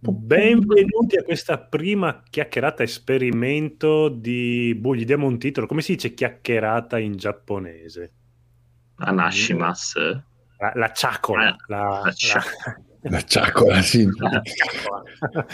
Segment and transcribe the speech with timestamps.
[0.00, 5.66] Benvenuti a questa prima chiacchierata esperimento di boh, gli diamo un titolo.
[5.66, 8.12] Come si dice chiacchierata in giapponese?
[8.96, 9.94] Anashimas.
[10.58, 11.48] La, la ciacola.
[11.48, 12.42] Ah, la, la cia-
[13.02, 14.06] La ciacola, sì.
[14.18, 15.46] la ciacola.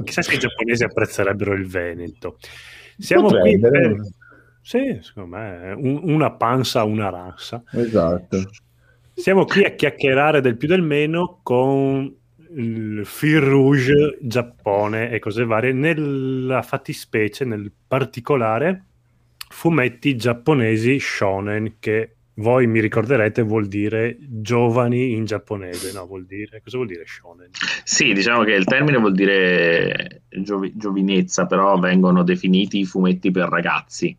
[0.04, 2.38] Chissà se i giapponesi apprezzerebbero il Veneto.
[2.96, 3.96] Siamo qui Potrebbero.
[3.96, 4.10] per...
[4.62, 7.62] Sì, secondo me, un- una panza, una rassa.
[7.72, 8.38] Esatto.
[9.14, 12.12] Siamo qui a chiacchierare del più del meno con
[12.54, 18.84] il fil rouge Giappone e cose varie, nella fattispecie, nel particolare,
[19.48, 26.06] fumetti giapponesi shonen, che voi mi ricorderete vuol dire giovani in giapponese, no?
[26.06, 27.50] Vuol dire, cosa vuol dire shonen?
[27.84, 33.48] Sì, diciamo che il termine vuol dire giovi- giovinezza, però vengono definiti i fumetti per
[33.48, 34.16] ragazzi.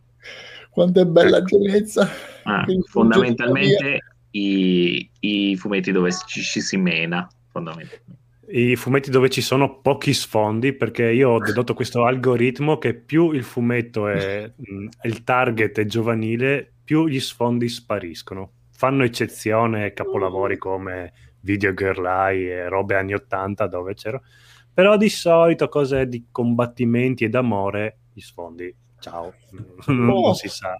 [0.70, 1.46] Quanto è bella Ecco.
[1.46, 2.08] giovinezza.
[2.44, 8.22] Ah, fondamentalmente i, i fumetti dove ci, ci si mena, fondamentalmente.
[8.46, 13.30] I fumetti dove ci sono pochi sfondi, perché io ho dedotto questo algoritmo che più
[13.32, 18.50] il fumetto è mh, il target è giovanile, più gli sfondi spariscono.
[18.70, 24.22] Fanno eccezione capolavori come Video Girl Eye e robe anni 80 dove c'ero,
[24.72, 29.32] però di solito cose di combattimenti e d'amore, gli sfondi, ciao,
[29.86, 30.76] non, non si sa.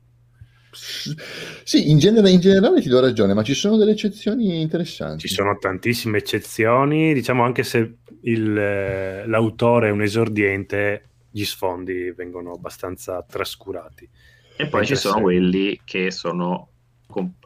[0.75, 5.27] Sì, in, genere- in generale ti do ragione, ma ci sono delle eccezioni interessanti.
[5.27, 12.13] Ci sono tantissime eccezioni, diciamo anche se il, eh, l'autore è un esordiente, gli sfondi
[12.13, 14.09] vengono abbastanza trascurati.
[14.57, 16.69] E poi ci sono quelli che sono,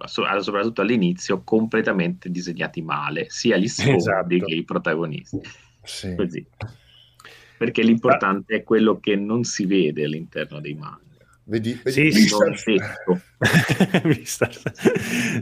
[0.07, 4.45] soprattutto all'inizio, completamente disegnati male, sia gli sfondi Esatto.
[4.45, 5.41] che i protagonisti.
[5.83, 6.15] Sì.
[6.15, 6.47] Così.
[7.57, 11.08] Perché l'importante è quello che non si vede all'interno dei manga.
[11.49, 12.77] Vedi, Sì, vedi sì,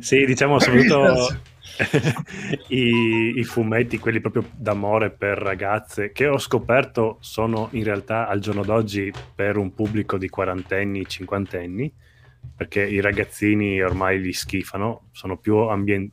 [0.00, 1.36] sì, diciamo soprattutto
[2.68, 8.38] i, i fumetti, quelli proprio d'amore per ragazze, che ho scoperto sono in realtà al
[8.38, 11.92] giorno d'oggi per un pubblico di quarantenni, cinquantenni,
[12.54, 16.10] perché i ragazzini ormai li schifano, sono più ambien-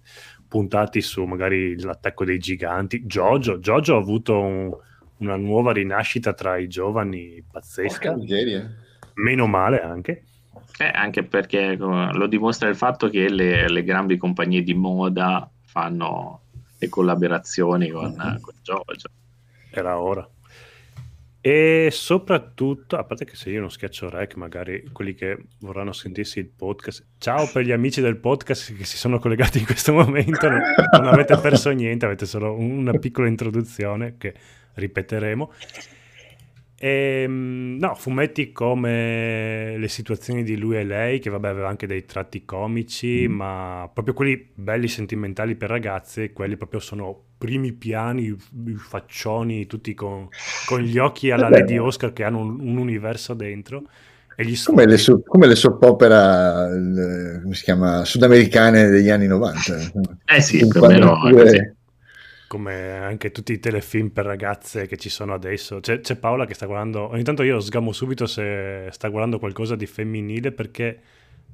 [0.47, 3.03] puntati su magari l'attacco dei giganti.
[3.05, 4.71] Jojo, Jojo ha avuto un-
[5.17, 8.71] una nuova rinascita tra i giovani pazzesca, Porca miseria.
[9.15, 10.23] Meno male anche.
[10.79, 16.41] Eh, anche perché lo dimostra il fatto che le, le grandi compagnie di moda fanno
[16.79, 18.39] le collaborazioni con, Mhm.
[18.41, 19.09] con Jojo.
[19.71, 20.27] Era ora.
[21.45, 26.39] E soprattutto, a parte che se io non schiaccio rec, magari quelli che vorranno sentirsi
[26.39, 30.47] il podcast, ciao per gli amici del podcast che si sono collegati in questo momento,
[30.49, 30.61] non,
[30.93, 34.33] non avete perso niente, avete solo una piccola introduzione che
[34.75, 35.51] ripeteremo.
[36.85, 42.03] Ehm, no, fumetti come le situazioni di lui e lei, che vabbè aveva anche dei
[42.03, 48.75] tratti comici, ma proprio quelli belli sentimentali per ragazze, quelli proprio sono primi piani, i
[48.75, 50.27] faccioni, tutti con,
[50.65, 51.59] con gli occhi alla Vabbè.
[51.59, 53.83] Lady Oscar che hanno un, un universo dentro.
[54.35, 59.09] E gli Come le, so- come le soap opera, eh, come si chiama, sudamericane degli
[59.09, 59.77] anni 90.
[60.25, 61.81] Eh sì, più o meno così.
[62.53, 65.79] Come anche tutti i telefilm per ragazze che ci sono adesso.
[65.79, 69.75] C'è, c'è Paola che sta guardando, ogni tanto io sgamo subito se sta guardando qualcosa
[69.75, 70.99] di femminile perché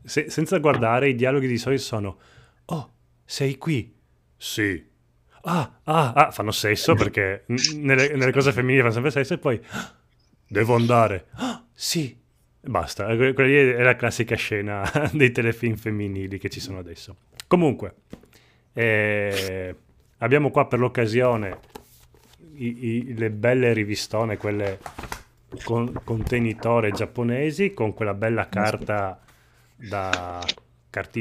[0.04, 2.18] se- senza guardare i dialoghi di solito sono
[2.66, 2.92] Oh,
[3.26, 3.96] sei qui?
[4.38, 4.86] Sì.
[5.44, 7.46] Ah, ah, ah, fanno sesso perché
[7.76, 9.96] nelle, nelle cose femminili fanno sempre sesso e poi "Ah,
[10.48, 11.28] devo andare.
[11.36, 12.18] Ah, sì.
[12.62, 14.84] E Basta, Que- quella è la classica scena
[15.14, 17.16] dei telefilm femminili che ci sono adesso.
[17.48, 17.96] Comunque,
[18.74, 19.76] eh,
[20.20, 21.60] abbiamo qua per l'occasione
[22.56, 24.80] i- i- le belle rivistone, quelle
[25.64, 29.20] con contenitore giapponesi, con quella bella carta
[29.76, 30.54] da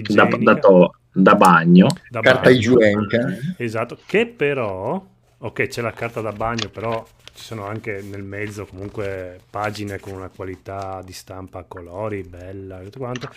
[0.06, 0.36] Da, cartigenica.
[0.38, 2.03] da to- da bagno.
[2.09, 2.50] da Carta bagno.
[2.50, 3.38] igienica.
[3.56, 5.04] Esatto, che però,
[5.38, 7.04] ok, c'è la carta da bagno, però
[7.34, 12.80] ci sono anche nel mezzo comunque pagine con una qualità di stampa a colori bella
[12.80, 13.28] e tutto quanto.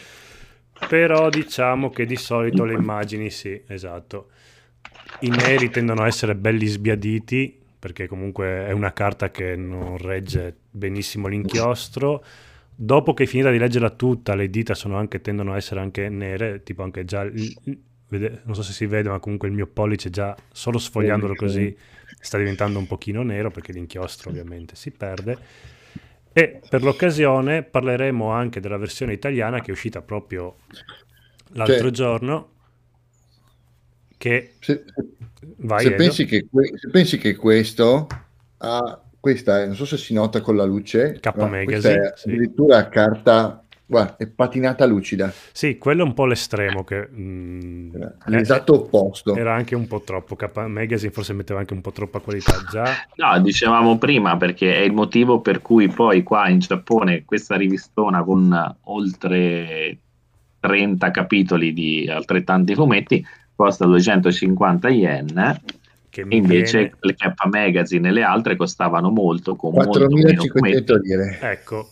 [0.88, 4.30] Però diciamo che di solito le immagini sì, esatto.
[5.20, 10.56] I neri tendono a essere belli sbiaditi perché comunque è una carta che non regge
[10.70, 12.24] benissimo l'inchiostro.
[12.76, 16.10] Dopo che è finita di leggerla tutta, le dita sono anche, tendono a essere anche
[16.10, 20.36] nere, tipo anche già, non so se si vede, ma comunque il mio pollice già,
[20.52, 21.78] solo sfogliandolo Sì, così,
[22.20, 25.38] sta diventando un pochino nero perché l'inchiostro ovviamente si perde.
[26.34, 30.56] E per l'occasione parleremo anche della versione italiana che è uscita proprio
[31.54, 32.50] l'altro Cioè- giorno,
[34.22, 34.84] che Se,
[35.58, 38.08] vai se pensi che, que- se pensi che questo
[38.58, 42.14] ha questa è- non so se si nota con la luce, K ma Magazine, è
[42.16, 42.30] sì.
[42.30, 45.34] addirittura carta Guarda, è patinata lucida.
[45.52, 47.10] Sì, quello è un po' l'estremo che...
[47.12, 47.94] mm,
[48.28, 49.36] L'esatto opposto.
[49.36, 50.38] Era anche un po' troppo.
[50.38, 52.86] K Magazine forse metteva anche un po' troppa qualità già.
[53.16, 58.24] No, dicevamo prima perché è il motivo per cui poi qua in Giappone questa rivistona
[58.24, 59.98] con oltre
[60.62, 63.26] 30 capitoli di altrettanti fumetti
[63.62, 65.60] costa 250 yen
[66.10, 66.96] Che mi invece viene...
[67.02, 70.10] le K Magazine e le altre costavano molto con molto meno
[70.44, 71.38] 4500 fumetti lire.
[71.42, 71.90] Ecco,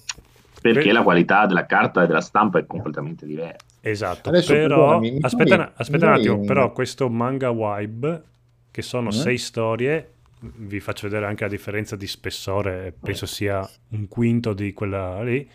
[0.62, 3.66] perché Que- la qualità della carta e della stampa è completamente diversa.
[3.82, 4.30] esatto.
[4.30, 8.24] Adesso, però, mi aspetta, dai- aspetta mi un attimo, però questo manga Vibe,
[8.72, 9.14] che sono Eh?
[9.14, 14.74] sei storie, vi faccio vedere anche la differenza di spessore, penso sia un quinto di
[14.74, 15.48] quella lì.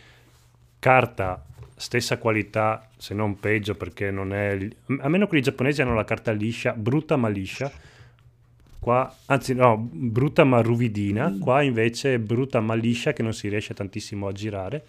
[0.79, 1.43] Carta,
[1.77, 4.57] stessa qualità, se non peggio, perché non è...
[5.01, 7.71] A meno che i giapponesi hanno la carta liscia, brutta ma liscia.
[8.79, 13.49] Qua, anzi no, brutta ma ruvidina, qua invece è brutta ma liscia che non si
[13.49, 14.85] riesce tantissimo a girare.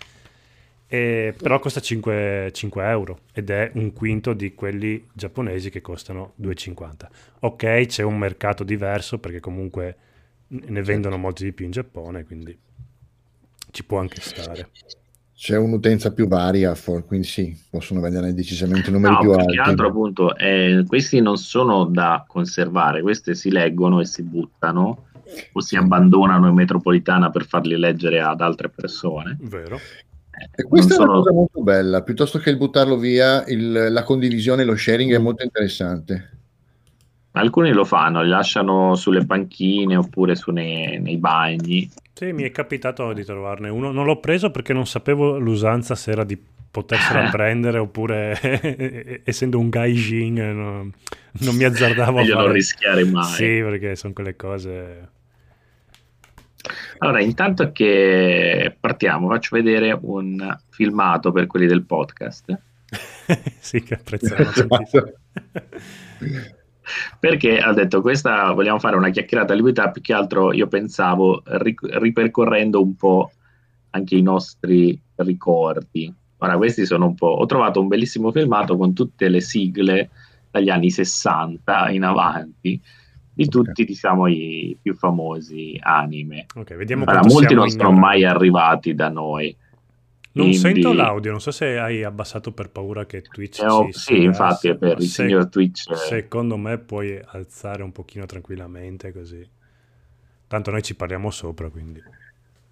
[0.87, 6.33] E- però costa 5, 5 euro ed è un quinto di quelli giapponesi che costano
[6.35, 7.09] 2,50.
[7.39, 9.97] Ok, c'è un mercato diverso perché comunque
[10.47, 12.55] ne vendono molti di più in Giappone, quindi
[13.71, 14.69] ci può anche stare.
[15.37, 19.53] C'è un'utenza più varia, for- quindi sì, possono vendere decisamente numeri No, più più alti.
[19.55, 25.07] che altro appunto eh, questi non sono da conservare, questi si leggono e si buttano
[25.51, 29.37] o si abbandonano in metropolitana per farli leggere ad altre persone.
[29.41, 29.75] Vero?
[29.75, 33.43] Eh, E questa non è una sono- cosa molto bella, piuttosto che il buttarlo via,
[33.47, 36.29] il- la condivisione, lo sharing è molto interessante.
[37.31, 41.91] Alcuni lo fanno, li lasciano sulle panchine oppure su nei, nei bagni.
[42.15, 43.91] Sì, mi è capitato di trovarne uno.
[43.91, 46.41] Non l'ho preso perché non sapevo l'usanza se era di
[46.71, 50.91] potersela prendere oppure essendo un gaijin eh, non,
[51.31, 52.53] non mi azzardavo a Meglio non fare...
[52.53, 53.25] rischiare mai.
[53.25, 55.09] Sì, perché sono quelle cose...
[56.99, 62.57] Allora, intanto che partiamo, faccio vedere un filmato per quelli del podcast.
[63.59, 65.11] sì, che apprezzano tantissimo.
[67.19, 71.41] Perché ho detto questa vogliamo fare una chiacchierata a libertà, più che altro io pensavo
[71.45, 73.31] ric- ripercorrendo un po'
[73.91, 76.13] anche i nostri ricordi.
[76.37, 77.27] Ora, questi sono un po'.
[77.27, 80.09] Ho trovato un bellissimo filmato con tutte le sigle
[80.51, 82.79] dagli anni 60 in avanti
[83.33, 86.45] di tutti, diciamo, i più famosi anime.
[86.55, 89.55] Ok, vediamo Ora, quanto molti non sono mai arrivati da noi.
[90.35, 93.87] Non quindi- sento l'audio, non so se hai abbassato per paura che Twitch Eh, oh,
[93.91, 95.89] sì, infatti, è per il Se- signor Twitch.
[95.89, 99.47] eh, Secondo me puoi alzare un pochino tranquillamente così.
[100.47, 102.01] Tanto noi ci parliamo sopra, quindi.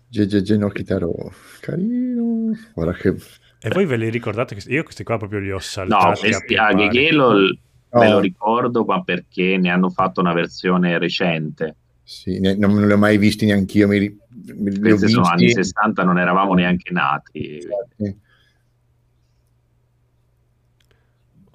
[0.09, 1.31] GGG no Kitaro,
[1.61, 2.51] carino.
[2.73, 3.15] Guarda che...
[3.59, 4.57] E voi ve li ricordate?
[4.67, 6.73] Io questi qua proprio li ho No, saltati a questi piè a.
[6.75, 7.57] Geghelo l-
[7.93, 8.13] me No.
[8.15, 11.75] lo ricordo, ma perché ne hanno fatto una versione recente.
[12.03, 15.63] Sì, ne- non, non li ho mai visti neanch'io, mi, Questi sono anni visti.
[15.63, 17.61] 60, non eravamo neanche nati.
[17.97, 18.17] Sì.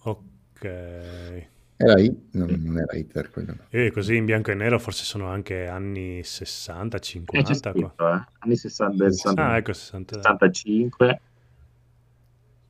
[0.02, 0.64] Ok.
[1.80, 2.28] Era I?
[2.32, 3.54] No, non era Hitler quello.
[3.70, 7.80] E così in bianco e nero forse sono anche anni 60, Eh, c'è 50 qua.
[7.80, 8.24] scritto, eh.
[8.40, 10.14] Anni 60, Sì, 60, Ah, ecco 60.
[10.16, 11.20] 65.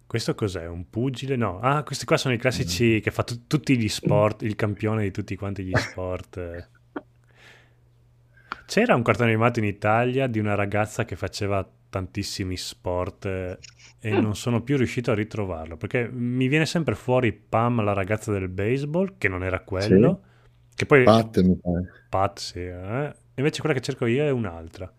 [0.07, 0.67] Questo cos'è?
[0.67, 1.37] Un pugile?
[1.37, 1.61] No.
[1.61, 2.41] Ah, questi qua sono i Mm.
[2.41, 6.69] classici che fa tu- tutti gli sport, il campione di tutti quanti gli sport.
[8.69, 13.59] C'era un cartone animato in Italia di una ragazza che faceva tantissimi sport eh,
[13.99, 18.31] e non sono più riuscito a ritrovarlo perché mi viene sempre fuori Pam, la ragazza
[18.31, 20.21] del baseball, che non era quello,
[20.75, 21.93] che poi Pat, mi pare.
[22.11, 23.15] Pat, sì, eh.
[23.37, 24.93] Invece quella che cerco io è un'altra.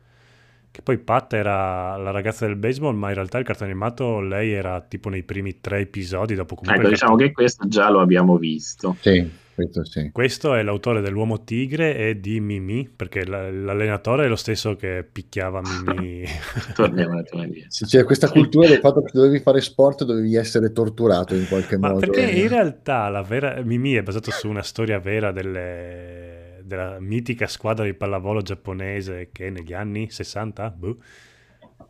[0.72, 4.52] Che poi Pat era la ragazza del baseball, ma in realtà il cartone animato lei
[4.52, 6.34] era tipo nei primi tre episodi.
[6.34, 8.98] Dopo comunque Ecco, diciamo cartone- che questo già lo abbiamo visto.
[9.00, 9.30] Sì,
[9.64, 10.10] questo sì.
[10.12, 15.06] Questo è l'autore dell'Uomo Tigre e di Mimi, perché la- l'allenatore è lo stesso che
[15.12, 16.24] picchiava Mimi.
[16.76, 17.66] Torniamo indietro.
[17.70, 21.78] Sì, c'è questa cultura del fatto che dovevi fare sport dovevi essere torturato in qualche
[21.78, 22.00] Ma modo.
[22.00, 23.62] perché in realtà la vera...
[23.64, 29.50] Mimi è basato su una storia vera delle- della mitica squadra di pallavolo giapponese che
[29.50, 30.98] negli anni 60 boh,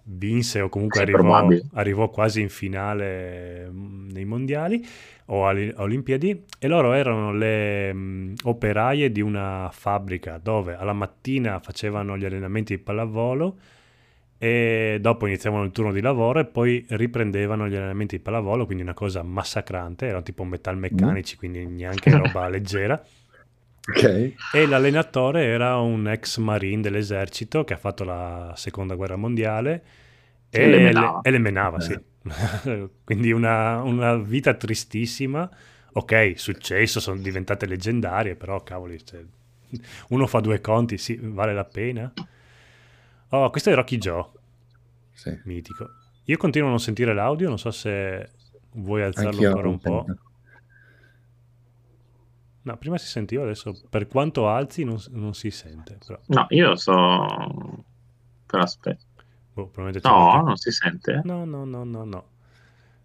[0.03, 4.85] vinse o comunque arrivò, arrivò quasi in finale nei mondiali
[5.25, 11.59] o alle Olimpiadi e loro erano le mh, operaie di una fabbrica dove alla mattina
[11.59, 13.57] facevano gli allenamenti di pallavolo
[14.41, 18.83] e dopo iniziavano il turno di lavoro e poi riprendevano gli allenamenti di pallavolo, quindi
[18.83, 23.03] una cosa massacrante, erano tipo metalmeccanici, quindi neanche roba leggera.
[23.89, 24.33] Ok.
[24.53, 29.83] E l'allenatore era un ex marine dell'esercito che ha fatto la seconda guerra mondiale
[30.49, 31.21] E le menava.
[31.21, 31.97] e le menava, sì.
[33.03, 35.49] quindi una, una vita tristissima.
[35.93, 39.23] Ok, successo, sono diventate leggendarie, però cavoli, cioè,
[40.09, 42.11] uno fa due conti, sì, vale la pena.
[43.29, 44.25] Oh, questo è Rocky Joe,
[45.13, 45.37] Sì.
[45.45, 45.87] mitico.
[46.25, 48.29] Io continuo a non sentire l'audio, non so se
[48.73, 50.03] vuoi alzarlo Anch'io ancora un po'.
[50.05, 50.21] sento.
[52.69, 55.97] No, prima si sentiva, adesso per quanto alzi non, non si sente.
[56.05, 57.83] Però, No, io so...
[58.45, 59.03] Però aspetta.
[59.53, 61.21] boh, No, non si sente?
[61.23, 62.25] No, no, no, no, no.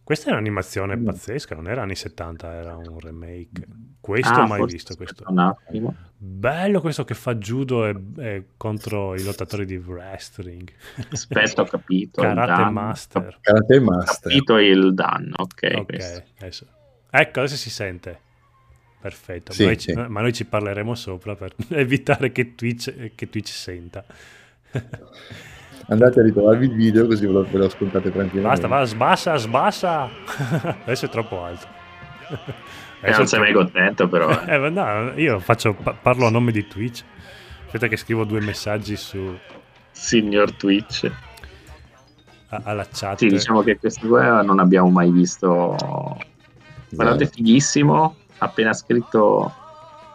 [0.02, 1.04] Questa è un'animazione No.
[1.04, 3.66] pazzesca, non era anni 70, era un remake.
[4.00, 4.94] Questo Ah, ho mai visto.
[4.96, 5.24] Questo.
[5.28, 5.94] Un attimo.
[6.14, 10.70] Bello questo che fa judo e, e contro i lottatori di wrestling.
[11.10, 12.20] Aspetta, ho capito.
[12.20, 12.70] Karate.
[12.70, 13.38] Master.
[13.40, 14.30] Karate Ho Master.
[14.30, 15.72] capito il danno, ok.
[15.76, 16.22] Ok, questo.
[16.38, 16.66] adesso.
[17.08, 18.20] Ecco, adesso si sente.
[19.04, 19.92] Perfetto, Sì, ma, noi, sì.
[19.92, 24.02] ma noi ci parleremo sopra per evitare che Twitch, che Twitch senta.
[25.88, 28.66] Andate a ritrovarvi il video così ve lo, ve lo ascoltate tranquillamente.
[28.66, 30.08] Basta, va, sbassa, sbassa.
[30.84, 31.66] Adesso è troppo alto.
[33.02, 34.30] E non sei mai contento, però.
[34.46, 34.54] eh.
[34.54, 37.04] Eh, no, io faccio, pa- parlo a nome di Twitch.
[37.66, 39.36] Aspetta che scrivo due messaggi su,
[39.90, 41.10] Signor Twitch.
[42.48, 43.18] a- alla chat.
[43.18, 45.76] Sì, diciamo che questo qua non abbiamo mai visto.
[46.88, 48.16] Guardate, fighissimo.
[48.38, 49.52] Appena scritto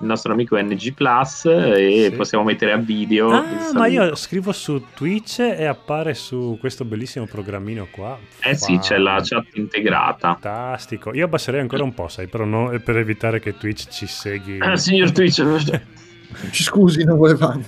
[0.01, 2.15] il nostro amico NG Plus e Sì.
[2.15, 3.31] possiamo mettere a video.
[3.31, 8.17] Ah, ma io scrivo su Twitch e appare su questo bellissimo programmino qua.
[8.41, 10.37] Eh sì, c'è la chat integrata.
[10.39, 11.13] Fantastico.
[11.13, 14.57] Io abbasserei ancora un po', sai, però no, è per evitare che Twitch ci segui.
[14.59, 15.43] Eh, signor Twitch,
[16.51, 17.63] Ci scusi, non volevamo.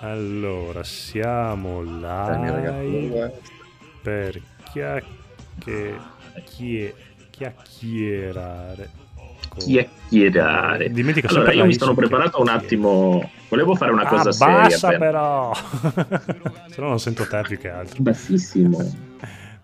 [0.00, 3.32] Allora, siamo live eh.
[4.02, 4.40] per
[4.72, 5.04] chie-
[7.50, 8.90] chiacchierare.
[9.48, 10.90] con- chiacchierare.
[10.90, 13.30] Dimentica Allora, io mi sono preparato un attimo.
[13.48, 14.88] Volevo fare una cosa Abbassa seria.
[14.88, 15.54] per- però!
[16.68, 18.02] Se no non sento te più che altro.
[18.02, 18.78] Bassissimo.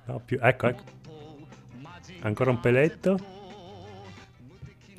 [0.06, 0.38] No, più...
[0.40, 0.82] Ecco, ecco.
[2.20, 3.18] Ancora un peletto.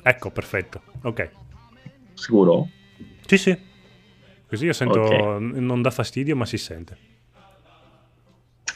[0.02, 0.82] Ecco, perfetto.
[1.02, 1.30] Ok.
[2.14, 2.68] Sicuro?
[3.26, 3.58] Sì, sì.
[4.46, 5.00] Così io sento...
[5.00, 5.40] Ok.
[5.40, 6.96] Non dà fastidio, ma si sente.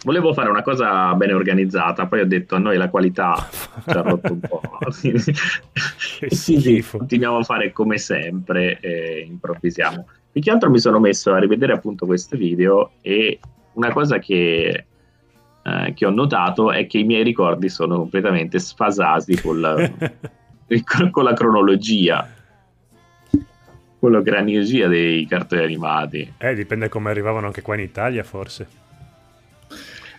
[0.04, 3.48] Volevo fare una cosa bene organizzata, poi ho detto a noi la qualità
[3.86, 4.60] ci ha rotto un po'.
[6.44, 10.06] Quindi continuiamo a fare come sempre e improvvisiamo.
[10.32, 13.38] Più che altro mi sono messo a rivedere appunto questo video e
[13.74, 14.86] una cosa che,
[15.62, 19.92] eh, che ho notato è che i miei ricordi sono completamente sfasati con la,
[21.12, 22.28] con la cronologia,
[24.00, 26.32] con la cronologia dei cartoni animati.
[26.38, 28.80] Eh, dipende come arrivavano anche qua in Italia, forse.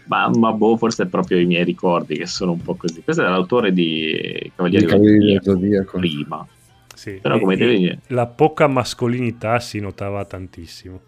[0.05, 3.01] Ma, ma boh, forse è proprio i miei ricordi che sono un po' così.
[3.03, 6.48] Questo è l'autore di Cavalieri del Cavalieri del Zodiaco, prima.
[6.93, 7.13] Sì.
[7.22, 11.00] Però come E- te vedi- La poca mascolinità si notava tantissimo.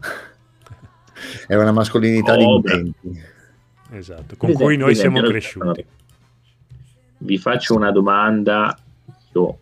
[1.48, 3.22] Era una mascolinità Oh, di intenti.
[3.92, 4.36] Esatto.
[4.36, 5.84] Con Per cui noi siamo cresciuti.
[7.18, 8.76] Vi faccio una domanda
[9.32, 9.58] io,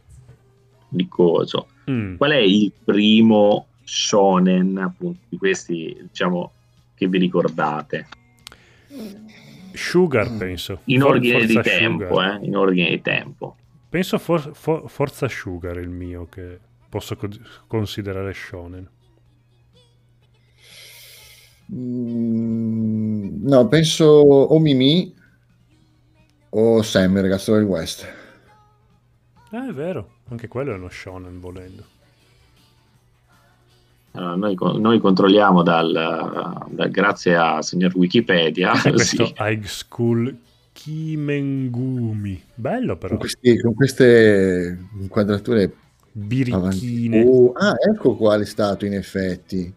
[0.88, 1.68] di coso.
[1.90, 2.16] Mm.
[2.16, 6.50] Qual è il primo shonen appunto di questi, diciamo,
[6.94, 8.08] che vi ricordate?
[9.72, 10.80] Sugar, penso.
[10.84, 12.38] In For- ordine di tempo, eh?
[12.42, 13.56] In ordine di tempo.
[13.88, 16.58] Penso for- for- Forza Sugar il mio che
[16.88, 17.28] posso co-
[17.66, 18.88] considerare shonen.
[21.72, 25.14] Mm, no, penso o Mimi
[26.50, 28.06] o Sam, il ragazzo del West.
[29.50, 31.84] Ah, è vero, anche quello è uno shonen volendo.
[34.16, 35.90] Allora, noi, noi controlliamo dal,
[36.70, 38.70] dal- grazie a signor Wikipedia.
[38.80, 39.34] Questo sì.
[39.38, 40.36] High School
[40.72, 42.40] Kimengumi.
[42.54, 43.10] Bello però.
[43.10, 45.72] Con, questi- con queste inquadrature
[46.12, 47.24] Birichine.
[47.26, 49.72] Oh, ah, ecco quale è stato in effetti.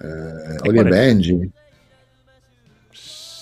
[0.00, 0.82] Eh, Oli e?
[0.84, 1.50] Benji.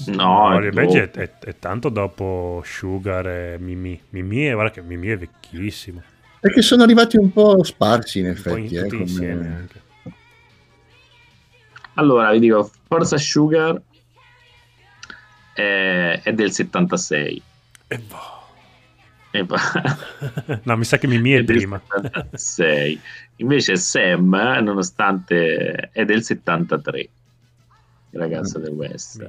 [0.09, 3.99] No, Oli e Benji è, è- è tanto dopo Sugar e Mimi.
[4.11, 6.02] Mimi è, guarda che Mimi è vecchissimo.
[6.40, 8.75] Perché sono arrivati un po' sparsi in Un po' in- effetti.
[8.76, 9.81] eh, tutti come- insieme anche.
[11.95, 13.81] Allora, vi dico, Forza Sugar
[15.53, 17.43] è, è del 76.
[17.89, 18.41] E boh.
[19.35, 19.59] E poi-
[20.65, 21.81] no, mi sa che Mimi è del prima.
[21.91, 23.01] 76.
[23.37, 24.29] Invece Sam,
[24.63, 26.99] nonostante è del 73,
[28.11, 29.27] il ragazzo del West.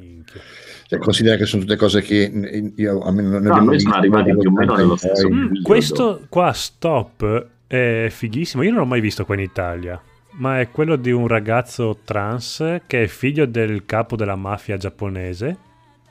[0.87, 3.89] Cioè, considera che sono tutte cose che io, a me non No, noi sono visto,
[3.91, 8.61] arrivati più o meno nello stesso Mm, questo qua, Stop, è fighissimo.
[8.63, 10.01] Io non l'ho mai visto qua in Italia.
[10.35, 15.57] Ma è quello di un ragazzo trans che è figlio del capo della mafia giapponese.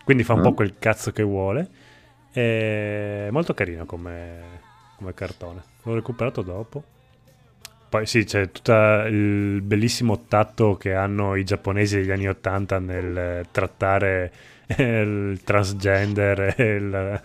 [0.04, 0.42] Quindi fa un Ah.
[0.42, 1.68] po' quel cazzo che vuole.
[2.32, 4.40] È molto carino come,
[4.96, 5.62] come cartone.
[5.82, 6.84] L'ho recuperato dopo.
[7.88, 8.72] Poi sì, c'è tutto
[9.06, 14.32] il bellissimo tatto che hanno i giapponesi degli anni Ottanta nel trattare
[14.78, 17.20] il transgender e il,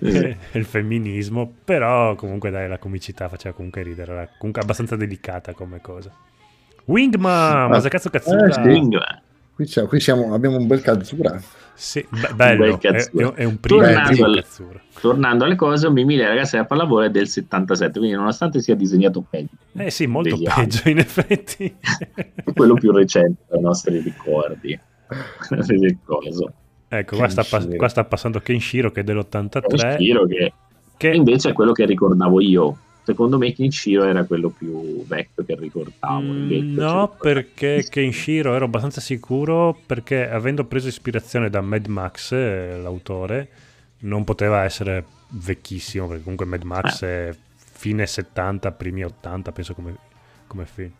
[0.00, 5.52] e il femminismo, però comunque dai, la comicità faceva comunque ridere, era comunque abbastanza delicata
[5.52, 6.10] come cosa.
[6.86, 8.46] Wingman, ma che cazzo cazzuta?
[8.46, 8.60] Eh, sì.
[8.60, 9.20] Wingman.
[9.54, 11.40] Qui, qui siamo, abbiamo un bel Katsura.
[11.72, 13.28] Sì, be- bello, Un bel Katsura.
[13.28, 14.80] è, è un primo, Tornando al- Katsura.
[15.00, 19.24] Tornando alle cose, Mimì le ragazze della pallavolo è del 77, quindi nonostante sia disegnato
[19.28, 21.74] peggio, Eh sì, molto peggio in effetti.
[22.54, 24.78] quello più recente dei nostri ricordi.
[26.88, 27.76] Ecco, qua sta, pas- Kenshiro.
[27.76, 29.76] qua sta passando Kenshiro che è dell'83.
[29.76, 30.52] Kenshiro che
[30.96, 32.78] Che invece è quello che ricordavo io.
[33.02, 36.20] Secondo me Kenshiro era quello più vecchio che ricordavo.
[36.20, 42.32] Mm, no, c'è- perché Kenshiro ero abbastanza sicuro perché avendo preso ispirazione da Mad Max,
[42.32, 43.48] eh, l'autore,
[44.00, 47.28] non poteva essere vecchissimo perché comunque Mad Max Eh.
[47.28, 49.94] è fine 70, primi 80, penso come,
[50.48, 50.90] come film.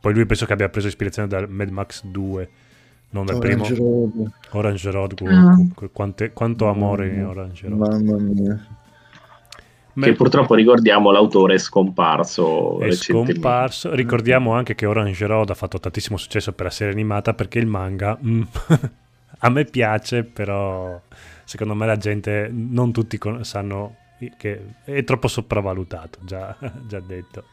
[0.00, 2.48] Poi lui penso che abbia preso ispirazione da Mad Max 2,
[3.10, 4.30] non dal primo Orange Road.
[4.50, 5.14] Orange Road.
[5.26, 5.56] Ah.
[5.74, 7.78] qu- quante- quanto amore in Orange Road.
[7.78, 8.66] Mamma mia.
[9.92, 13.92] Ma- Che purtroppo ricordiamo l'autore è scomparso è scomparso.
[13.94, 17.66] Ricordiamo anche che Orange Road ha fatto tantissimo successo per la serie animata perché il
[17.66, 18.42] manga mm,
[19.38, 21.00] a me piace, però
[21.44, 23.96] secondo me la gente non tutti con- sanno
[24.36, 27.44] che è troppo sopravvalutato, già, già detto.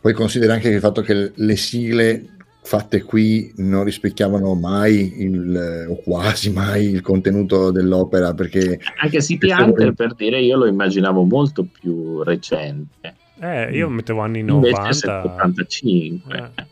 [0.00, 2.24] Poi considera anche il fatto che le sigle
[2.64, 9.50] fatte qui non rispecchiavano mai il, o quasi mai il contenuto dell'opera perché Anche City
[9.50, 13.16] Hunter, per dire, io lo immaginavo molto più recente.
[13.40, 14.92] Eh, io mettevo anni Invece è 90.
[14.92, 16.52] 75.
[16.54, 16.66] Eh,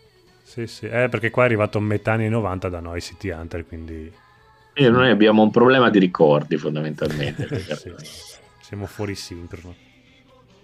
[0.44, 4.10] sì, sì, eh, perché qua è arrivato metà anni 90 da noi City Hunter, quindi
[4.72, 7.48] Quindi noi abbiamo un problema di ricordi fondamentalmente.
[7.74, 7.90] sì,
[8.62, 9.74] siamo fuori sincrono.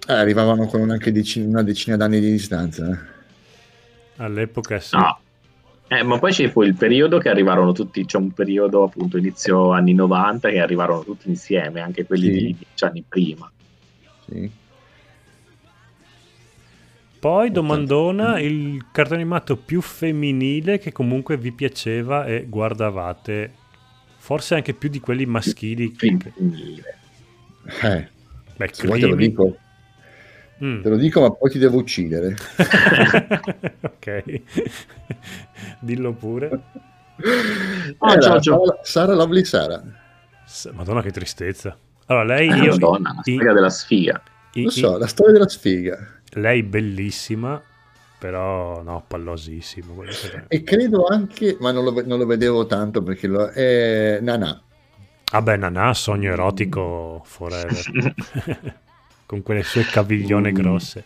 [0.09, 3.15] eh, arrivavano con anche decina- una decina d'anni di distanza.
[4.17, 4.97] All'epoca sì.
[4.97, 5.19] No.
[5.89, 9.71] Eh, ma poi c'è poi il periodo che arrivarono tutti, c'è un periodo appunto inizio
[9.71, 12.31] anni 90 che arrivarono tutti insieme, anche quelli Sì.
[12.33, 13.51] di dieci anni prima.
[14.29, 14.51] Sì.
[17.19, 23.53] Poi domandona il cartone animato più femminile che comunque vi piaceva e guardavate,
[24.19, 25.93] forse anche più di quelli maschili.
[25.93, 26.17] Che...
[26.19, 26.99] Femminile.
[27.83, 28.09] Eh,
[28.57, 29.57] Beh, se vuoi te lo dico,
[30.65, 30.81] Mm.
[30.83, 32.35] te lo dico, ma poi ti devo uccidere.
[33.83, 34.41] ok,
[35.81, 36.49] dillo pure.
[37.99, 38.63] Oh, Era Giorgio.
[38.65, 39.83] Sara, Sara Lovely Sara.
[40.73, 41.77] Madonna, che tristezza.
[42.07, 44.23] Allora, lei, Eh, io, Madonna, la i- storia della sfiga.
[44.53, 45.99] i- Lo i- so, la storia della sfiga.
[46.35, 47.61] lei bellissima,
[48.19, 49.95] però no, pallosissimo.
[50.03, 54.61] che- E credo anche, ma non lo, non lo vedevo tanto perché lo, è Nana.
[55.33, 57.83] Vabbè, Nanà, sogno erotico forever.
[59.27, 60.55] Con quelle sue caviglione Mm.
[60.55, 61.05] grosse.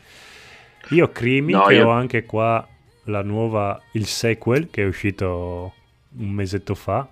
[0.91, 2.67] Io Crimi, No, che io- ho anche qua
[3.05, 5.75] la nuova, il sequel che è uscito
[6.19, 7.09] un mesetto fa,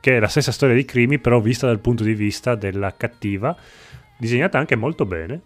[0.00, 3.56] che è la stessa storia di Crimi, però vista dal punto di vista della cattiva,
[4.18, 5.40] disegnata anche molto bene.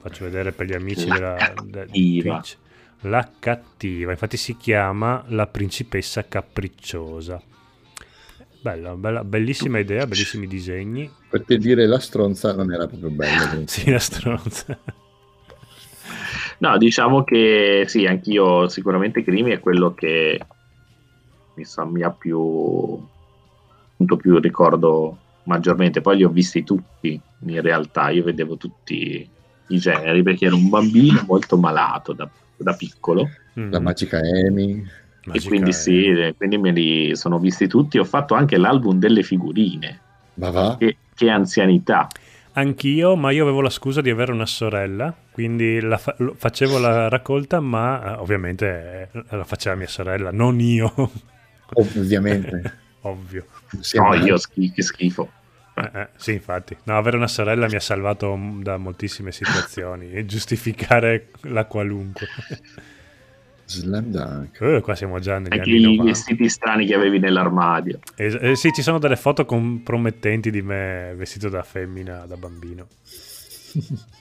[0.00, 2.32] Faccio vedere per gli amici La della, de- cattiva.
[2.40, 2.56] Twitch.
[3.00, 7.40] La cattiva, infatti si chiama La principessa capricciosa.
[8.64, 11.10] Bella, bella, bellissima idea, bellissimi disegni.
[11.28, 13.64] Perché dire la stronza non era proprio bello.
[13.68, 14.78] Sì, la stronza.
[16.60, 20.40] No, diciamo che sì, anch'io sicuramente Crimi è quello che
[21.56, 22.38] mi, sa, mi ha più
[23.92, 26.00] appunto più ricordo maggiormente.
[26.00, 29.28] Poi li ho visti tutti in realtà, io vedevo tutti
[29.68, 33.70] i generi perché ero un bambino molto malato da, da piccolo Mm.
[33.70, 34.84] La magica Amy.
[35.26, 37.98] Magica e quindi è- sì, eh, quindi me li sono visti tutti.
[37.98, 40.00] Ho fatto anche l'album delle figurine,
[40.34, 40.76] Ma va?
[40.78, 42.08] che, che anzianità.
[42.56, 47.08] Anch'io, ma io avevo la scusa di avere una sorella, quindi la fa- facevo la
[47.08, 50.92] raccolta, ma eh, ovviamente eh, la faceva mia sorella, non io,
[51.74, 52.78] Ovviamente.
[53.02, 53.46] ovvio.
[53.80, 55.30] Siamo- No, io schi- che schifo.
[55.74, 56.76] Eh, eh, sì, infatti.
[56.84, 62.28] No, avere una sorella mi ha salvato da moltissime situazioni e giustificare la qualunque.
[63.66, 64.60] Slam Dunk.
[64.60, 66.04] Eh, qua siamo già negli Anche anni i 90.
[66.04, 67.98] vestiti strani che avevi nell'armadio.
[68.16, 72.86] Es- eh, sì, ci sono delle foto compromettenti di me vestito da femmina, da bambino.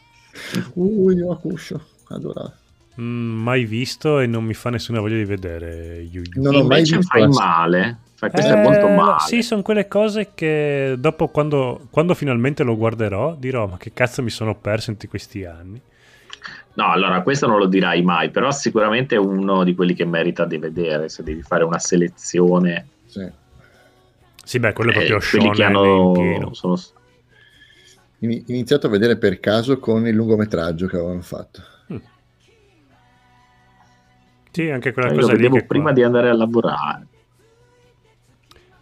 [0.74, 1.80] Uh, io a cuscio.
[2.10, 2.54] Adorato.
[3.00, 6.42] Mm, mai visto e non mi fa nessuna voglia di vedere Yu Yu.
[6.42, 7.98] Non ho mai visto fai la- male.
[8.16, 9.20] Fai questo è Eh, molto male.
[9.20, 14.24] Sì, sono quelle cose che dopo, quando, quando finalmente lo guarderò, dirò: Ma che cazzo
[14.24, 15.80] mi sono perso in tutti questi anni?
[16.76, 20.46] No, allora questo non lo dirai mai, però sicuramente è uno di quelli che merita
[20.46, 22.88] di vedere se devi fare una selezione.
[23.06, 23.30] Sì.
[24.44, 26.36] Sì, beh, quello è eh, proprio quelli che shonen in pieno.
[26.46, 26.80] hanno sono
[28.20, 31.62] Ini- iniziato a vedere per caso con il lungometraggio che avevano fatto.
[34.52, 35.38] Sì, anche quella io lo cosa lì.
[35.38, 37.08] vedevo che prima qua- di andare a lavorare.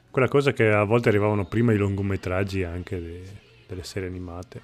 [0.10, 3.23] Quella cosa che a volte arrivavano prima i lungometraggi anche de-
[3.67, 4.62] delle serie animate.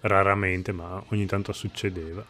[0.00, 2.24] Raramente, ma ogni tanto succedeva.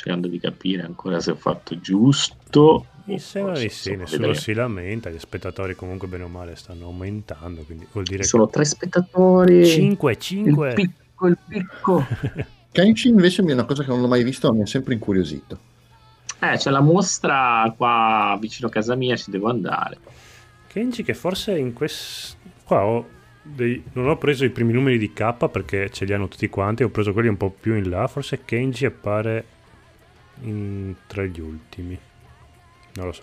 [0.00, 2.86] Cercando di capire ancora se ho fatto giusto.
[3.04, 4.34] Mi sembra di sì, nessuno vedremo.
[4.34, 8.48] si lamenta, gli spettatori comunque bene o male stanno aumentando, quindi vuol dire Ci sono
[8.48, 9.66] tre spettatori.
[9.66, 10.72] 5, Il 5.
[10.74, 12.06] picco, il picco.
[12.72, 15.58] Kenshin invece è una cosa che non l'ho mai visto, mi ha sempre incuriosito.
[16.40, 19.98] Eh, c'è la mostra qua vicino a casa mia, ci devo andare.
[20.68, 22.36] Kenji che forse in questo...
[22.64, 23.06] Qua ho
[23.42, 23.82] dei...
[23.94, 26.88] non ho preso i primi numeri di K perché ce li hanno tutti quanti, ho
[26.88, 28.40] preso quelli un po' più in là, forse
[28.86, 29.44] appare
[30.42, 30.94] in...
[31.06, 31.98] tra gli ultimi.
[32.94, 33.22] Non lo so.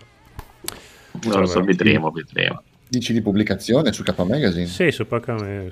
[1.24, 2.62] Non lo so, vedremo, vedremo.
[2.88, 4.66] Dici di pubblicazione su K Magazine?
[4.66, 5.70] Sì, su Pacame.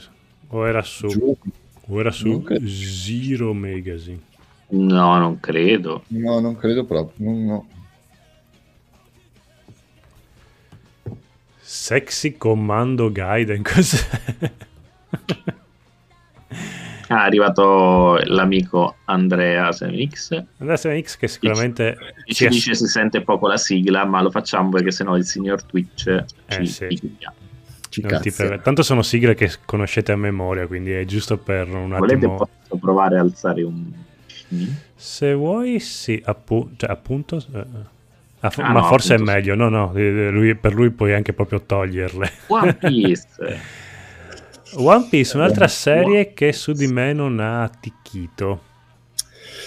[0.49, 1.07] O era su...
[1.09, 1.37] Giù?
[1.89, 2.45] O era su.
[2.65, 4.21] Zero Magazine.
[4.69, 6.05] No, non credo.
[6.09, 7.31] No, non credo proprio.
[7.31, 7.67] no, no.
[11.69, 14.53] Sexy Commando Gaiden, cos'è?
[17.09, 20.43] Ah, è arrivato l'amico Andrea Semix.
[20.59, 24.31] Adesso è X che sicuramente Ci ci dice si sente poco la sigla, ma lo
[24.31, 27.01] facciamo perché sennò il signor Twitch ci Eh, sì.
[27.89, 28.31] Ci cazzo.
[28.37, 32.37] preve- Tanto sono sigle che conoscete a memoria, quindi è giusto per un Volete attimo.
[32.37, 33.85] posso provare a alzare un...
[34.95, 37.37] Se vuoi, sì, appu- cioè, appunto.
[37.55, 37.59] eh,
[38.41, 41.15] ah, Ah, ma no, forse appunto è meglio, no, no, eh, lui- per lui puoi
[41.15, 42.31] anche proprio toglierle.
[42.49, 43.27] One Piece.
[44.75, 48.61] One Piece, un'altra Eh, serie che su di me non ha atticchito.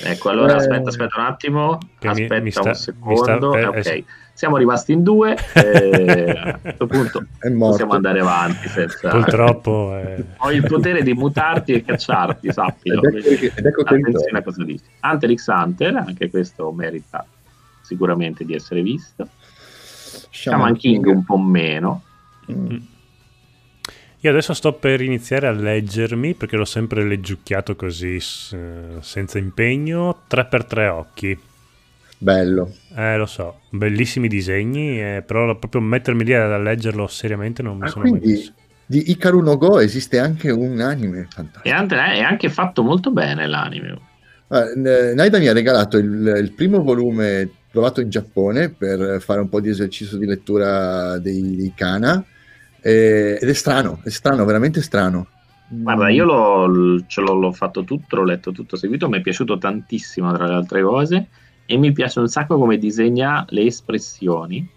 [0.04, 0.58] ecco, allora Eh.
[0.58, 1.78] aspetta, aspetta un attimo.
[1.98, 3.52] Che mi- aspetta mi sta- un mi secondo.
[3.52, 5.36] sta- Eh, eh, ok, siamo rimasti in due.
[5.54, 7.26] eh, a questo punto
[7.58, 9.10] possiamo andare avanti senza...
[9.10, 9.98] Purtroppo.
[9.98, 13.02] eh, Ho il potere di mutarti e cacciarti, sappilo.
[13.04, 14.84] Ed ecco ed ecco Attenzione a cosa dici.
[15.02, 17.26] Hunter x Hunter, anche questo merita
[17.82, 19.28] sicuramente di essere visto.
[20.30, 22.04] Shaman King un po' meno.
[22.52, 22.78] Mm.
[24.22, 30.24] Io adesso sto per iniziare a leggermi perché l'ho sempre leggiucchiato così eh, senza impegno
[30.30, 31.40] 3x3 occhi.
[32.18, 32.74] Bello.
[32.98, 37.86] Eh, lo so, bellissimi disegni, eh, però proprio mettermi lì a leggerlo seriamente non mi
[37.86, 38.54] Ah, sono mai quindi messo.
[38.86, 41.74] di Ikaru no Go esiste anche un anime fantastico.
[41.74, 43.98] Hunter è anche fatto molto bene l'anime.
[44.50, 49.48] N- Naida mi ha regalato il, il primo volume trovato in Giappone per fare un
[49.48, 52.22] po' di esercizio di lettura dei, dei kana
[52.82, 55.28] eh, ed è strano, è strano, veramente strano.
[55.68, 59.58] Guarda, io l'ho, ce l'ho, l'ho fatto tutto, l'ho letto tutto seguito, mi è piaciuto
[59.58, 61.28] tantissimo tra le altre cose
[61.66, 64.68] e mi piace un sacco come disegna le espressioni,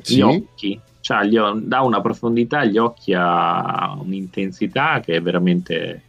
[0.00, 6.02] sì, gli occhi, cioè gli dà una profondità agli occhi, a un'intensità che è veramente...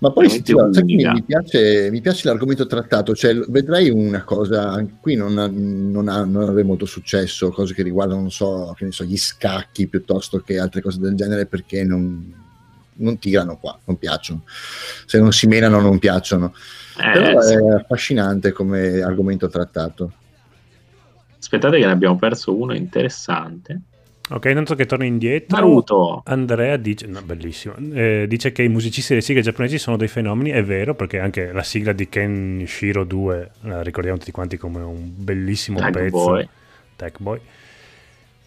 [0.00, 5.34] Ma poi che mi, piace, mi piace l'argomento trattato, cioè vedrei una cosa, qui non,
[5.34, 9.16] non, ha- non aveva molto successo, cose che riguardano, non so, che ne so, gli
[9.16, 12.32] scacchi piuttosto che altre cose del genere perché non,
[12.94, 14.42] non tirano qua, non piacciono.
[15.06, 16.54] Se non si menano non piacciono.
[16.98, 17.54] Eh, Però sì.
[17.54, 20.12] è affascinante come argomento trattato.
[21.38, 23.80] Aspettate che ne abbiamo perso uno interessante.
[24.30, 26.22] Ok, intanto che torno indietro, Naruto.
[26.26, 30.50] Andrea dice, no, bellissimo, eh, dice che i musicisti delle sigle giapponesi sono dei fenomeni,
[30.50, 34.82] è vero, perché anche la sigla di Ken Shiro 2 la ricordiamo tutti quanti come
[34.82, 36.24] un bellissimo Tag pezzo.
[36.24, 36.48] Boy.
[36.96, 37.40] Tech Boy.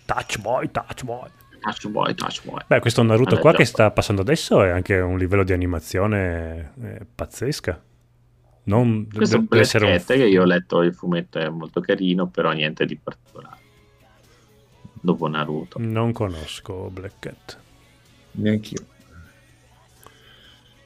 [0.06, 1.30] Touch Boy, Touch Boy.
[1.62, 2.60] Touch boy, touch boy.
[2.66, 6.74] Beh, questo Naruto Vabbè, qua che sta passando adesso è anche un livello di animazione
[6.82, 7.80] eh, pazzesca.
[8.64, 10.04] Non Questo deve essere un...
[10.04, 13.61] Che io ho letto il fumetto è molto carino, però niente di particolare.
[15.02, 15.78] Dopo Naruto.
[15.80, 17.58] Non conosco Black Cat.
[18.34, 18.86] Neanch'io.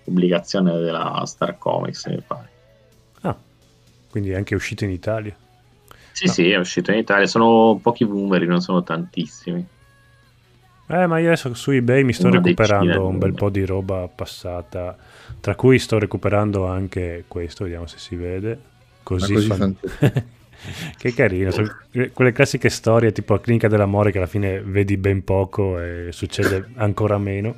[0.04, 2.50] Pubblicazione della Star Comics, mi pare.
[3.22, 3.36] Ah,
[4.10, 5.36] quindi è anche uscito in Italia.
[6.12, 6.32] Sì, No.
[6.32, 7.26] sì, è uscito in Italia.
[7.28, 9.66] Sono pochi numeri, non sono tantissimi.
[10.88, 14.08] Eh, ma io adesso su eBay mi sto Una recuperando un bel po' di roba
[14.08, 14.96] passata,
[15.42, 18.60] tra cui sto recuperando anche questo, vediamo se si vede.
[19.02, 19.76] Così, così fan-.
[20.98, 21.68] che carino, sono
[22.14, 26.66] quelle classiche storie tipo la clinica dell'amore che alla fine vedi ben poco e succede
[26.76, 27.56] ancora meno,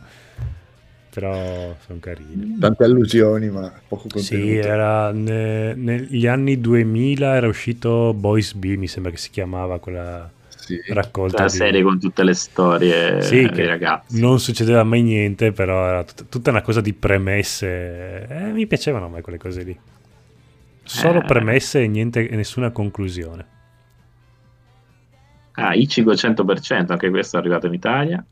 [1.10, 2.58] però sono carini.
[2.60, 4.48] Tante allusioni, ma poco contenuto.
[4.52, 9.80] Sì, era ne- negli anni 2000 era uscito Boys B, mi sembra che si chiamava
[9.80, 10.80] quella Sì.
[10.90, 14.20] raccolta La di- serie con tutte le storie Sì, dei che ragazzi.
[14.20, 18.28] non succedeva mai niente, però era tut- tutta una cosa di premesse.
[18.30, 19.80] Eh, mi piacevano a me quelle cose lì.
[20.88, 21.26] Solo Eh.
[21.26, 23.46] premesse e niente, e nessuna conclusione.
[25.54, 28.24] Ah, Ichigo 100%, anche questo è arrivato in Italia.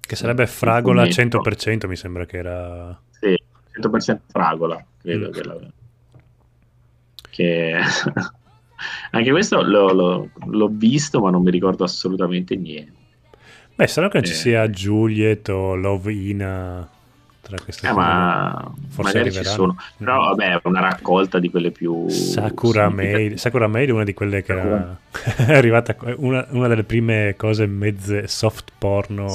[0.00, 1.38] Che sarebbe Fragola fumetto.
[1.42, 3.00] 100%, mi sembra che era...
[3.10, 3.34] Sì,
[3.80, 5.32] 100% fragola, credo Mm.
[5.32, 5.58] che, la-
[7.30, 7.78] che-
[9.12, 12.92] anche questo l'ho, l'ho- l'ho visto, ma non mi ricordo assolutamente niente.
[13.74, 14.36] Beh, strano che non ci Eh.
[14.36, 16.88] sia Juliet o Love Ina
[17.44, 18.00] tra queste Eh, cose.
[18.00, 19.56] ma Forse magari ci arriveranno.
[19.56, 19.76] sono.
[19.98, 20.26] Però Mm.
[20.26, 22.88] vabbè, è una raccolta di quelle più Sakura.
[22.88, 23.38] Mail.
[23.38, 24.98] Sakura Mail è una di quelle che era
[25.46, 29.28] è arrivata una, una delle prime cose mezze soft porno.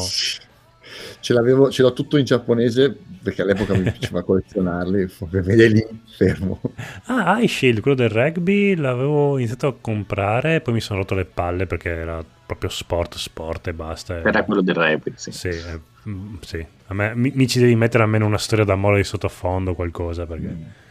[1.19, 5.09] Ce, l'avevo, ce l'ho tutto in giapponese perché all'epoca mi piaceva collezionarli.
[5.29, 5.85] Me lì
[6.15, 6.61] fermo.
[7.05, 11.25] Ah, Ice Shield, quello del rugby, l'avevo iniziato a comprare, poi mi sono rotto le
[11.25, 14.21] palle perché era proprio sport, sport e basta.
[14.21, 15.31] Era quello del rap, sì.
[15.31, 16.65] Sì, eh, mm, sì.
[16.87, 20.87] A me, mi, mi ci devi mettere almeno una storia d'amore di sottofondo, qualcosa, perché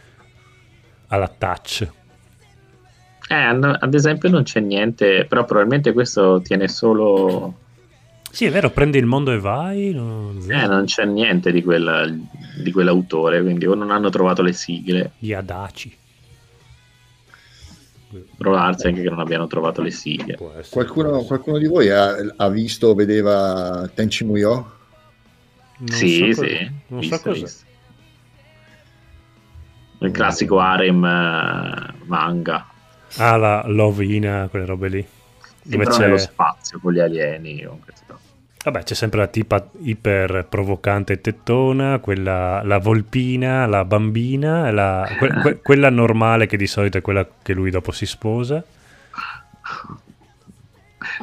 [1.07, 1.87] alla touch.
[3.31, 7.67] Eh, ad esempio non c'è niente, però probabilmente questo tiene solo...
[8.31, 9.91] Sì, è vero, prendi il mondo e vai.
[9.91, 14.53] no, Eh, non c'è niente di, quella- di quell'autore, quindi o non hanno trovato le
[14.53, 15.97] sigle, Gli Adaci.
[18.37, 20.37] può darsi anche che non abbiano trovato le sigle.
[20.69, 24.77] Qualcuno, qualcuno di voi ha, ha visto o vedeva Tenchi Muyo?
[25.79, 27.39] Non sì, so sì, Non visto, so cos'è.
[27.41, 27.67] visto.
[30.01, 32.65] Il classico harem eh, manga,
[33.17, 35.07] Ah, la Lovina, quelle robe lì.
[35.63, 35.99] Dove c'è...
[35.99, 37.61] nello spazio con gli alieni.
[37.63, 37.93] robe.
[38.69, 45.09] Vabbè, c'è sempre la tipa iper provocante e tettona, quella, la volpina, la bambina, la-
[45.17, 48.63] que- que- quella normale che di solito è quella che lui dopo si sposa.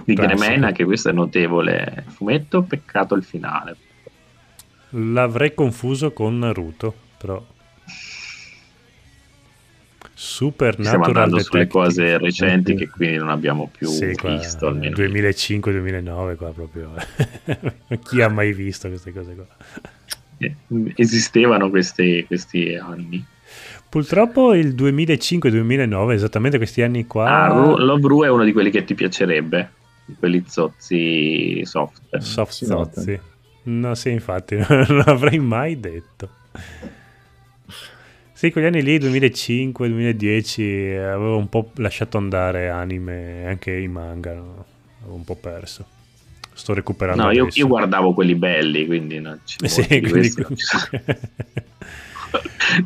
[0.04, 0.38] Di Classico.
[0.38, 2.04] Gremen, anche questo è notevole.
[2.08, 3.76] Fumetto, peccato il finale.
[4.90, 7.44] L'avrei confuso con Naruto, però...
[10.18, 11.66] Stiamo Supernatural andando sulle Detective.
[11.68, 14.96] cose recenti che quindi non abbiamo più Sì, qua, visto almeno.
[14.96, 16.94] 2005-2009 qua proprio.
[18.02, 19.46] Chi ha mai visto queste cose qua?
[20.38, 20.54] Eh,
[20.96, 23.22] Esistevano questi, questi anni.
[23.90, 27.44] Purtroppo il 2005-2009, esattamente questi anni qua...
[27.44, 29.70] Ah, Love Ru è uno di quelli che ti piacerebbe,
[30.06, 32.16] di quelli zozzi soft.
[32.18, 33.20] Soft zozzi.
[33.64, 36.30] No, sì, infatti, non l'avrei mai detto.
[38.36, 44.34] Sì, quegli anni lì, 2005-2010, eh, avevo un po' lasciato andare anime, anche i manga,
[44.34, 44.64] no?
[45.00, 45.86] avevo un po' perso.
[46.52, 50.34] Sto recuperando No, io, io guardavo quelli belli, quindi non, ci- Eh Sì, quindi...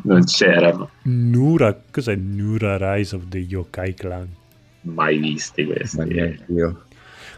[0.03, 4.27] non c'erano Nura, cos'è Nura Rise of the Yokai Clan?
[4.83, 6.37] mai visti questi.
[6.47, 6.85] io.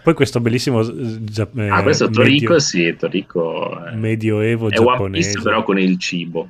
[0.03, 4.77] Poi questo bellissimo eh, gia- eh, Ah, questo medio- Toriko sì, Toriko è, medioevo è
[4.77, 5.29] One giapponese.
[5.31, 6.49] Piece però con il cibo.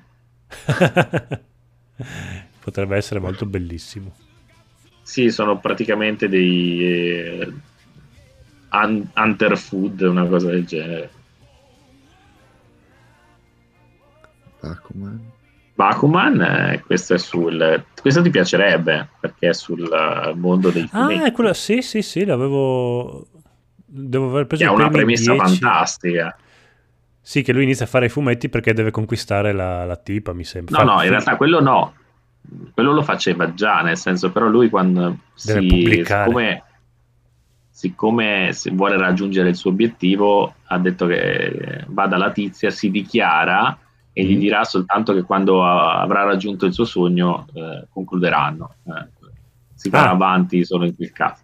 [2.60, 4.16] Potrebbe essere molto bellissimo.
[5.04, 7.54] Sì, sono praticamente dei eh,
[8.72, 11.10] hun- hunter food, una cosa del genere.
[14.62, 15.32] Bakuman.
[15.76, 17.84] Bakuman, eh, questo è sul.
[18.00, 21.28] Questo ti piacerebbe perché è sul eh, mondo dei Ah, fumetti.
[21.28, 23.28] è quello, sì, sì, sì, l'avevo...
[23.96, 25.58] Devo aver preso che ha una premessa 10.
[25.58, 26.38] fantastica.
[27.26, 30.44] Sì, che lui inizia a fare i fumetti perché deve conquistare la, la tipa, mi
[30.44, 30.78] sembra.
[30.84, 31.94] No, Fa- no, in realtà quello no.
[32.74, 36.26] Quello lo faceva già, nel senso, però lui quando Deve si, pubblicare.
[36.26, 36.64] siccome,
[37.70, 43.78] siccome si vuole raggiungere il suo obiettivo, ha detto che va dalla tizia, si dichiara
[44.12, 44.40] e gli Mm.
[44.40, 48.76] dirà soltanto che quando avrà raggiunto il suo sogno eh, concluderanno.
[48.86, 49.08] Eh,
[49.74, 50.14] si farà Ah.
[50.14, 51.42] avanti solo in quel caso.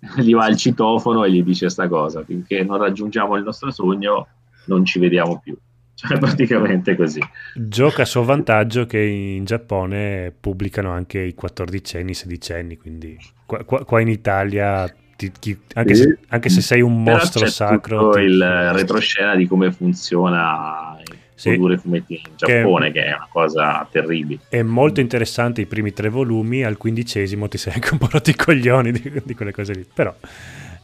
[0.16, 4.26] Gli va il citofono e gli dice sta cosa, finché non raggiungiamo il nostro sogno
[4.66, 5.56] non ci vediamo più.
[6.02, 7.20] Cioè, praticamente così.
[7.54, 13.62] Gioca a suo vantaggio che in Giappone pubblicano anche i 14enni, i 16enni, quindi qua,
[13.64, 18.10] qua- in Italia, ti- anche, se, anche se sei un mostro sacro...
[18.10, 20.96] ti- il retroscena di come funziona
[21.36, 21.50] Sì.
[21.50, 23.04] produrre fumetti in Giappone, che...
[23.04, 24.40] è una cosa terribile.
[24.48, 28.30] È molto interessante i primi tre volumi, al quindicesimo ti sei anche un po' rotto
[28.30, 30.12] i coglioni di, di quelle cose lì, però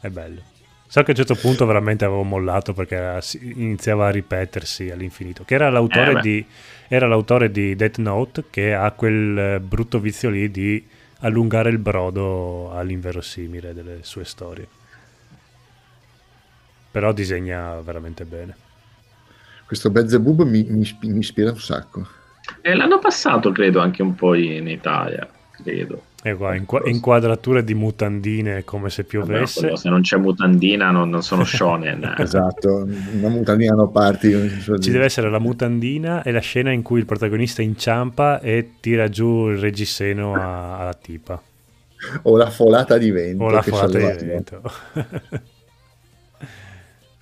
[0.01, 0.43] è bello.
[0.91, 5.45] So che a un certo punto veramente avevo mollato perché era- iniziava a ripetersi all'infinito,
[5.45, 6.47] che era l'autore, Eh, di,
[6.89, 10.83] era l'autore di Death Note che ha quel eh, brutto vizio lì di
[11.21, 14.67] allungare il brodo all'inverosimile delle sue storie.
[16.91, 18.57] Però disegna veramente bene.
[19.67, 22.07] Questo Beelzebub mi, mi, mi ispira un sacco.
[22.63, 26.03] E l'anno passato credo anche un po' in Italia, credo.
[26.21, 29.61] E qua, inqua- inquadrature di mutandine come se Vabbè, piovesse.
[29.61, 32.15] quello, se non c'è mutandina non, non sono shonen.
[32.19, 34.49] Esatto, una mutandina no party.
[34.81, 39.09] Ci deve essere la mutandina e la scena in cui il protagonista inciampa e tira
[39.09, 41.41] giù il reggiseno a- alla tipa.
[42.23, 43.45] O la folata di vento.
[43.45, 44.63] O la folata di vento.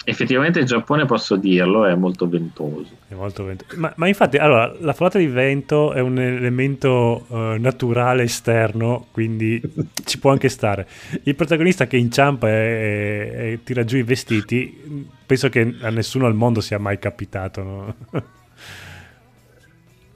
[0.09, 2.91] Effettivamente il Giappone, posso dirlo, è molto ventoso.
[3.09, 3.65] È molto vento.
[3.75, 9.61] Ma, ma infatti, allora, la folata di vento è un elemento eh, naturale esterno, quindi
[10.05, 10.87] ci può anche stare.
[11.25, 16.27] Il protagonista che inciampa e, e- e tira giù i vestiti, penso che a nessuno
[16.27, 17.63] al mondo sia mai capitato.
[17.65, 17.95] no?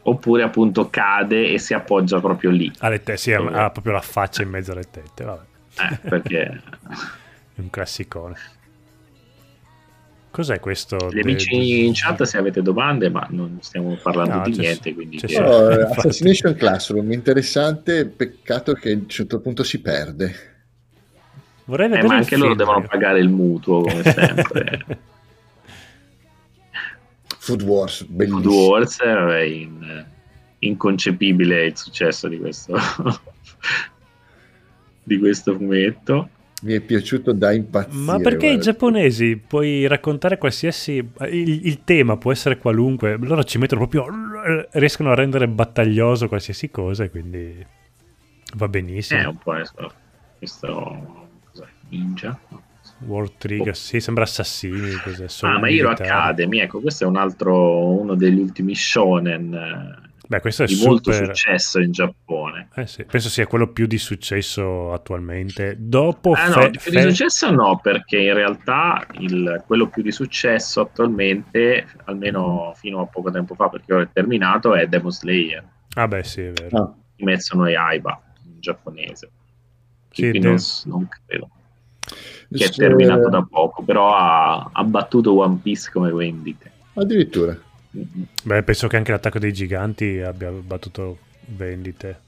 [0.02, 2.70] oppure appunto cade e si appoggia proprio lì.
[2.78, 5.42] Alle te- sì, ha proprio la faccia in mezzo alle tette, vabbè.
[5.80, 6.62] Eh, perché...
[7.56, 8.36] È un classicone.
[10.30, 10.96] Cos'è questo?
[11.10, 14.94] Gli amici in chat se avete domande, ma non stiamo parlando no, di niente.
[14.94, 15.40] Quindi che...
[15.40, 20.48] oh, Assassination Classroom, interessante, peccato che a un certo punto si perde.
[21.64, 24.86] Vorrei vedere eh, ma anche loro devono pagare il mutuo, come sempre.
[27.38, 28.42] Food Wars, bellissimo.
[28.42, 30.04] Food Wars è in,
[30.60, 32.78] inconcepibile il successo di questo,
[35.02, 36.28] di questo fumetto
[36.60, 38.02] mi è piaciuto da impazzire.
[38.02, 38.56] Ma perché guarda.
[38.56, 40.96] i giapponesi puoi raccontare qualsiasi.
[41.30, 44.68] Il, il, tema può essere qualunque, loro ci mettono proprio.
[44.72, 47.64] riescono a rendere battaglioso qualsiasi cosa e quindi
[48.56, 49.20] va benissimo.
[49.20, 49.92] È un po' questo.
[50.38, 51.66] questo cos'è?
[51.88, 52.38] Ninja?
[53.06, 53.74] World Trigger, oh.
[53.74, 54.92] sì, sembra assassini.
[55.02, 60.38] Cos'è, ah, ma Hero Academy, ecco, questo è un altro uno degli ultimi shonen Beh,
[60.38, 60.90] questo è di super...
[60.90, 62.68] molto successo in Giappone.
[62.76, 65.74] Eh sì, penso sia quello più di successo attualmente.
[65.76, 70.04] Dopo ah, fe- no, più fe- di successo no, perché in realtà il, quello più
[70.04, 75.10] di successo attualmente, almeno fino a poco tempo fa, perché ora è terminato, è Demon
[75.10, 75.64] Slayer.
[75.94, 76.76] Ah beh, sì, è vero.
[76.76, 76.94] Ah.
[77.16, 79.30] Kimetsu no Yaiba, in giapponese.
[80.12, 81.50] Sì, non, non credo.
[82.52, 86.70] Che è terminato da poco, però ha, ha battuto One Piece come vendite.
[86.94, 87.58] Addirittura.
[87.90, 92.20] Beh, penso che anche l'attacco dei giganti abbia battuto vendite.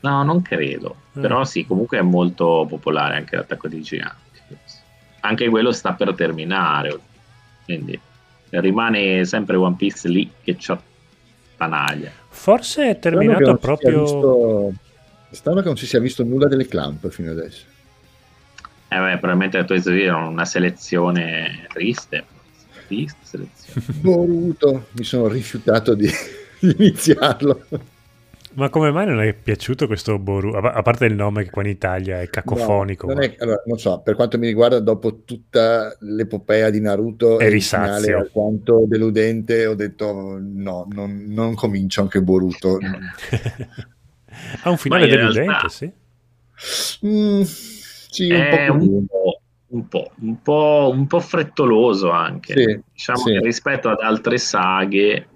[0.00, 0.96] No, non credo.
[1.14, 1.20] Eh.
[1.20, 4.38] Però sì, comunque è molto popolare anche l'attacco dei giganti.
[5.20, 6.98] Anche quello sta per terminare.
[7.64, 7.98] Quindi
[8.50, 10.80] rimane sempre One Piece lì che c'ha
[11.56, 12.10] tanaglia.
[12.28, 14.02] Forse è terminato proprio...
[14.02, 14.72] Visto...
[15.30, 17.64] Strano che non si sia visto nulla delle clamp fino adesso.
[18.88, 22.24] Eh beh, probabilmente la tua era una selezione triste
[22.90, 23.86] triste selezione.
[24.02, 26.08] Boruto, mi sono rifiutato di,
[26.58, 27.64] di, iniziarlo.
[28.52, 30.56] Ma come mai non è piaciuto questo Boruto?
[30.58, 33.06] A parte il nome che qua in Italia è cacofonico.
[33.06, 37.38] No, non, è, allora, non, so, per quanto mi riguarda, dopo tutta l'epopea di Naruto
[37.38, 42.78] è il finale alquanto deludente, ho detto no, non, non comincio anche Boruto.
[44.62, 45.68] ha un finale deludente, realtà...
[45.68, 45.92] sì?
[47.06, 49.39] Mm, sì, un è po', un po'
[49.70, 52.54] un po', un po', un po frettoloso anche.
[52.54, 53.32] Sì, diciamo sì.
[53.32, 55.28] che rispetto ad altre saghe,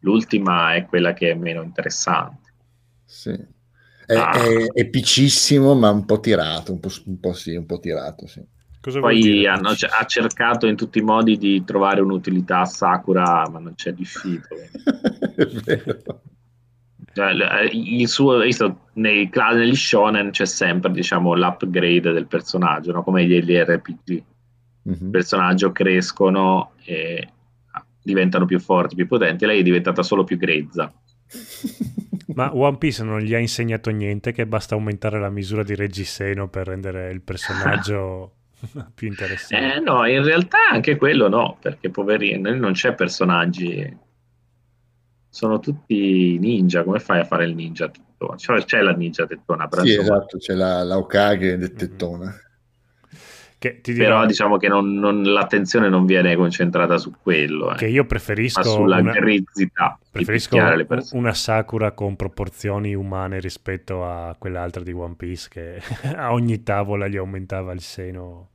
[0.00, 2.52] l'ultima è quella che è meno interessante.
[3.04, 3.52] Sì.
[4.06, 4.32] È, ah.
[4.32, 8.42] è epicissimo, ma un po' tirato, un po', un po sì, un po' tirato, sì.
[8.80, 13.58] Cosa Poi hanno, ha cercato in tutti i modi di trovare un'utilità a Sakura, ma
[13.58, 14.48] non c'è riuscito.
[15.36, 16.22] è vero.
[17.14, 23.04] Cioè, eh, il suo, visto, nei, negli shonen c'è sempre diciamo, l'upgrade del personaggio, no?
[23.04, 24.22] come gli RPG.
[24.86, 25.04] Mm-hmm.
[25.04, 27.28] Il personaggio crescono e
[28.02, 29.46] diventano più forti, più potenti.
[29.46, 30.92] Lei è diventata solo più grezza.
[32.34, 36.48] Ma One Piece non gli ha insegnato niente, che basta aumentare la misura di reggiseno
[36.48, 38.32] per rendere il personaggio
[38.94, 39.76] più interessante.
[39.76, 44.02] Eh, no, in realtà anche quello no, perché poverino, non c'è personaggi
[45.34, 48.36] sono tutti ninja, come fai a fare il ninja tettona?
[48.36, 50.18] Cioè, c'è la ninja tettona, però sì, insomma...
[50.18, 52.32] esatto, c'è la, la Okage del tettona.
[53.58, 54.18] Che ti dirò...
[54.18, 57.72] Però diciamo che non, non, l'attenzione non viene concentrata su quello.
[57.72, 57.74] Eh.
[57.74, 58.60] Che io preferisco...
[58.60, 59.10] Ma sulla una...
[59.10, 59.98] grizzità.
[60.08, 60.56] Preferisco
[61.14, 65.82] una Sakura con proporzioni umane rispetto a quell'altra di One Piece che
[66.14, 68.50] a ogni tavola gli aumentava il seno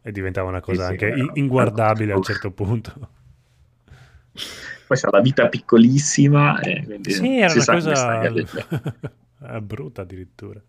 [0.00, 2.92] e diventava una cosa sì, sì, anche inguardabile a un certo punto
[4.94, 6.60] poi c'ha la vita piccolissima.
[6.60, 8.30] E sì, era una cosa
[9.60, 10.62] brutta addirittura.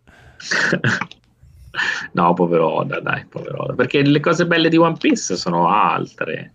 [2.14, 3.74] no, povero Oda, dai, povero Oda.
[3.74, 6.54] Perché le cose belle di One Piece sono altre.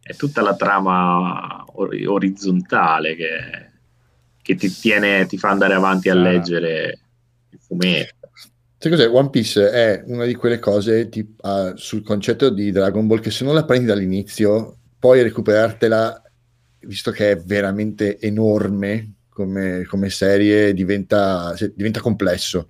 [0.00, 3.70] È tutta la trama or- orizzontale che,
[4.40, 6.98] che, ti, tiene, ti fa andare avanti a leggere
[7.50, 8.30] il fumetto.
[8.78, 9.08] Sai cos'è?
[9.08, 13.30] One Piece è una di quelle cose tipo, uh, sul concetto di Dragon Ball che
[13.30, 16.21] se non la prendi dall'inizio, poi recuperartela
[16.84, 22.68] visto che è veramente enorme come, come serie, diventa, diventa, complesso.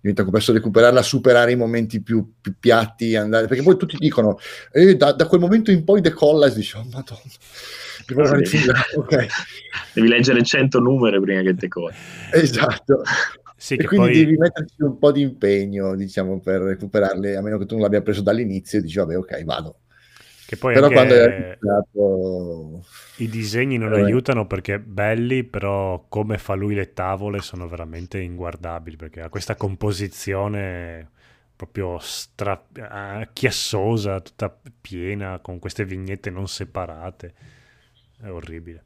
[0.00, 4.38] Diventa complesso recuperarla, superare i momenti più, più piatti, andare, perché poi tutti dicono
[4.72, 8.42] eh, da, da, quel momento in poi decolla e dici, oh madonna.
[8.44, 8.58] Sì.
[8.98, 9.26] okay.
[9.94, 11.94] Devi leggere 100 numeri prima che decolli.
[12.32, 13.02] Esatto.
[13.56, 14.18] Sì, e quindi poi...
[14.18, 18.02] devi metterci un po' di impegno, diciamo, per recuperarle, a meno che tu non l'abbia
[18.02, 19.78] preso dall'inizio, e dici, vabbè, ok, vado.
[20.46, 22.84] Che poi Però quando è iniziato
[23.18, 24.02] i disegni non eh.
[24.02, 29.54] aiutano perché belli, però come fa lui le tavole sono veramente inguardabili perché ha questa
[29.54, 31.10] composizione
[31.54, 37.34] proprio stra- eh, chiassosa, tutta piena, con queste vignette non separate.
[38.20, 38.84] È orribile.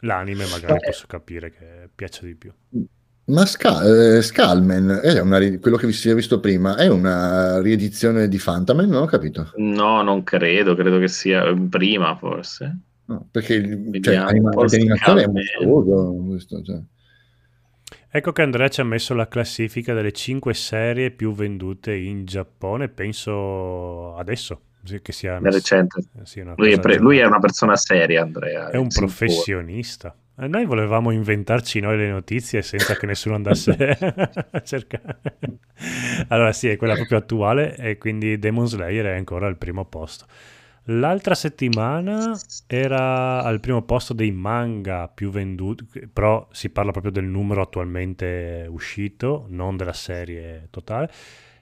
[0.00, 2.52] L'anime magari posso capire che piace di più.
[3.28, 3.82] Ma Ska-
[4.16, 8.80] eh, Skullman è una quello che si è visto prima, è una riedizione di Phantom?
[8.80, 9.52] Non ho capito.
[9.56, 12.78] No, non credo, credo che sia prima forse.
[13.04, 16.24] No, perché il- cioè, Vediamo, anima- forse l'animazione è mostruoso.
[16.26, 16.78] questo, cioè.
[18.10, 22.88] Ecco che Andrea ci ha messo la classifica delle 5 serie più vendute in Giappone,
[22.88, 24.60] penso adesso,
[25.02, 26.00] che sia recente.
[26.24, 28.70] sì, una Lui è, pre- lui è una persona seria, Andrea.
[28.70, 30.14] è un professionista.
[30.14, 33.72] E noi volevamo inventarci noi le notizie senza che nessuno andasse
[34.50, 35.18] a cercare.
[36.28, 40.26] Allora sì, è quella proprio attuale e quindi Demon Slayer è ancora al primo posto.
[40.90, 47.24] L'altra settimana era al primo posto dei manga più venduti, però si parla proprio del
[47.24, 51.10] numero attualmente uscito, non della serie totale.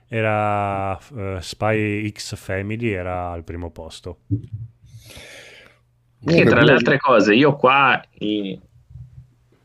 [0.07, 4.19] Era eh, Spy X Family, era al primo posto.
[6.25, 8.01] Che tra le altre cose, io qua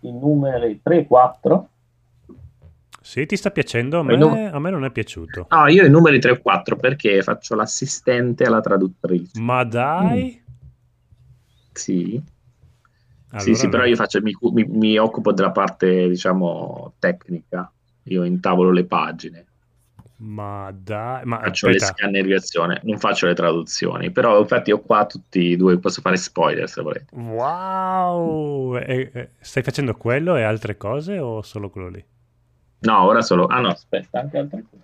[0.02, 1.68] i numeri 3 e 4.
[3.02, 3.98] Sì, ti sta piacendo?
[3.98, 5.46] A me, num- a me non è piaciuto.
[5.50, 9.40] No, io i numeri 3 e 4 perché faccio l'assistente alla traduttrice.
[9.40, 10.40] Ma dai!
[11.74, 12.22] Sì,
[13.30, 13.70] Allora sì, sì, no.
[13.70, 17.70] però io faccio, mi, mi- mi occupo della parte, diciamo, tecnica.
[18.04, 19.46] Io intavolo le pagine,
[20.24, 24.10] Ma dai, ma faccio aspetta, le scannerizzazioni, non faccio le traduzioni.
[24.10, 27.06] Però infatti ho qua tutti e due, posso fare spoiler se volete.
[27.12, 28.76] wow!
[28.76, 32.04] E- e- stai facendo quello e altre cose o solo quello lì?
[32.80, 33.46] No, ora solo...
[33.46, 34.82] Ah no, aspetta, anche altre cose.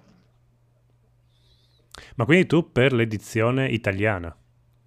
[2.17, 4.37] Ma quindi tu per l'edizione italiana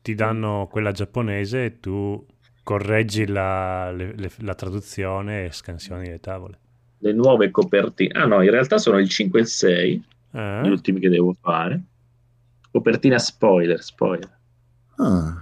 [0.02, 2.26] ti danno quella giapponese e tu
[2.64, 6.60] correggi la, le- le- la traduzione e scansioni le tavole.
[7.00, 8.14] Le nuove copertine.
[8.18, 10.62] Ah no, in realtà sono il 5 e il 6, Eh?
[10.64, 11.82] gli ultimi che devo fare.
[12.72, 14.40] Copertina spoiler, spoiler.
[14.96, 15.42] Ah.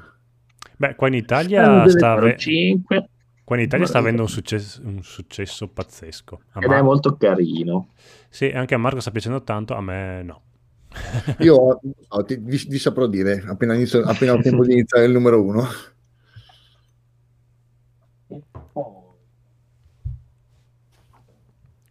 [0.77, 3.09] Beh, qua in Italia sta, ave- 5
[3.43, 6.41] qua in Italia sta avendo un successo, un successo pazzesco.
[6.51, 7.89] A ed Mar- è molto carino.
[8.29, 10.41] Sì, anche a Marco sta piacendo tanto, a me no.
[11.39, 15.11] Io oh, ti, vi, vi saprò dire appena, inizio, appena ho tempo di iniziare il
[15.11, 15.67] numero uno.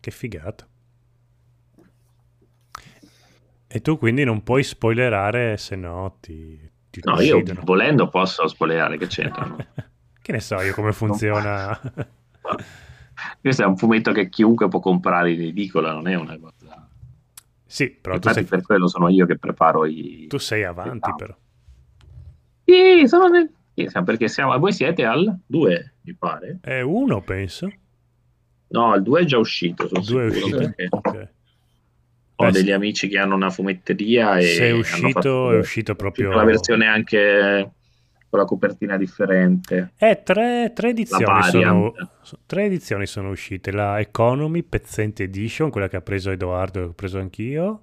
[0.00, 0.66] Che figata.
[3.70, 6.58] E tu quindi non puoi spoilerare, se no ti,
[6.90, 7.60] ti No, io uccidono.
[7.64, 9.56] volendo posso spoilerare che c'entrano.
[10.22, 11.78] che ne so io come funziona.
[13.40, 16.88] Questo è un fumetto che chiunque può comprare in edicola, non è una cosa.
[17.66, 20.26] sì, però tu Infatti, sei, per quello sono io che preparo i.
[20.28, 21.36] tu sei avanti però.
[22.64, 23.50] Sì, sono nel.
[24.04, 24.56] perché siamo.
[24.58, 26.58] Voi siete al 2, mi pare.
[26.62, 27.70] È uno, penso.
[28.68, 29.88] No, il 2 è già uscito.
[29.88, 30.58] Sono Due è sicuro, uscito.
[30.74, 31.28] perché Ok.
[32.40, 34.42] Ho Beh, degli amici che hanno una fumetteria e.
[34.42, 36.30] Se è uscito, fatto- è uscito proprio...
[36.30, 37.72] La versione anche
[38.28, 39.92] con la copertina differente.
[39.96, 41.94] Eh, tre, tre edizioni sono,
[42.46, 43.72] tre edizioni sono uscite.
[43.72, 47.82] La Economy Pezzente Edition, quella che ha preso Edoardo e che ho preso anch'io.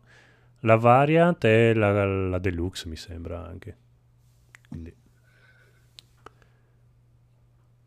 [0.62, 3.78] La Variant e la, la Deluxe, mi sembra anche.
[4.70, 4.96] Quindi...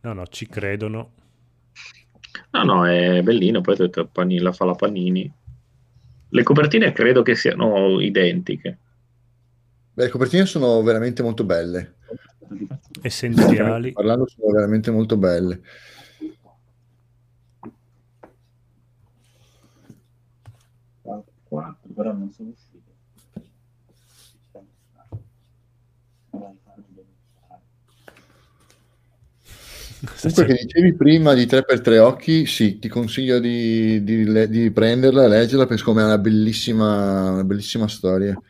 [0.03, 1.13] No, no, ci credono.
[2.51, 3.63] No, no, è bellino.
[3.63, 5.33] Poi ho detto, la fa la Panini.
[6.31, 8.79] Le copertine credo che siano identiche.
[9.95, 11.97] Beh, le copertine sono veramente molto belle.
[13.03, 13.93] Essenziali.
[13.93, 15.61] Parlando sono veramente molto belle.
[21.49, 22.68] Quattro, però non sono uscite.
[30.21, 35.29] Comunque che dicevi prima di 3x3 occhi, sì, ti consiglio di, di di prenderla e
[35.29, 38.41] leggerla perché secondo me è una bellissima, una bellissima storia.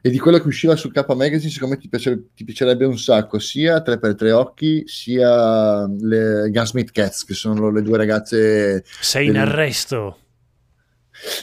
[0.00, 2.98] E di quella che usciva su K Magazine, secondo me ti, piace- ti piacerebbe un
[2.98, 8.84] sacco, sia 3x3 occhi, sia le Gunsmith Cats, che sono le due ragazze...
[9.00, 10.18] Sei in del- arresto.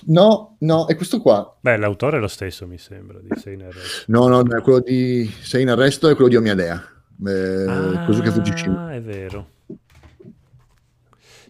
[0.06, 1.58] No, no, è questo qua.
[1.60, 4.04] Beh, l'autore è lo stesso, mi sembra, di Sei in arresto.
[4.08, 6.95] No, no, quello di Sei in arresto è quello di Omiadea.
[7.24, 8.88] Eh, Kosuke Fujishima.
[8.88, 9.54] Ah, è vero.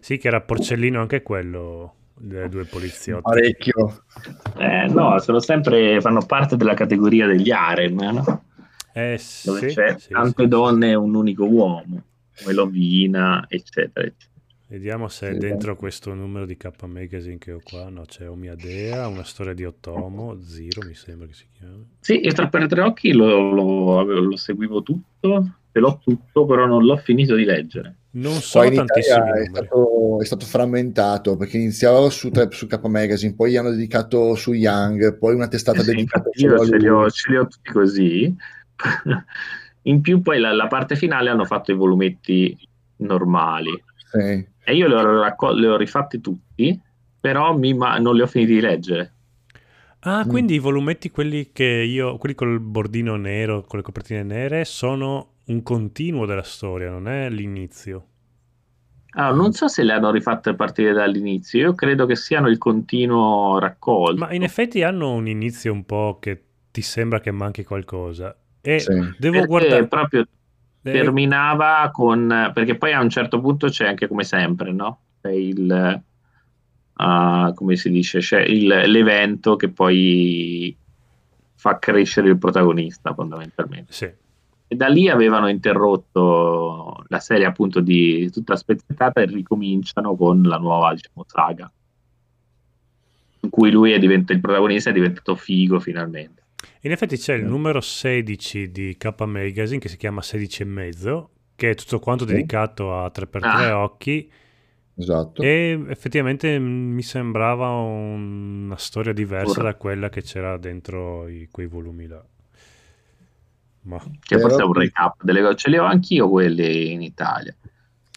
[0.00, 3.22] Sì, che era porcellino anche quello delle due poliziotti.
[3.22, 4.04] Parecchio.
[4.58, 8.44] Eh, no, sono sempre, fanno parte della categoria degli harem, no?
[8.92, 10.48] Eh dove sì, c'è sì, tante sì.
[10.48, 12.02] donne e un unico uomo,
[12.40, 14.35] come Lovina, eccetera, eccetera.
[14.68, 15.38] Vediamo se è Sì.
[15.38, 17.88] dentro questo numero di K Magazine che ho qua.
[17.88, 21.86] No, c'è Omiadea, una storia di Otomo, Zero mi sembra che si chiami.
[22.00, 26.66] Sì, io tra per tre occhi lo, lo- lo seguivo tutto, ce l'ho tutto, però
[26.66, 27.94] non l'ho finito di leggere.
[28.16, 32.66] Non Poi so in tantissimi Italia è stato, è stato frammentato perché iniziava su, su
[32.66, 36.64] K Magazine, poi gli hanno dedicato su Young, poi una testata Eh sì, dedicata io
[36.64, 38.34] ce li, ho, ce li ho tutti così.
[39.82, 42.58] In più poi la, la parte finale hanno fatto i volumetti
[42.96, 43.70] normali.
[44.10, 44.54] Sì.
[44.68, 46.78] E io li ho, raccol- li ho rifatti tutti,
[47.20, 49.12] però mi ma- non li ho finiti di leggere.
[50.00, 50.28] Ah, Mm.
[50.28, 55.34] quindi i volumetti, quelli che io, quelli col bordino nero, con le copertine nere, sono
[55.46, 58.06] un continuo della storia, non è l'inizio.
[59.18, 62.58] Ah, non so se le hanno rifatte a partire dall'inizio, io credo che siano il
[62.58, 64.26] continuo raccolto.
[64.26, 68.36] Ma in effetti hanno un inizio un po' che ti sembra che manchi qualcosa.
[68.60, 68.92] E Sì.
[69.16, 69.88] devo Perché guardare...
[69.88, 70.26] proprio
[70.92, 74.98] terminava con perché poi a un certo punto c'è anche come sempre no?
[75.20, 76.02] C'è il
[76.98, 78.20] ah, come si dice?
[78.20, 80.76] C'è il- l'evento che poi
[81.54, 83.92] fa crescere il protagonista fondamentalmente.
[83.92, 84.10] Sì.
[84.68, 90.56] e da lì avevano interrotto la serie appunto di tutta spezzettata e ricominciano con la
[90.58, 91.70] nuova diciamo saga.
[93.40, 96.42] In cui lui è diventato il protagonista è diventato figo finalmente
[96.82, 101.30] In effetti c'è il numero 16 di K Magazine che si chiama 16 e mezzo,
[101.56, 102.32] che è tutto quanto Sì.
[102.34, 103.40] dedicato a 3x3
[103.70, 103.82] Ah.
[103.82, 104.30] occhi
[104.98, 105.42] Esatto.
[105.42, 109.70] e effettivamente mi sembrava una storia diversa Ora.
[109.70, 112.24] da quella che c'era dentro i- quei volumi là.
[113.82, 117.54] Ma che forse è un recap delle cose ce li ho anch'io quelli in Italia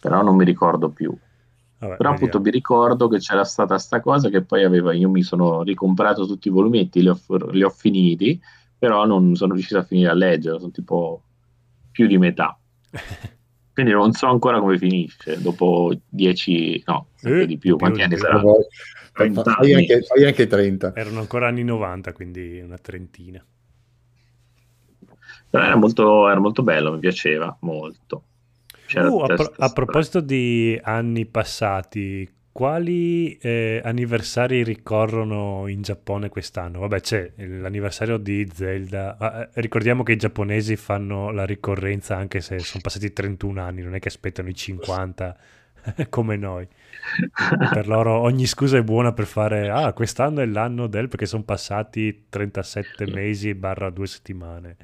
[0.02, 1.16] però non mi ricordo più
[1.80, 2.40] vabbè, Però appunto vediamo.
[2.40, 6.48] mi ricordo che c'era stata sta cosa che poi aveva, io mi sono ricomprato tutti
[6.48, 7.18] i volumetti, li ho,
[7.52, 8.40] li ho finiti,
[8.78, 11.22] però non sono riuscito a finire a leggere, sono tipo
[11.90, 12.58] più di metà.
[13.72, 18.16] Quindi non so ancora come finisce, dopo 10, no, Eh, di più, più, quanti anni
[18.16, 18.22] più.
[18.22, 18.40] sarà?
[18.40, 18.66] Poi-
[19.12, 19.74] 30 fa- fai, anni.
[19.74, 20.92] anche, fai anche 30.
[20.94, 23.44] Erano ancora anni 90, quindi una trentina.
[25.50, 28.24] Però era molto, era molto bello, mi piaceva molto.
[28.94, 36.80] Uh, a, pro- a proposito di anni passati, quali eh, anniversari ricorrono in Giappone quest'anno?
[36.80, 39.16] Vabbè, c'è l'anniversario di Zelda.
[39.18, 43.82] Ah, eh, ricordiamo che i giapponesi fanno la ricorrenza anche se sono passati 31 anni,
[43.82, 45.36] non è che aspettano i 50
[46.10, 46.66] come noi.
[47.72, 51.44] Per loro ogni scusa è buona per fare, ah, quest'anno è l'anno del, perché sono
[51.44, 54.76] passati 37 mesi barra due settimane.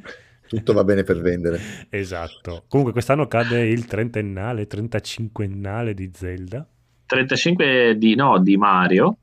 [0.48, 1.58] Tutto va bene per vendere.
[1.90, 2.64] Esatto.
[2.68, 6.66] Comunque quest'anno cade il trentennale, 35ennale di Zelda.
[7.06, 9.16] 35 di, no, di Mario.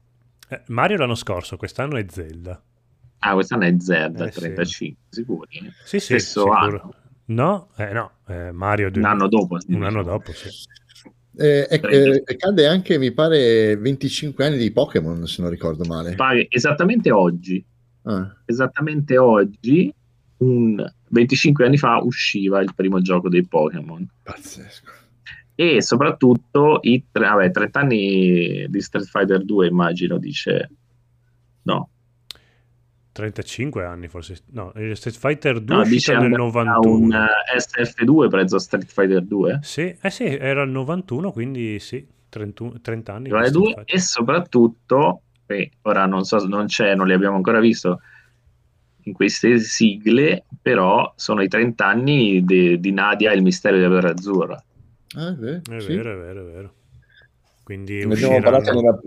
[0.50, 2.62] Eh, Mario l'anno scorso, quest'anno è Zelda.
[3.20, 4.40] Ah, quest'anno è Zelda, Eh, sì.
[4.40, 5.48] 35, sicuri?
[5.84, 6.56] Sì, sì, Stesso sicuro.
[6.82, 6.94] anno.
[7.26, 9.60] No, eh, no, eh, Mario Un anno dopo.
[9.60, 10.18] sì, Un anno diciamo.
[10.18, 10.50] dopo, sì.
[11.36, 12.32] Eh, e- 30.
[12.32, 16.16] eh, cade anche, mi pare, 25 anni di Pokémon, se non ricordo male.
[16.50, 17.64] Esattamente oggi,
[18.04, 19.92] Ah, esattamente oggi,
[20.38, 24.08] un 25 anni fa usciva il primo gioco dei Pokémon.
[24.24, 24.92] pazzesco.
[25.56, 30.70] E soprattutto i tre- vabbè, 30 anni di Street Fighter 2, immagino, dice
[31.64, 31.90] no.
[33.12, 34.38] 35 anni forse.
[34.52, 36.96] No, Street Fighter 2 No, è dice nel andrà 91.
[36.96, 39.60] un eh, SF2 prezzo Street Fighter 2.
[39.62, 43.24] Sì, eh sì, era il 91, quindi sì, 31 30 anni.
[43.26, 43.96] di Vale Street due, Fighter.
[43.96, 48.00] e soprattutto, e ora non so, non c'è, non li abbiamo ancora visto
[49.04, 53.84] in queste sigle, però sono i 30 anni de- di Nadia e il mistero di
[53.84, 54.64] Avere Azzurra.
[55.16, 55.96] Ah, è vero, È sì.
[55.96, 56.74] vero, è vero, è vero.
[57.64, 59.00] Quindi Ne abbiamo parlato nella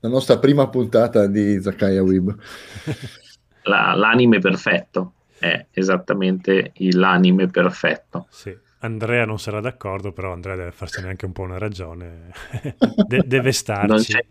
[0.00, 2.36] la nostra prima puntata di Zakaya Web.
[3.66, 8.26] La- l'anime perfetto è esattamente il- l'anime perfetto.
[8.30, 12.30] Sì, Andrea non sarà d'accordo, però Andrea deve farsene anche un po' una ragione.
[13.08, 14.12] De- deve Non, starci.
[14.12, 14.24] c'è,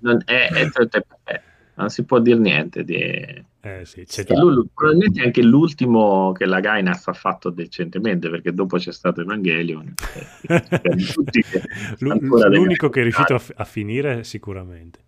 [0.00, 1.40] non, è, è- è- è-
[1.76, 2.84] non si può dire niente.
[2.84, 2.94] Di...
[2.96, 8.28] Eh sì, c'è E lui- probabilmente è anche l'ultimo che la Gainax ha fatto decentemente,
[8.30, 9.94] perché dopo c'è stato Evangelion.
[10.42, 10.90] eh,
[11.98, 15.00] deve L'unico che è riuscito a, fi- a finire sicuramente.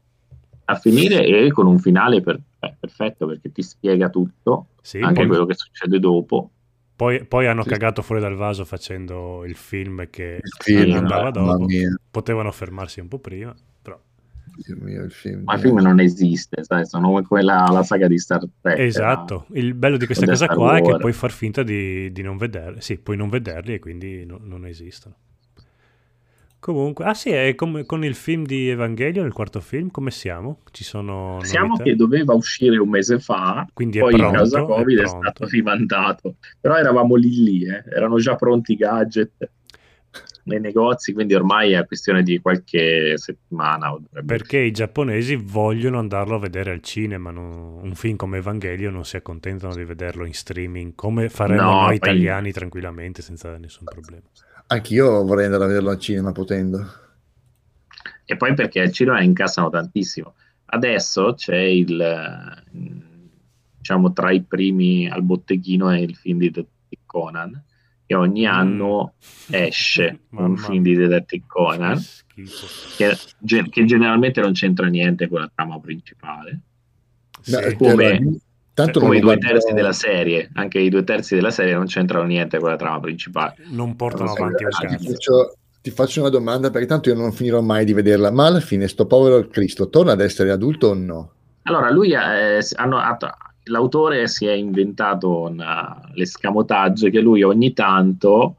[0.69, 5.14] a finire e con un finale per- eh, perfetto perché ti spiega tutto, Sì, anche
[5.21, 6.51] poi, quello che succede dopo.
[6.97, 7.69] poi- poi hanno Sì.
[7.69, 11.47] cagato fuori dal vaso facendo il film che Il film, andava no, dopo.
[11.47, 13.55] mamma mia, Potevano fermarsi un po' prima.
[14.55, 15.42] Dio mio, il film.
[15.44, 18.78] Ma il film non esiste, sai, sono come quella la saga di Star Trek.
[18.78, 22.36] Esatto, il bello di questa cosa qua è che puoi far finta di, di non
[22.36, 25.16] vederli, sì, puoi non vederli e quindi no- non esistono.
[26.59, 30.62] Comunque, ah sì, è come con il film di Evangelion, il quarto film, come siamo?
[30.72, 31.84] Ci sono Siamo novità?
[31.84, 35.03] che doveva uscire un mese fa, Quindi è poi pronto, in causa è Covid è,
[35.03, 35.20] pronto.
[35.20, 36.36] stato rimandato.
[36.61, 39.51] Però eravamo lì lì, eh, erano già pronti i gadget
[40.47, 43.97] nei negozi, quindi ormai è questione di qualche settimana.
[44.24, 49.05] Perché i giapponesi vogliono andarlo a vedere al cinema, non- un film come Evangelion non
[49.05, 53.84] si accontentano di vederlo in streaming, come faremo No, noi poi- italiani tranquillamente senza nessun
[53.84, 54.22] problema.
[54.68, 56.84] Anch'io vorrei andare a vederlo al cinema potendo.
[58.24, 60.34] E poi perché al cinema incassano tantissimo.
[60.66, 62.64] Adesso c'è il,
[63.78, 66.53] diciamo, tra i primi al botteghino è il film di
[67.05, 67.62] Conan,
[68.07, 69.14] che ogni anno
[69.50, 72.00] esce un film di Detective Conan
[72.96, 73.16] che,
[73.70, 76.61] che, generalmente non c'entra niente con la trama principale.
[77.40, 78.40] Sì, come,
[78.76, 79.59] Tanto come i due guardo...
[79.59, 83.00] terzi della serie, anche i due terzi della serie non c'entrano niente con la trama
[83.00, 83.54] principale.
[83.70, 84.86] Non portano non avanti cazzo.
[84.86, 88.44] Ti faccio, ti faccio una domanda perché tanto io non finirò mai di vederla, ma
[88.44, 91.32] alla fine sto povero Cristo torna ad essere adulto o no?
[91.62, 92.98] Allora, lui è, hanno,
[93.67, 98.57] l'autore si è inventato una, l'escamotage che lui ogni tanto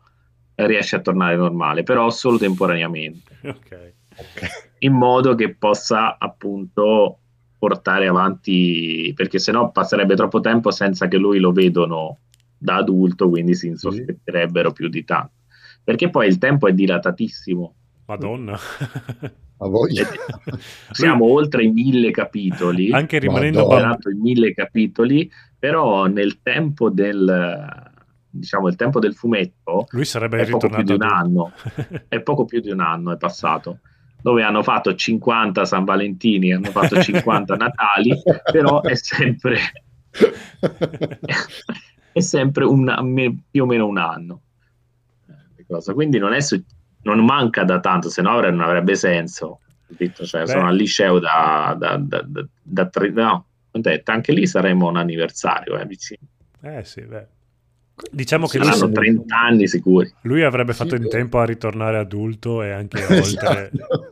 [0.56, 3.36] riesce a tornare normale, però solo temporaneamente.
[3.48, 3.94] Okay.
[4.10, 4.50] Okay.
[4.80, 7.20] In modo che possa appunto
[7.58, 12.18] portare avanti, perché sennò passerebbe troppo tempo senza che lui lo vedono
[12.58, 15.34] da adulto, quindi si insospetterebbero più di tanto.
[15.84, 17.76] Perché poi il tempo è dilatatissimo.
[18.08, 18.58] Madonna.
[20.92, 22.92] Siamo oltre i mille capitoli.
[22.92, 27.96] Anche rimanendo i mille capitoli, però nel tempo del
[28.30, 31.52] diciamo il tempo del fumetto lui sarebbe è poco più di un anno.
[32.08, 33.80] è poco più di un anno è passato
[34.22, 38.14] dove hanno fatto 50 San Valentini, hanno fatto 50 Natali,
[38.52, 39.58] però è sempre,
[42.12, 44.42] è sempre un, più o meno un anno.
[45.28, 46.40] Eh, Quindi non, è,
[47.14, 49.60] non manca da tanto, se no non avrebbe senso.
[50.14, 53.46] Cioè, sono al liceo da, da, da, da, da tre, no,
[54.04, 56.28] anche lì saremo un anniversario eh, vicino.
[56.62, 57.28] Eh sì, beh.
[58.12, 60.14] Diciamo che Saranno lui, 30 anni sicuri.
[60.22, 63.72] Lui avrebbe fatto sì, in tempo a ritornare adulto e anche oltre.
[63.74, 64.12] Esatto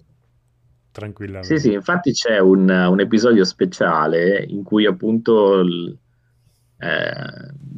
[0.95, 1.59] tranquillamente.
[1.59, 5.97] Sì, sì, infatti c'è un, un episodio speciale in cui appunto eh,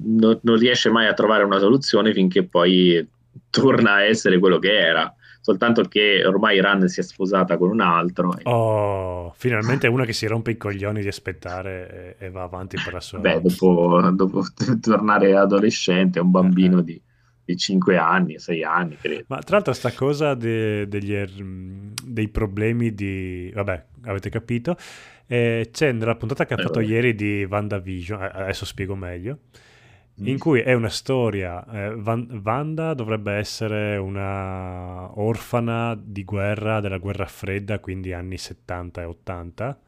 [0.03, 3.05] non, non riesce mai a trovare una soluzione finché poi
[3.61, 5.13] torna a essere quello che era
[5.47, 8.37] soltanto che ormai Ran si è sposata con un altro.
[8.43, 12.91] Oh, finalmente una che si rompe i coglioni di aspettare e, e va avanti per
[12.91, 13.19] la sua.
[13.19, 14.43] Beh, dopo, dopo
[14.81, 16.83] tornare adolescente, un bambino eh.
[16.83, 17.01] di
[17.47, 19.23] di 5 anni, 6 anni, credo.
[19.27, 23.49] Ma tra l'altro sta cosa de, degli, er, dei problemi di...
[23.53, 24.75] vabbè, avete capito.
[25.25, 29.39] Eh, c'è nella puntata che ha fatto eh, ieri di WandaVision, eh, adesso spiego meglio,
[30.19, 30.37] in mm.
[30.37, 37.27] cui è una storia, eh, Van, Wanda dovrebbe essere una orfana di guerra, della guerra
[37.27, 39.79] fredda, quindi anni 70 e 80,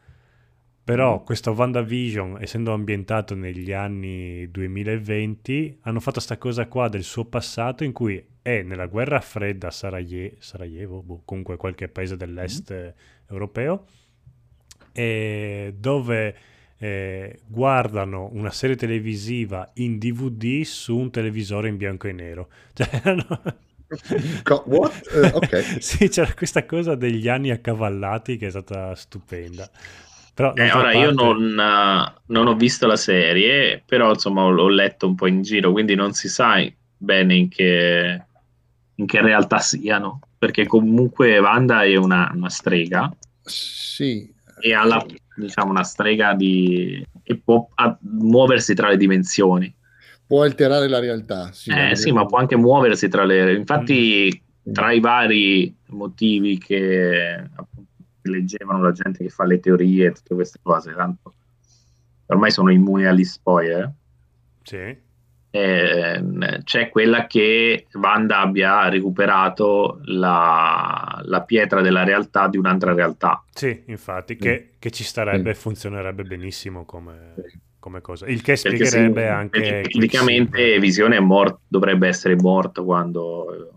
[0.84, 1.26] però mm.
[1.26, 7.84] questo WandaVision, essendo ambientato negli anni 2020, hanno fatto questa cosa qua del suo passato
[7.84, 13.32] in cui è nella guerra fredda a Saraje- Sarajevo, boh, comunque qualche paese dell'est mm.
[13.32, 13.86] europeo,
[14.94, 16.36] dove
[16.82, 22.50] eh, guardano una serie televisiva in DVD su un televisore in bianco e nero.
[22.74, 23.42] Cioè, no?
[24.66, 25.02] What?
[25.12, 25.82] Uh, ok.
[25.82, 29.70] sì, c'era questa cosa degli anni accavallati che è stata stupenda.
[30.34, 30.98] Però, eh, ora parte...
[31.00, 35.28] io non, uh, non, ho visto la serie, però insomma ho, ho, letto un po'
[35.28, 36.64] in giro, quindi non si sa
[36.96, 38.22] bene in che,
[38.96, 43.12] in che realtà siano, perché comunque Wanda è una, una strega.
[43.42, 44.32] Sì.
[44.62, 45.04] E ha la,
[45.40, 47.06] diciamo, una strega di...
[47.24, 47.68] e può
[48.02, 49.74] muoversi tra le dimensioni.
[50.28, 51.52] Può alterare la realtà.
[51.52, 53.54] Sì, eh, sì ma può anche muoversi tra le...
[53.56, 54.74] Infatti, mm.
[54.74, 57.92] tra i vari motivi che appunto,
[58.24, 61.34] leggevano la gente che fa le teorie e tutte queste cose, tanto
[62.28, 63.92] ormai sono immuni agli spoiler.
[64.64, 64.98] Sì.
[65.52, 66.22] Eh,
[66.64, 73.44] c'è quella che Wanda abbia recuperato la, la, pietra della realtà di un'altra realtà.
[73.52, 75.62] Sì, infatti, che, che ci starebbe e sì.
[75.62, 77.34] funzionerebbe benissimo come,
[77.80, 78.28] come, cosa.
[78.28, 79.82] Il che spiegherebbe sì, anche...
[79.82, 83.72] Tecnicamente Visione mort- dovrebbe essere morto quando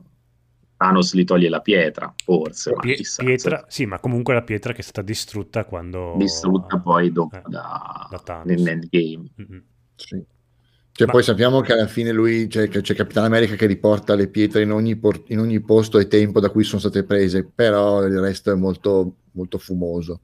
[0.76, 2.74] Thanos gli toglie la pietra, forse.
[2.80, 6.16] Pie- chissà, pietra, sì, ma comunque la pietra che è stata distrutta quando...
[6.18, 9.30] Distrutta poi dopo eh, da, da nell'endgame.
[9.40, 9.58] Mm-hmm.
[9.94, 10.22] Sì.
[10.92, 11.12] Cioè, ma...
[11.12, 14.72] poi sappiamo che alla fine lui, cioè, c'è Capitan America che riporta le pietre in
[14.72, 18.52] ogni, por- in ogni, posto e tempo da cui sono state prese, però il resto
[18.52, 20.20] è molto, molto fumoso.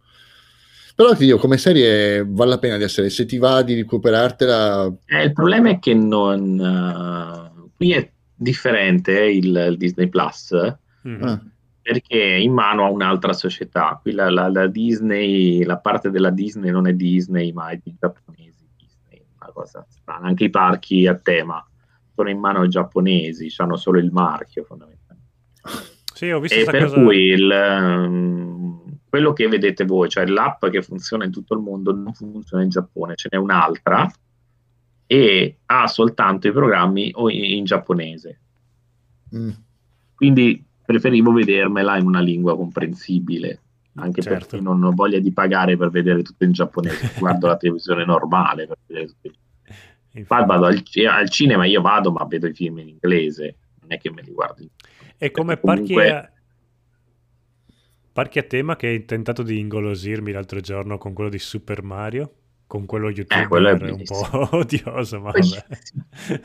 [0.94, 4.92] Però ti dico, come serie vale la pena di essere, se ti va di recuperartela...
[5.06, 6.58] Eh, il problema è che non...
[6.58, 10.54] Uh, qui è differente il, il Disney Plus
[11.06, 11.34] mm-hmm.
[11.82, 13.98] perché è in mano a un'altra società.
[14.02, 17.94] Qui la, la, la, Disney, la parte della Disney non è Disney, ma è di
[17.98, 18.47] giapponesi.
[19.48, 20.26] Una cosa strana.
[20.26, 21.66] Anche i parchi a tema
[22.14, 25.26] sono in mano ai giapponesi, hanno solo il marchio fondamentalmente.
[26.12, 27.00] Sì, ho visto e per cosa...
[27.00, 31.94] cui il, um, quello che vedete voi, cioè l'app che funziona in tutto il mondo,
[31.94, 34.10] non funziona in Giappone, ce n'è un'altra
[35.06, 38.40] e ha soltanto i programmi in giapponese.
[39.34, 39.50] Mm.
[40.14, 43.60] Quindi preferivo vedermela in una lingua comprensibile,
[44.00, 44.46] anche certo.
[44.46, 48.66] perché non ho voglia di pagare per vedere tutto in giapponese, guardo la televisione normale
[48.66, 49.36] per vedere tutto
[50.26, 53.98] Vado, vado al, al, cinema, io vado, ma vedo i film in inglese, non è
[53.98, 54.66] che me li guardo.
[55.16, 55.94] E come comunque...
[55.94, 56.32] parchi, a...
[58.12, 62.32] parchi a tema che hai tentato di ingolosirmi l'altro giorno con quello di Super Mario?
[62.68, 65.64] con quello YouTube eh, quello è, un po' odioso, ma vabbè.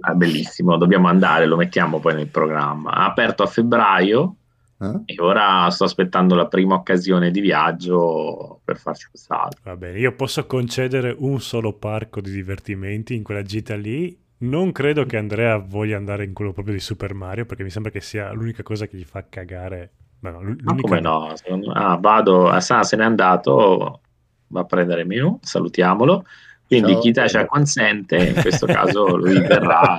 [0.00, 2.92] ah, bellissimo, dobbiamo andare, lo mettiamo poi nel programma.
[2.92, 4.36] Ha aperto a febbraio
[4.82, 5.14] eh?
[5.14, 9.58] e ora sto aspettando la prima occasione di viaggio per farci un salto.
[9.62, 14.18] Va bene, io posso concedere un solo parco di divertimenti in quella gita lì.
[14.38, 17.92] Non credo che Andrea voglia andare in quello proprio di Super Mario perché mi sembra
[17.92, 19.90] che sia l'unica cosa che gli fa cagare.
[20.20, 21.32] No, ma come no?
[21.72, 24.00] Ah, vado, a Sa se n'è andato
[24.48, 26.24] va a prendere Mew, salutiamolo.
[26.72, 27.00] Quindi Ciao.
[27.00, 29.98] chi te ci consente, in questo caso lui verrà.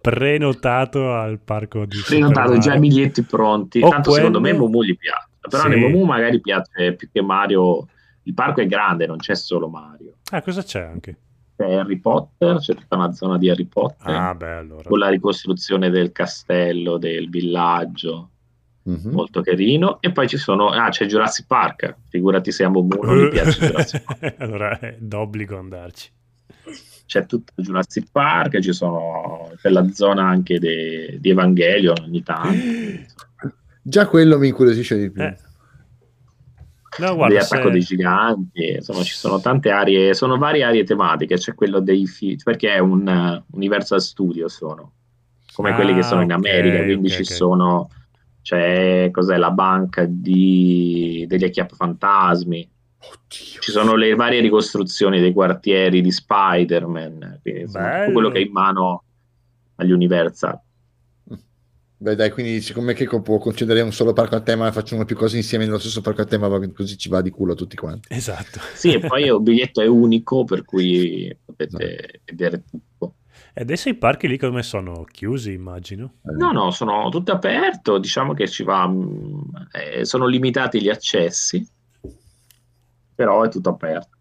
[0.00, 3.78] Prenotato al parco di Prenotato, già i biglietti pronti.
[3.78, 4.26] O Tanto quello...
[4.26, 5.28] secondo me Momu gli piace.
[5.48, 5.76] Però sì.
[5.76, 7.86] Momu magari piace più che Mario.
[8.24, 10.14] Il parco è grande, non c'è solo Mario.
[10.32, 11.16] Ah, cosa c'è anche?
[11.56, 14.12] C'è Harry Potter, c'è tutta una zona di Harry Potter.
[14.12, 14.88] Ah, beh, allora.
[14.88, 18.30] Con la ricostruzione del castello, del villaggio
[18.88, 19.12] mm-hmm.
[19.12, 20.00] molto carino.
[20.00, 21.96] E poi ci sono, ah, c'è Jurassic Park.
[22.08, 24.34] Figurati se a Momu non gli piace Jurassic Park.
[24.38, 26.10] allora è d'obbligo andarci.
[27.06, 32.56] C'è tutto Jurassic Park, ci sono, c'è la zona anche de, di Evangelion ogni tanto.
[33.82, 35.22] Già quello mi incuriosisce di più.
[35.22, 35.36] Eh.
[36.98, 37.70] No, guarda, attacco se...
[37.70, 42.36] dei giganti, insomma ci sono tante aree, sono varie aree tematiche, c'è quello dei film,
[42.44, 44.92] perché è un uh, Universal Studio sono,
[45.54, 47.36] come ah, quelli che sono in America, okay, quindi okay, ci okay.
[47.36, 47.88] sono
[48.42, 52.70] c'è cos'è, la banca di, degli acchiappafantasmi.
[52.98, 53.60] Oddio.
[53.60, 58.52] Ci sono le varie ricostruzioni dei quartieri di Spider-Man, quindi, insomma, quello che è in
[58.52, 59.04] mano
[59.76, 60.60] agli Universal.
[62.02, 65.14] Beh, dai, quindi siccome che può concedere un solo parco a tema e facciamo più
[65.14, 68.08] cose insieme nello stesso parco a tema, così ci va di culo a tutti quanti.
[68.10, 68.58] Esatto.
[68.74, 72.20] Sì, e poi il biglietto è unico, per cui potete no.
[72.24, 72.90] vedere tutto.
[73.54, 75.04] E adesso i parchi lì come sono?
[75.04, 76.14] Chiusi, immagino?
[76.22, 78.00] No, no, sono tutti aperti.
[78.00, 78.88] Diciamo che ci va.
[78.88, 79.40] Mm,
[79.72, 81.66] eh, sono limitati gli accessi,
[83.14, 84.16] però è tutto aperto.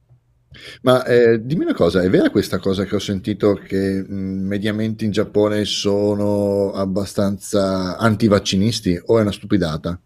[0.82, 4.48] Ma eh, dimmi una cosa, è vera questa cosa che ho sentito che mh, mm,
[4.48, 9.98] mediamente in Giappone sono abbastanza antivaccinisti o è una stupidata?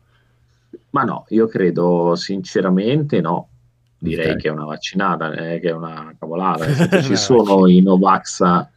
[0.91, 3.49] Ma no, io credo sinceramente no.
[3.97, 4.37] Direi okay.
[4.37, 6.67] che è una vaccinata, eh, che è una cavolata.
[7.01, 8.73] Ci sono i Novax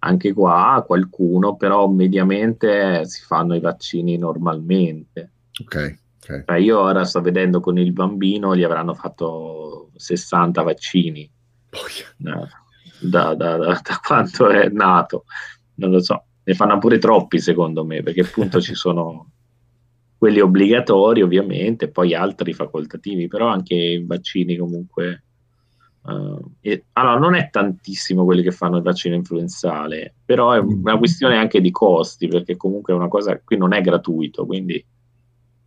[0.00, 5.32] anche qua qualcuno, però mediamente si fanno i vaccini normalmente.
[5.60, 5.98] Ok.
[6.22, 6.44] okay.
[6.46, 11.30] Cioè io ora sto vedendo con il bambino, gli avranno fatto 60 vaccini
[12.16, 12.48] da,
[13.00, 15.24] da, da, da, quanto è nato.
[15.74, 19.30] Non lo so, ne fanno pure troppi secondo me, perché appunto ci sono
[20.16, 25.24] quelli obbligatori ovviamente, poi altri facoltativi, però anche i vaccini comunque
[26.10, 30.80] Uh, e, allora, non è tantissimo quelli che fanno il vaccino influenzale, però è mm.
[30.80, 34.84] una questione anche di costi, perché comunque è una cosa qui non è gratuito, quindi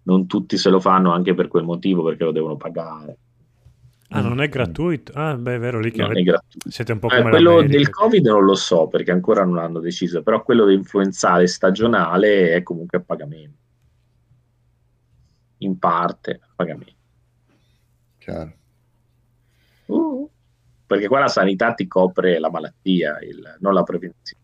[0.04, 3.18] non tutti se lo fanno anche per quel motivo, perché lo devono pagare.
[4.10, 5.12] Ah, non è gratuito?
[5.16, 6.40] Ah, beh, è vero, lì che non avete...
[6.70, 7.78] siete un po' eh, come Quello l'America.
[7.78, 12.62] del Covid non lo so, perché ancora non hanno deciso, però quello influenzale stagionale è
[12.62, 13.58] comunque a pagamento.
[15.60, 16.94] In parte a pagamento.
[18.20, 18.54] Chiaro.
[19.88, 20.30] Uh,
[20.86, 24.42] perché qua la sanità ti copre la malattia, il, non la prevenzione.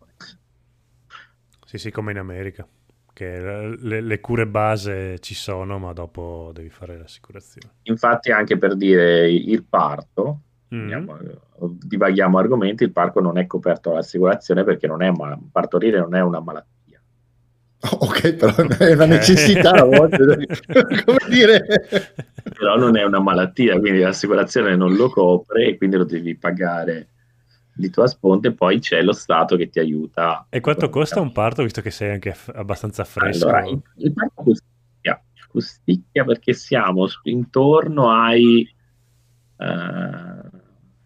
[1.66, 2.68] Sì, sì, come in America,
[3.14, 3.40] che
[3.80, 7.76] le, le, cure base ci sono, ma dopo devi fare l'assicurazione.
[7.84, 10.40] Infatti, anche per dire il parto,
[10.74, 10.80] mm.
[10.80, 11.18] andiamo,
[11.60, 15.12] divaghiamo argomenti, il parto non è coperto dall'assicurazione perché non è
[15.52, 16.79] partorire non è una malattia
[18.00, 20.18] Ok, però è una necessità a volte,
[21.06, 21.66] come dire.
[22.44, 27.08] Però non è una malattia, quindi l'assicurazione non lo copre e quindi lo devi pagare
[27.74, 30.48] di tua sponte, poi c'è lo Stato che ti aiuta.
[30.50, 33.48] E quanto costa un parto, visto che sei anche f- abbastanza fresco?
[33.48, 38.68] Allora, il, parto costicchia, costicchia perché siamo intorno ai...
[39.56, 40.58] Uh,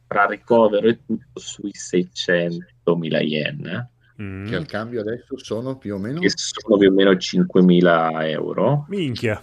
[0.06, 3.90] tra ricovero e tutto sui 600.000 yen
[4.22, 4.48] mm.
[4.48, 6.20] che al cambio adesso sono più o meno...
[6.20, 8.86] Che sono più o meno 5.000 euro.
[8.90, 9.42] Minchia.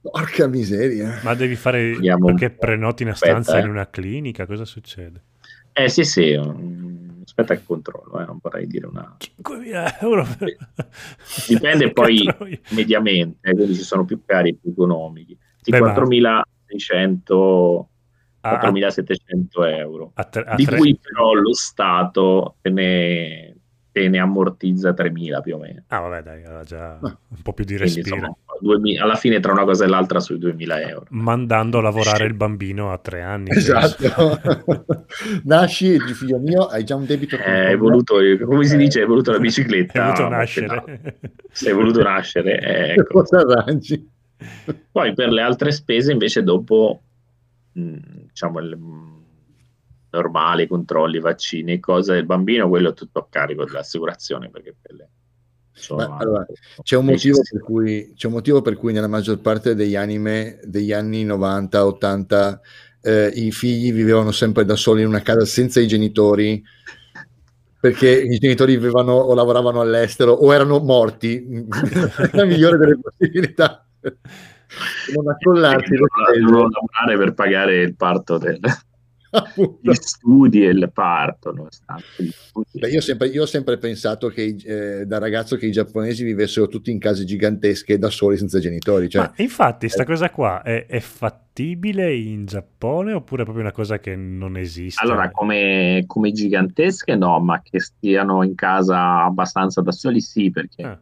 [0.00, 1.20] Porca miseria.
[1.22, 1.92] Ma devi fare...
[1.94, 3.70] Andiamo perché prenoti una stanza Aspetta, in eh.
[3.70, 4.46] una clinica?
[4.46, 5.22] Cosa succede?
[5.72, 6.38] Eh sì sì,
[7.24, 9.16] aspetta che controllo, eh, non vorrei dire una...
[9.18, 10.26] 5.000 euro?
[11.48, 12.28] Dipende poi
[12.70, 15.38] mediamente, eh, quindi ci sono più cari e più economici.
[15.60, 17.86] Sì, 4.600...
[18.42, 20.76] 4.700 euro, a tre, a di tre...
[20.76, 23.56] cui però lo Stato te ne
[23.92, 25.84] te ne ammortizza 3.000 più o meno.
[25.88, 28.08] Ah, vabbè, dai, era già un po' più di respiro.
[28.08, 31.06] Quindi, insomma, 2000, alla fine tra una cosa e l'altra sui 2000 euro.
[31.10, 33.50] Mandando a lavorare il bambino a tre anni.
[33.62, 34.40] Esatto.
[35.44, 37.36] Nasci, figlio mio, hai già un debito.
[37.36, 40.02] Eh, hai voluto, come si dice, hai voluto la bicicletta.
[40.02, 40.66] Hai voluto nascere.
[40.66, 40.84] No.
[41.50, 43.20] Se hai voluto nascere, eh, ecco.
[43.20, 44.10] Cosa arrangi?
[44.90, 47.02] Poi per le altre spese invece dopo,
[47.72, 47.96] mh,
[48.28, 48.76] diciamo, il,
[50.12, 55.08] normali, controlli, vaccini, cose del bambino, quello è tutto a carico dell'assicurazione perché quelle
[55.96, 56.46] Ma, allora,
[56.82, 57.06] c'è, un
[57.64, 62.60] cui, c'è, un motivo per cui, nella maggior parte degli anime degli anni 90, 80
[63.00, 66.62] eh, i figli vivevano sempre da soli in una casa senza i genitori
[67.80, 71.44] perché i genitori vivevano o lavoravano all'estero o erano morti.
[72.32, 73.84] La migliore delle possibilità.
[75.14, 78.60] Non accollarsi devono lavorare per pagare il parto del
[79.80, 81.54] gli studi e il parto.
[82.72, 86.68] Beh, io, sempre, io, ho sempre pensato che eh, da ragazzo che i giapponesi vivessero
[86.68, 89.08] tutti in case gigantesche da soli senza genitori.
[89.08, 93.64] Cioè, ma infatti, questa eh, cosa qua è, è, fattibile in Giappone oppure è proprio
[93.64, 95.02] una cosa che non esiste?
[95.02, 100.82] Allora, come, come gigantesche no, ma che stiano in casa abbastanza da soli sì, perché
[100.82, 101.00] ah.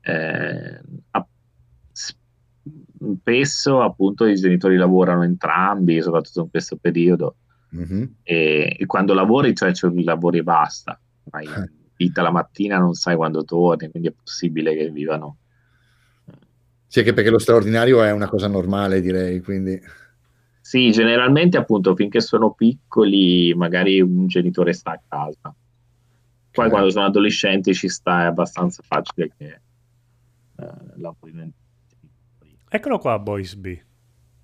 [0.00, 0.80] eh,
[3.22, 7.36] spesso appunto i genitori lavorano entrambi, soprattutto in questo periodo
[7.76, 8.04] Mm-hmm.
[8.22, 11.00] E, e, quando lavori, cioè, cioè lavori e basta.
[11.24, 11.70] Vai in eh.
[11.96, 15.36] vita la mattina, non sai quando torni, quindi è possibile che vivano.
[16.86, 19.80] Sì, anche perché lo straordinario è una cosa normale, direi, quindi...
[20.60, 25.54] Sì, generalmente appunto finché sono piccoli magari un genitore sta a casa.
[26.52, 26.68] Poi okay.
[26.68, 31.50] quando sono adolescenti ci sta, è abbastanza facile che eh, lavorino.
[32.68, 33.78] Eccolo qua, Boys B.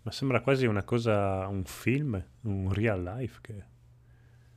[0.07, 3.41] Ma sembra quasi una cosa, un film, un real life.
[3.43, 3.55] Che...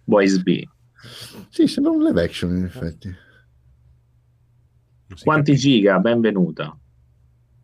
[0.03, 0.61] Boys B.
[1.49, 3.11] Sì, sembra un live action in effetti.
[5.23, 5.69] Quanti capisce.
[5.69, 5.97] giga?
[5.97, 6.77] Benvenuta.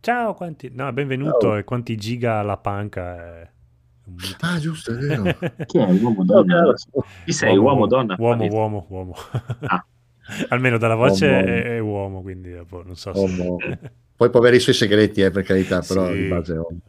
[0.00, 0.68] Ciao, quanti...
[0.74, 1.56] No, benvenuto Ciao.
[1.58, 3.42] e quanti giga la panca.
[3.42, 3.50] È...
[4.40, 5.22] Ah, giusto, è vero.
[5.64, 6.74] Chi è uomo donna?
[7.24, 8.16] Chi sei, uomo, uomo donna?
[8.18, 9.14] Uomo, uomo, uomo.
[9.60, 9.86] Ah.
[10.48, 11.46] Almeno dalla voce uomo.
[11.46, 13.78] È, è, uomo, quindi boh, non so se...
[14.16, 16.14] Poi può avere i suoi segreti, eh, per carità, però sì.
[16.14, 16.80] di base è uomo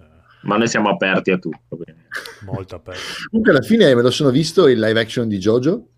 [0.47, 1.75] ma noi siamo aperti a tutto.
[1.75, 2.01] Quindi.
[2.45, 3.01] Molto aperti.
[3.29, 5.89] Comunque alla fine me lo sono visto il live action di Jojo.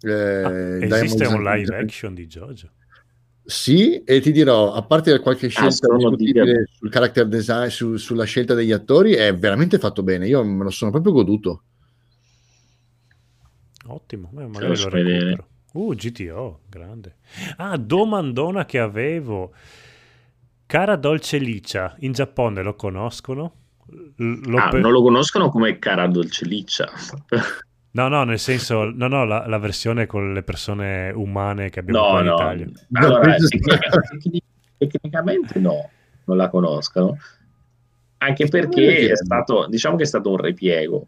[0.00, 2.68] Eh, ah, esiste un live action di Jojo?
[3.44, 8.24] Sì, e ti dirò, a parte qualche ah, scelta ah, sul character design, su, sulla
[8.24, 10.26] scelta degli attori, è veramente fatto bene.
[10.26, 11.62] Io me lo sono proprio goduto.
[13.86, 15.46] Ottimo, eh, magari lo recupero.
[15.74, 17.16] Uh, GTO, grande.
[17.56, 19.52] Ah, domandona che avevo.
[20.66, 23.61] Cara Dolce Licia, in Giappone lo conoscono?
[24.56, 24.80] Ah, per...
[24.80, 26.90] non lo conoscono come cara dolce liccia.
[27.94, 32.00] No, no, nel senso, no, no, la, la, versione con le persone umane che abbiamo
[32.00, 32.34] no, qua in no.
[32.34, 32.66] Italia.
[32.92, 34.42] Allora, tecnicamente,
[34.78, 35.90] tecnicamente no,
[36.24, 37.18] non la conoscono.
[38.16, 41.06] Anche perché è stato, diciamo che è stato un ripiego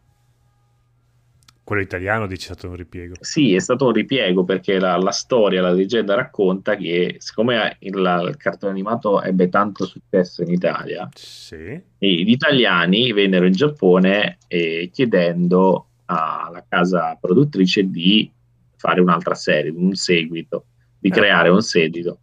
[1.64, 3.14] quello italiano dice è stato un ripiego.
[3.20, 7.94] Sì, è stato un ripiego perché la, la storia, la leggenda racconta che siccome il,
[7.94, 11.80] il, cartone animato ebbe tanto successo in Italia, sì.
[11.98, 18.30] gli italiani vennero in Giappone eh, chiedendo alla casa produttrice di
[18.76, 20.66] fare un'altra serie, un seguito,
[20.98, 21.12] di eh.
[21.12, 22.18] creare un seguito.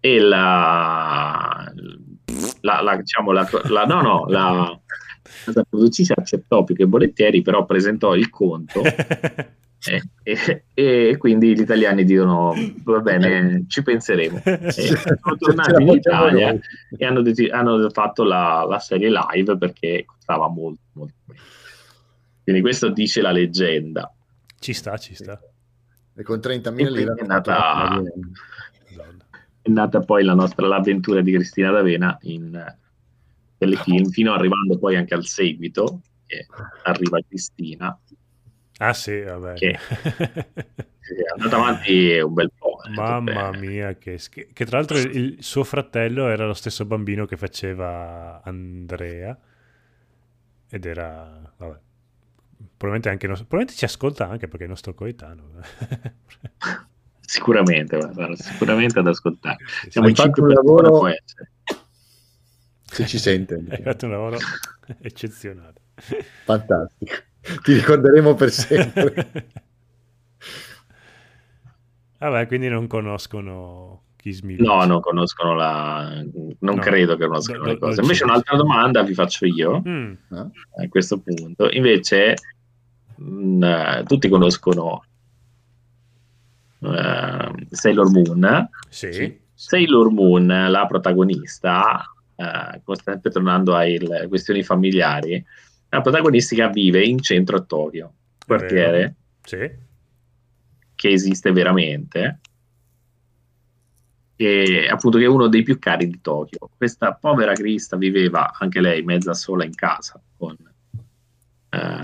[0.00, 1.70] E la,
[2.62, 4.80] la, la diciamo, la, la no, no, la
[5.44, 8.82] casa produttrice accettò più che volentieri, però presentò il conto
[9.84, 12.54] e, e, e, quindi gli italiani dicono
[12.84, 14.42] va bene, ci penseremo.
[14.46, 16.58] E sono tornati in Italia
[16.96, 21.42] e hanno, hanno fatto la, la, serie live perché costava molto, molto meno.
[22.42, 24.12] Quindi questo dice la leggenda.
[24.58, 25.40] Ci sta, ci sta.
[26.14, 28.02] E con 30.000 lire è nata,
[29.62, 32.76] è nata poi la nostra l'avventura di Cristina D'Avena in
[33.58, 36.46] telefilm, fino arrivando poi anche al seguito, che
[36.84, 37.98] arriva Cristina.
[38.78, 39.54] Ah sì, vabbè.
[39.54, 39.70] Che
[41.14, 42.82] è andata avanti un bel po'.
[42.84, 46.84] Eh, Mamma mia, che, sch- che tra l'altro il, il suo fratello era lo stesso
[46.84, 49.36] bambino che faceva Andrea
[50.70, 51.78] ed era, vabbè,
[52.76, 55.50] probabilmente anche nostro, probabilmente ci ascolta anche perché è il nostro coetaneo.
[57.20, 59.56] sicuramente, guarda, sicuramente ad ascoltare.
[59.88, 61.08] Siamo in cinque lavoro...
[62.90, 63.62] se ci sente.
[63.68, 64.38] Hai fatto un lavoro
[65.00, 65.74] eccezionale.
[66.44, 67.14] Fantastico.
[67.62, 69.48] Ti ricorderemo per sempre.
[72.18, 74.58] Vabbè, quindi non conoscono chi Smith.
[74.58, 76.20] No, non conoscono la...
[76.58, 76.80] Non no.
[76.80, 78.00] credo che conoscano le cose.
[78.00, 80.12] Invece un'altra domanda vi faccio io mm.
[80.30, 80.50] a
[80.88, 81.70] questo punto.
[81.70, 82.34] Invece
[83.16, 85.04] mh, mm, tutti conoscono
[86.80, 88.68] uh, Sailor Moon.
[88.88, 89.40] Sì.
[89.54, 92.02] Sailor Moon, la protagonista,
[92.38, 95.44] uh, sempre tornando alle questioni familiari,
[95.90, 98.12] la protagonistica vive in centro a Tokyo,
[98.46, 99.70] quartiere sì.
[100.94, 102.40] che esiste veramente,
[104.36, 106.70] e appunto che è uno dei più cari di Tokyo.
[106.76, 110.56] Questa povera Crista viveva anche lei mezza sola in casa, con,
[111.70, 112.00] eh,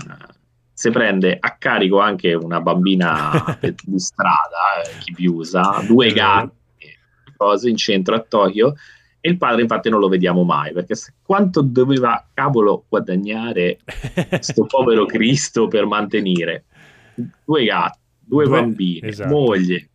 [0.73, 6.53] se prende a carico anche una bambina di strada, eh, chi più usa, due gatti,
[7.37, 8.75] cose in centro a Tokyo,
[9.25, 13.79] e il padre infatti non lo vediamo mai, perché quanto doveva cavolo guadagnare
[14.29, 16.65] questo povero Cristo per mantenere
[17.43, 19.33] due gatti, due, due bambini, esatto.
[19.33, 19.89] moglie,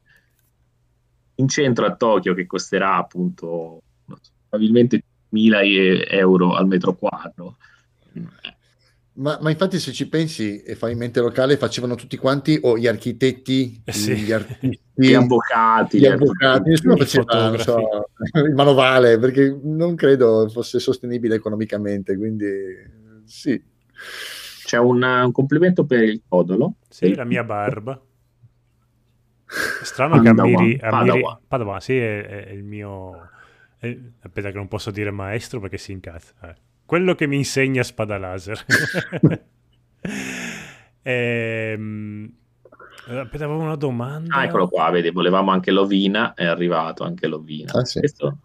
[1.37, 3.83] in centro a Tokyo che costerà appunto
[4.49, 7.57] probabilmente 1000 euro al metro quadro.
[9.21, 12.79] Ma, ma, infatti se ci pensi e fai in mente locale facevano tutti quanti o
[12.79, 14.16] gli architetti, eh sì.
[14.16, 20.79] gli artisti, gli avvocati, gli avvocati, nessuno faceva so, il manovale perché non credo fosse
[20.79, 22.49] sostenibile economicamente, quindi
[23.27, 23.62] sì.
[24.64, 26.77] C'è un, un complimento per il codolo.
[26.89, 28.01] Sì, la mia barba.
[29.83, 33.29] Strano che ammiri, ammiri Padova, sì, è, è il mio...
[33.77, 36.33] È, aspetta che non posso dire maestro perché si incazza.
[36.43, 36.68] Eh.
[36.91, 38.66] Quello che mi insegna spada laser.
[41.03, 42.32] ehm...
[43.07, 44.34] Aspetta, avevo una domanda.
[44.34, 47.74] Ah, eccolo qua, vedi, volevamo anche l'Ovina, è arrivato anche l'Ovina.
[47.74, 48.01] Ah, sì.
[48.01, 48.38] Questo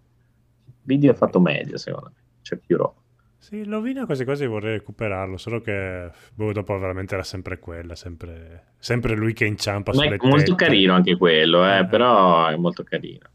[0.83, 2.93] video è fatto meglio, secondo me, c'è più roba.
[3.39, 8.73] Sì, l'Ovina quasi quasi vorrei recuperarlo, solo che boh, dopo veramente era sempre quella, sempre,
[8.77, 10.65] sempre lui che inciampa Ma sulle è molto tette.
[10.65, 11.85] carino anche quello, eh, eh.
[11.87, 13.27] però è molto carino.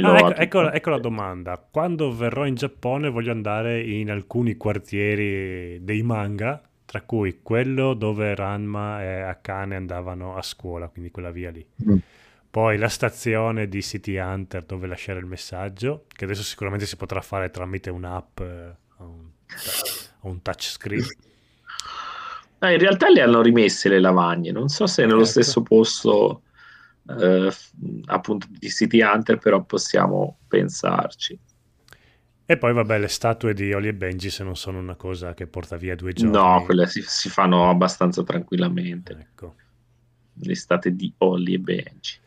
[0.00, 1.64] Ah, ecco, ecco, ecco, la domanda.
[1.70, 8.34] Quando verrò in Giappone voglio andare in alcuni quartieri dei manga, tra cui quello dove
[8.34, 11.66] Ranma e Akane andavano a scuola, quindi quella via lì.
[11.88, 11.96] Mm.
[12.50, 17.22] Poi la stazione di City Hunter dove lasciare il messaggio, che adesso sicuramente si potrà
[17.22, 19.30] fare tramite un'app eh, o un,
[20.20, 21.02] un touchscreen.
[22.58, 25.28] Ah, in realtà le hanno rimesse le lavagne, non so se nello ecco.
[25.28, 26.42] stesso posto
[27.08, 27.52] eh,
[28.06, 31.38] appunto di City Hunter, però possiamo pensarci.
[32.44, 35.46] E poi vabbè le statue di Oli e Benji se non sono una cosa che
[35.46, 36.32] porta via due giorni.
[36.32, 39.12] No, quelle si, si fanno abbastanza tranquillamente.
[39.12, 39.54] Ecco.
[40.34, 42.20] Le statue di Oli e Benji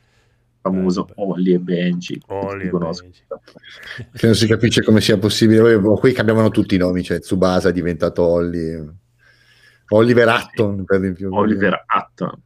[0.66, 2.20] famoso eh, Olli e Benji.
[2.28, 3.24] Olli e Benji.
[4.14, 5.80] Che non si capisce come sia possibile.
[5.80, 9.04] Qui cambiavano tutti i nomi, cioè Tsubasa è diventato Olli.
[9.90, 11.36] Oliver Hutton, per esempio.
[11.36, 12.42] Oliver Hutton.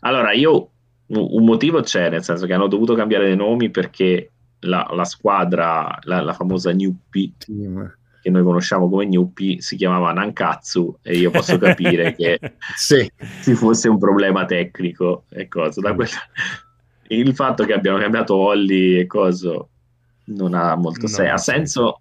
[0.00, 0.69] Allora, io
[1.12, 4.30] un motivo c'è, nel senso che hanno dovuto cambiare i nomi perché
[4.60, 7.96] la, la squadra, la, la famosa New P, Team.
[8.20, 12.38] che noi conosciamo come New P, si chiamava Nankatsu e io posso capire che
[12.76, 13.10] sì.
[13.42, 15.80] ci fosse un problema tecnico e cosa.
[15.80, 16.10] Da quella,
[17.08, 19.68] il fatto che abbiano cambiato Holly e coso
[20.26, 21.32] non ha molto no, senso.
[21.32, 22.00] Ha senso,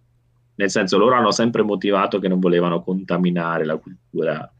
[0.55, 4.51] nel senso, loro hanno sempre motivato che non volevano contaminare la cultura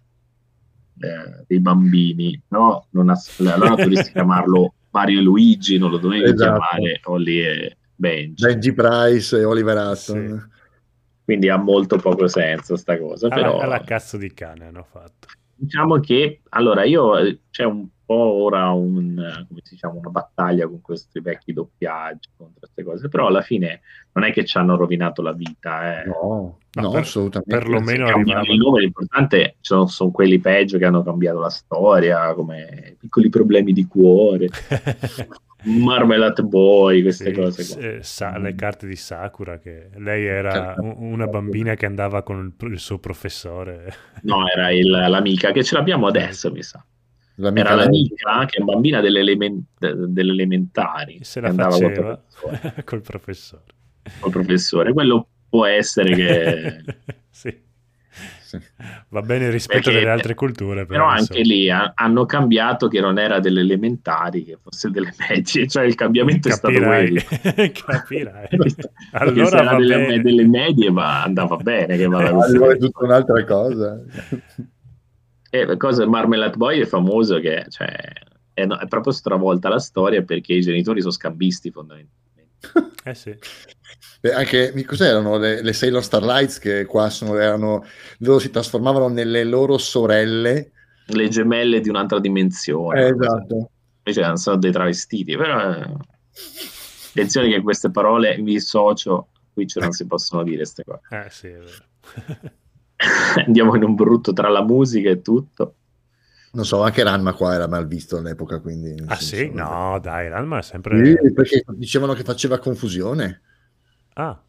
[0.99, 2.87] eh, dei bambini, no?
[2.91, 3.19] Non ha,
[3.51, 6.37] allora dovresti chiamarlo Mario e Luigi, non lo dovevi esatto.
[6.37, 8.45] chiamare Holly e Benji.
[8.45, 9.95] Benji Price e Oliver Hutton.
[9.95, 10.57] Sì.
[11.23, 13.27] Quindi ha molto poco senso sta cosa.
[13.27, 13.59] Alla, però...
[13.59, 15.27] alla cazzo di cane hanno fatto.
[15.55, 21.53] Diciamo che, allora, io c'è un po' ora un, diciamo, una battaglia con questi vecchi
[21.53, 23.82] doppiaggi contro queste cose, però alla fine
[24.14, 26.01] non è che ci hanno rovinato la vita.
[26.01, 26.05] Eh.
[26.07, 27.55] No, no, per, assolutamente.
[27.55, 33.30] Perlomeno il nome, l'importante sono, sono, quelli peggio che hanno cambiato la storia, come piccoli
[33.30, 34.47] problemi di cuore.
[35.66, 37.97] Marmalade Boy, queste sì, cose.
[37.97, 40.95] Eh, sa, le carte di Sakura, che lei era certo.
[40.97, 43.93] una bambina che andava con il, il suo professore.
[44.24, 46.84] No, era il, l'amica che ce l'abbiamo adesso, mi sa.
[47.39, 51.19] L'amica era l'amica che è bambina delle, element- delle elementari.
[51.23, 52.83] Se la faceva col professore.
[52.83, 53.63] col professore.
[54.19, 54.93] Col professore.
[54.93, 56.83] Quello può essere che...
[57.31, 57.67] sì.
[59.09, 60.85] Va bene rispetto Perché, delle altre culture.
[60.85, 65.13] Però, però anche lì ha, hanno cambiato che non era delle elementari, che fosse delle
[65.29, 67.15] medie, cioè il cambiamento Capirai.
[67.15, 67.71] è stato quello.
[67.85, 68.47] Capirai.
[69.11, 71.95] allora se era delle, delle, medie ma andava bene.
[71.95, 74.03] Che allora è tutta un'altra cosa.
[75.51, 77.87] E cosa Marmalade Boy è famoso che cioè,
[78.53, 82.17] è, è, proprio stravolta la storia perché i genitori sono scambisti fondamentalmente.
[83.05, 83.33] Eh sì.
[84.19, 87.85] Beh, anche cos'erano le, le Sailor Starlights che qua sono, erano
[88.19, 90.71] loro si trasformavano nelle loro sorelle
[91.05, 93.71] le gemelle di un'altra dimensione eh, esatto
[94.03, 95.93] invece sono dei travestiti però eh,
[97.09, 101.29] attenzione che queste parole mi dissocio qui ce non si possono dire queste cose eh
[101.29, 102.51] sì è vero
[103.45, 105.75] andiamo in un brutto tra la musica e tutto.
[106.51, 108.95] Non so, anche Ranma qua era mal visto all'epoca, quindi...
[109.05, 109.51] Ah sì?
[109.53, 111.17] No, dai, Ranma è sempre...
[111.21, 113.41] Sì, perché dicevano che faceva confusione.
[114.13, 114.41] Ah,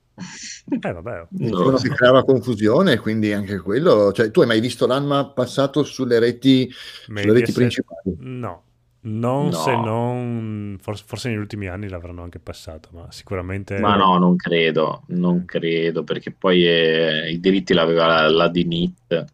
[0.69, 1.27] eh vabbè.
[1.51, 4.13] No, si creava confusione, quindi anche quello.
[4.13, 6.71] Cioè, tu hai mai visto Ranma passato sulle reti,
[7.05, 8.17] sulle reti principali?
[8.19, 8.63] No,
[9.03, 9.53] non no.
[9.53, 13.79] se non forse, forse, negli ultimi anni l'avranno anche passato, ma sicuramente.
[13.79, 19.25] Ma no, non credo, non credo, perché poi eh, i diritti l'aveva la, la Dinit.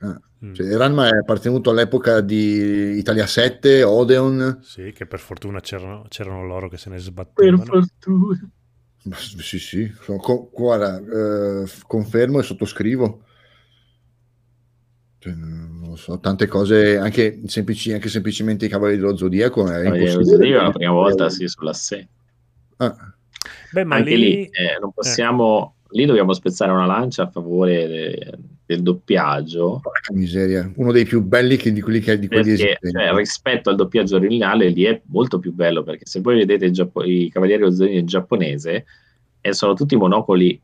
[0.00, 0.20] Ah.
[0.44, 0.52] Mm.
[0.52, 4.58] Cioè, Ranma è appartenuto all'epoca di Italia 7, Odeon.
[4.62, 7.62] Sì, che per fortuna c'erano, c'erano loro che se ne sbattevano.
[7.62, 8.50] Per fortuna.
[9.16, 13.22] Sì, sì, co- guarda, eh, confermo e sottoscrivo.
[15.18, 15.32] Cioè,
[15.94, 19.70] non so, tante cose, anche, semplici, anche semplicemente i Cavalieri dello Zodiaco.
[19.70, 20.56] È impossibile.
[20.56, 22.08] la prima volta sì, sulla 6.
[22.78, 23.14] Ah.
[23.70, 25.96] Beh, ma anche lì, lì eh, non possiamo, eh.
[25.96, 29.78] lì dobbiamo spezzare una lancia a favore de, del doppiaggio.
[29.80, 33.70] Porca miseria, uno dei più belli che, di quelli che di quelli perché, cioè, rispetto
[33.70, 37.62] al doppiaggio originale lì è molto più bello perché se voi vedete Giappo- i Cavalieri
[37.62, 38.84] dello Zodiaco in giapponese
[39.40, 40.60] e sono tutti monopoli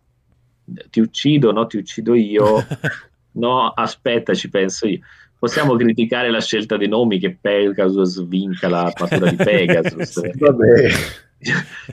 [0.89, 2.65] ti uccido, no ti uccido io
[3.33, 5.01] no aspetta ci penso io.
[5.39, 10.21] Possiamo criticare la scelta dei nomi che Pegasus vinca l'armatura di Pegasus.
[10.39, 10.91] Vabbè.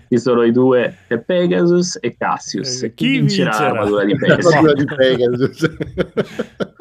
[0.10, 2.84] Ci sono i due Pegasus e Cassius.
[2.84, 3.72] Eh, chi, chi vincerà, vincerà?
[3.72, 5.76] l'armatura di Pegasus, di Pegasus.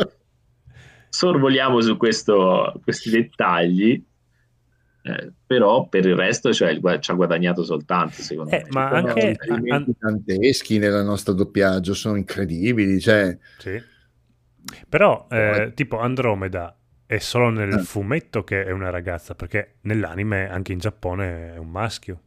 [1.17, 4.05] sorvoliamo su questo, questi dettagli
[5.03, 8.69] eh, però per il resto cioè, ci ha guadagnato soltanto secondo eh, me.
[8.71, 9.37] ma anche
[9.69, 13.37] an- danteschi nella nostra doppiaggio sono incredibili cioè...
[13.59, 13.81] sì.
[14.89, 17.79] Però eh, tipo Andromeda è solo nel eh.
[17.79, 22.23] fumetto che è una ragazza perché nell'anime anche in Giappone è un maschio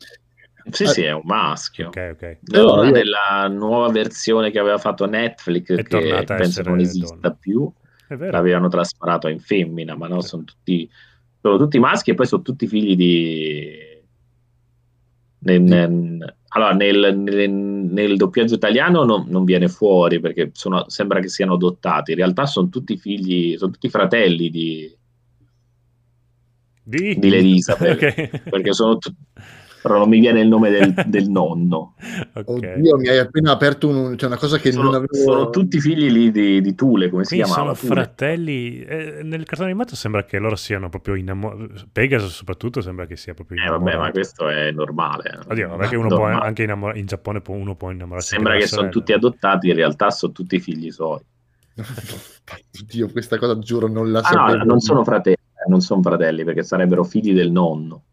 [0.72, 1.88] sì, sì, è un maschio.
[1.88, 2.38] Ok, ok.
[2.54, 2.92] Allora, io...
[2.92, 7.36] nella nuova versione che aveva fatto Netflix, è che penso non esista donna.
[7.36, 7.72] più,
[8.08, 10.90] l'avevano trasformato in femmina, ma no, sono tutti
[11.42, 13.88] sono tutti maschi e poi sono tutti figli di...
[15.42, 21.20] Nel, nel, allora, nel, nel, nel, doppiaggio italiano non, non viene fuori perché sono, sembra
[21.20, 22.12] che siano adottati.
[22.12, 24.98] In realtà sono tutti figli, sono tutti fratelli di,
[26.82, 27.20] di?
[27.20, 28.30] di Elizabeth okay.
[28.50, 29.18] perché sono tutti
[29.82, 31.96] però non mi viene il nome del, del nonno.
[32.34, 32.76] okay.
[32.76, 35.16] Oddio, mi hai appena aperto un, cioè una cosa che sono, non avevo...
[35.16, 37.76] Sono tutti figli lì di, di Tule, come Quindi si chiamava?
[37.76, 38.02] sono Tule.
[38.02, 38.82] fratelli...
[38.82, 41.86] Eh, nel cartone animato sembra che loro siano proprio innamorati.
[41.92, 43.90] Pegasus soprattutto sembra che sia proprio innamorato.
[43.90, 45.40] Eh vabbè, ma questo è normale.
[45.48, 48.68] Oddio, vabbè che uno può, anche innamor- in Giappone può, uno può innamorarsi Sembra che
[48.68, 51.20] sono tutti adottati, in realtà sono tutti figli suoi.
[52.82, 54.58] Oddio, questa cosa giuro non la ah, sapevo.
[54.58, 58.04] No, non sono fratelli, eh, non sono fratelli perché sarebbero figli del nonno.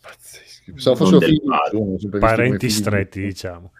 [0.00, 0.47] Pazzesco.
[0.72, 1.40] Pensavo fossero figli,
[1.72, 3.72] uno, parenti stretti, diciamo.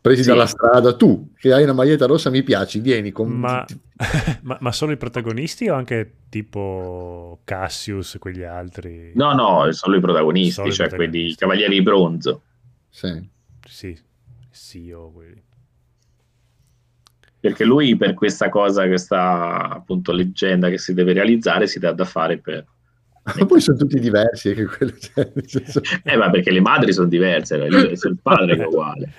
[0.00, 0.28] Presi sì.
[0.28, 3.30] dalla strada, tu che hai una maglietta rossa mi piaci, vieni con...
[3.30, 3.64] Ma,
[4.42, 9.12] ma, ma sono i protagonisti o anche tipo Cassius e quegli altri?
[9.14, 11.18] No, no, sono i protagonisti, solo cioè protagonisti.
[11.18, 12.42] quelli cavalieri di bronzo.
[12.90, 13.28] Sì.
[13.66, 13.98] Sì,
[14.50, 15.42] sì, o quelli
[17.44, 22.06] perché lui per questa cosa, questa appunto leggenda che si deve realizzare, si dà da
[22.06, 22.64] fare per,
[23.24, 24.54] ma poi sono tutti diversi.
[24.54, 25.80] Che quello, cioè, senso...
[26.04, 29.12] Eh, ma perché le madri sono diverse, il padre è uguale.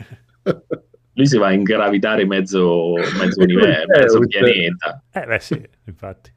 [1.14, 5.04] Lui si va a ingravitare mezzo, mezzo universo, eh, mezzo pianeta.
[5.12, 6.34] Eh, beh, sì, infatti.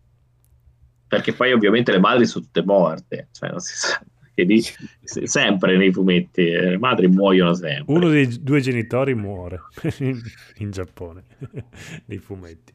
[1.08, 4.00] Perché poi ovviamente le madri sono tutte morte, cioè non si sa.
[4.34, 4.62] Di,
[5.02, 7.92] sempre nei fumetti eh, le madri muoiono sempre.
[7.92, 9.62] Uno dei due genitori muore
[9.98, 11.24] in Giappone
[12.06, 12.72] nei fumetti.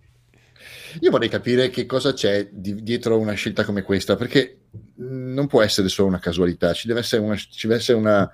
[1.00, 4.63] Io vorrei capire che cosa c'è di, dietro una scelta come questa, perché
[4.96, 8.30] non può essere solo una casualità, ci deve essere una, deve essere una,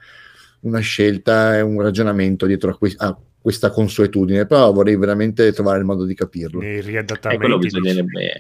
[0.62, 5.80] una scelta e un ragionamento dietro a, que- a, questa consuetudine, però vorrei veramente trovare
[5.80, 6.62] il modo di capirlo.
[6.62, 7.42] I riadattamenti.
[7.42, 8.36] Quello bisognerebbe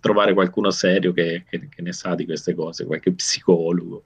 [0.00, 4.04] trovare qualcuno serio che, che, che ne sa di queste cose, qualche psicologo.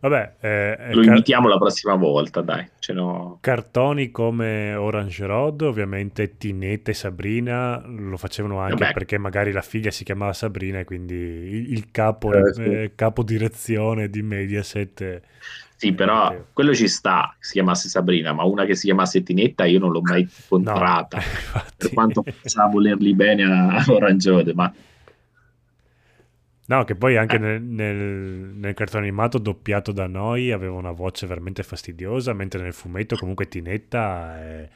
[0.00, 2.68] Vabbè, eh, lo invitiamo car- la prossima volta, dai.
[3.40, 8.92] Cartoni come Orange Road, ovviamente Tinetta e Sabrina lo facevano anche Vabbè.
[8.92, 12.62] perché magari la figlia si chiamava Sabrina e quindi il, il capo, eh, sì.
[12.62, 15.22] eh, capo direzione di Mediaset.
[15.74, 19.64] Sì, però eh, quello ci sta, si chiamasse Sabrina, ma una che si chiamasse Tinetta
[19.64, 24.72] io non l'ho mai incontrata, no, per quanto possa volerli bene a Orange Road, ma
[26.68, 27.38] No, che poi anche eh.
[27.38, 32.74] nel, nel, nel, cartone animato doppiato da noi aveva una voce veramente fastidiosa, mentre nel
[32.74, 34.68] fumetto comunque Tinetta è...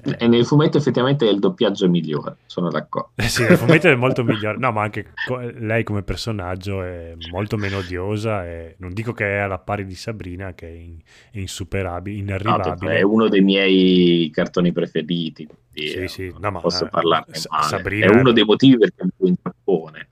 [0.00, 3.10] E nel fumetto effettivamente è il doppiaggio migliore, sono d'accordo.
[3.16, 4.58] Eh sì, nel fumetto è molto migliore.
[4.58, 9.24] No, ma anche co- lei come personaggio è molto meno odiosa e non dico che
[9.24, 10.98] è alla pari di Sabrina che è, in,
[11.32, 12.92] è insuperabile, inarrivabile.
[12.92, 15.48] No, è uno dei miei cartoni preferiti.
[15.72, 16.34] Sì, sì.
[16.38, 17.64] No, ma, posso parlarne S- male.
[17.64, 20.08] Sabrina è uno dei motivi perché vivo in Giappone.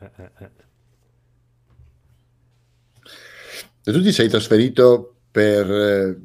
[0.00, 0.50] Eh, eh,
[3.86, 3.92] eh.
[3.92, 6.18] Se tu ti sei trasferito per,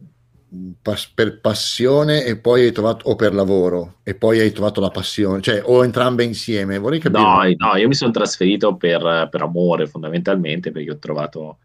[0.81, 4.89] pas- per passione e poi hai trovato, o per lavoro e poi hai trovato la
[4.89, 6.77] passione, cioè o entrambe insieme?
[6.79, 7.21] Vorrei capire.
[7.21, 11.59] No, no io mi sono trasferito per, per amore fondamentalmente perché ho trovato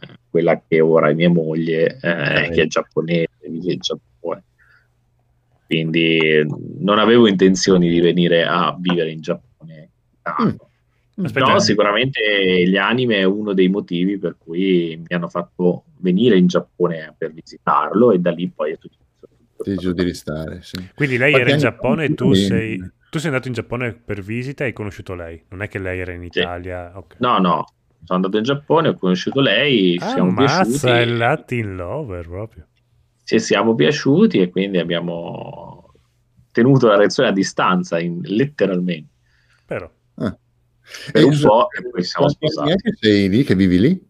[0.00, 4.44] eh, quella che ora è mia moglie, eh, che è giapponese, vive in Giappone.
[5.66, 6.44] Quindi
[6.78, 9.90] non avevo intenzioni di venire a vivere in Giappone.
[10.42, 10.48] Mm.
[11.22, 11.52] Aspetta.
[11.52, 12.20] No, sicuramente
[12.66, 17.32] gli anime è uno dei motivi per cui mi hanno fatto venire in Giappone per
[17.32, 18.98] visitarlo e da lì poi è successo.
[19.62, 20.90] Deciso di restare, sì.
[20.94, 22.78] Quindi lei Qualche era in Giappone e tu sei,
[23.10, 26.00] tu sei andato in Giappone per visita e hai conosciuto lei, non è che lei
[26.00, 26.90] era in Italia?
[26.90, 26.96] Sì.
[26.96, 27.16] Okay.
[27.20, 27.64] No, no,
[28.04, 30.86] sono andato in Giappone, ho conosciuto lei, ah, siamo mazza, piaciuti.
[30.86, 32.66] è Latin lover proprio.
[33.22, 35.92] Ci siamo piaciuti e quindi abbiamo
[36.50, 39.12] tenuto la reazione a distanza, in, letteralmente.
[39.66, 39.88] Però.
[40.16, 40.36] Ah.
[41.12, 42.74] Per e un po' e poi siamo sposati.
[42.98, 44.08] Sei lì, che vivi lì?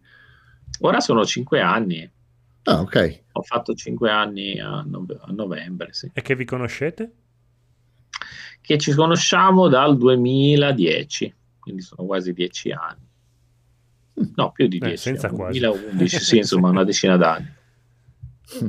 [0.81, 2.09] Ora sono cinque anni.
[2.63, 3.23] Ah, ok.
[3.33, 6.09] Ho fatto cinque anni a, nove- a novembre, sì.
[6.13, 7.13] E che vi conoscete?
[8.61, 13.09] Che ci conosciamo dal 2010, quindi sono quasi dieci anni.
[14.19, 14.31] Mm.
[14.35, 14.97] No, più di eh, dieci.
[14.97, 16.19] Senza 2011, quasi.
[16.23, 17.53] sì, insomma, una decina d'anni.
[18.63, 18.67] Mm.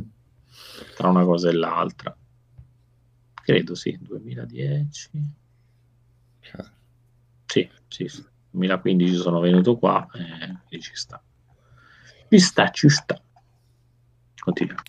[0.97, 2.17] Tra una cosa e l'altra.
[3.35, 5.11] Credo sì, 2010.
[5.11, 5.21] Sì,
[7.93, 8.25] sì, sì.
[8.53, 10.07] 2015 sono venuto qua
[10.69, 11.23] e ci sta.
[12.29, 13.21] Ci sta, ci sta.
[14.39, 14.83] Continua.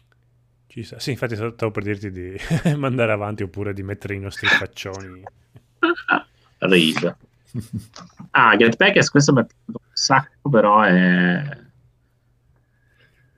[0.67, 0.99] Ci sta.
[0.99, 2.35] Sì, infatti stavo per dirti di
[2.75, 5.23] mandare avanti oppure di mettere i nostri faccioni.
[6.59, 7.17] Risa.
[8.31, 11.57] Ah, Get Packers, questo mi è piaciuto un sacco, però è,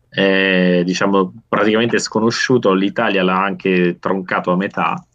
[0.10, 2.74] è diciamo praticamente sconosciuto.
[2.74, 5.06] L'Italia l'ha anche troncato a metà.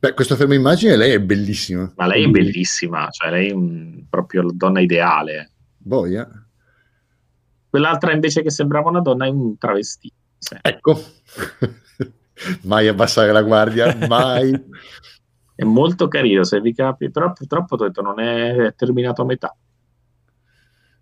[0.00, 1.92] Beh, questo fermo immagine lei è bellissima.
[1.96, 5.50] Ma lei è bellissima, cioè lei è un, proprio la donna ideale.
[5.76, 6.28] Boia.
[7.68, 10.14] Quell'altra invece che sembrava una donna è un travestito.
[10.38, 10.56] Sì.
[10.60, 11.02] Ecco,
[12.62, 14.52] mai abbassare la guardia, mai.
[15.54, 19.56] è molto carino se vi capi, però purtroppo ho detto non è terminato a metà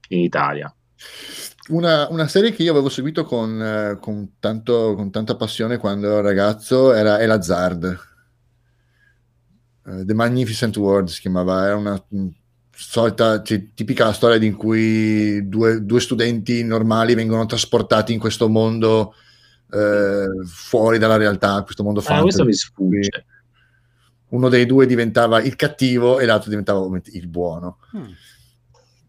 [0.09, 0.75] in Italia.
[1.69, 6.07] Una, una, serie che io avevo seguito con, eh, con, tanto, con tanta passione quando
[6.07, 7.99] ero ragazzo era El Hazard.
[9.87, 12.03] Uh, The Magnificent World si chiamava, era una
[12.77, 19.15] solita, cioè, tipica storia in cui due, due, studenti normali vengono trasportati in questo mondo
[19.73, 22.19] eh, fuori dalla realtà, questo mondo fantasy.
[22.19, 23.27] Ah, questo mi sfugge.
[24.29, 27.79] Uno dei due diventava il cattivo e l'altro diventava il buono.
[27.97, 28.13] Hmm.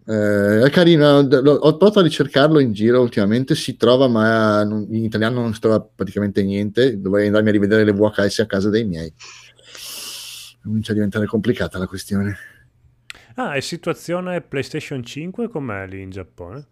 [0.09, 5.41] Eh, è carino, ho provato a ricercarlo in giro ultimamente, si trova ma in italiano
[5.41, 9.11] non si trova praticamente niente, dovrei andarmi a rivedere le VHS a casa dei miei.
[10.61, 12.35] Comincia a diventare complicata la questione.
[13.35, 16.67] Ah, è situazione PlayStation 5 com'è lì in Giappone?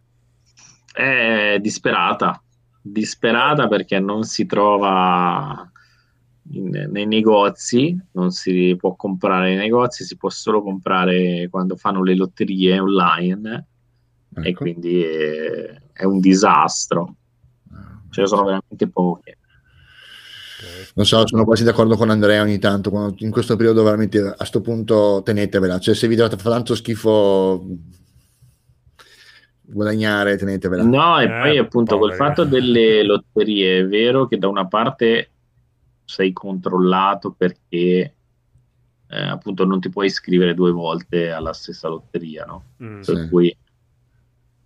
[0.91, 2.41] È disperata,
[2.82, 5.70] disperata perché non si trova
[6.52, 12.03] in, nei negozi, non si può comprare nei negozi, si può solo comprare quando fanno
[12.03, 13.68] le lotterie online
[14.34, 14.48] ecco.
[14.48, 17.16] e quindi è, è un disastro.
[18.10, 19.38] Ce ne sono veramente poche
[20.94, 24.36] non so, sono quasi d'accordo con Andrea ogni tanto, quando, in questo periodo veramente a
[24.36, 27.65] questo punto tenetevela, cioè se vi fa tanto schifo
[29.61, 30.84] guadagnare, tenetevela.
[30.84, 35.30] No, e eh, poi appunto col fatto delle lotterie è vero che da una parte
[36.06, 38.14] sei controllato perché
[39.07, 42.64] eh, appunto non ti puoi iscrivere due volte alla stessa lotteria, no?
[42.84, 43.30] Mm, per sì.
[43.30, 43.57] cui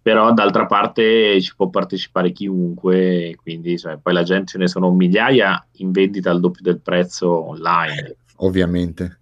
[0.09, 4.91] però d'altra parte ci può partecipare chiunque, quindi cioè, poi la gente ce ne sono
[4.91, 8.15] migliaia in vendita al doppio del prezzo online.
[8.37, 9.19] Ovviamente.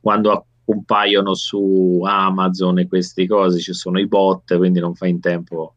[0.00, 5.20] Quando compaiono su Amazon e queste cose ci sono i bot, quindi non fai in
[5.20, 5.76] tempo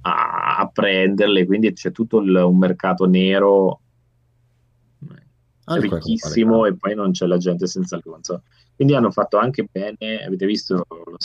[0.00, 3.82] a, a prenderle, quindi c'è tutto il, un mercato nero
[5.62, 8.42] ah, ricchissimo e poi non c'è la gente senza il console.
[8.74, 11.16] Quindi hanno fatto anche bene, avete visto lo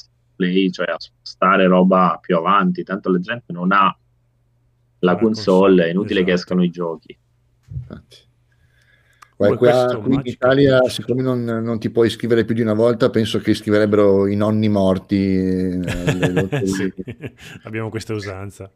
[0.41, 3.95] play, cioè a spostare roba più avanti, tanto la gente non ha
[4.99, 6.25] la console, è inutile esatto.
[6.25, 7.17] che escano i giochi.
[7.71, 8.29] Infatti.
[9.35, 13.09] Qua, qua qui in Italia, siccome non, non, ti puoi iscrivere più di una volta,
[13.09, 15.15] penso che iscriverebbero i nonni morti.
[15.15, 16.93] Eh, sì,
[17.63, 18.71] abbiamo questa usanza.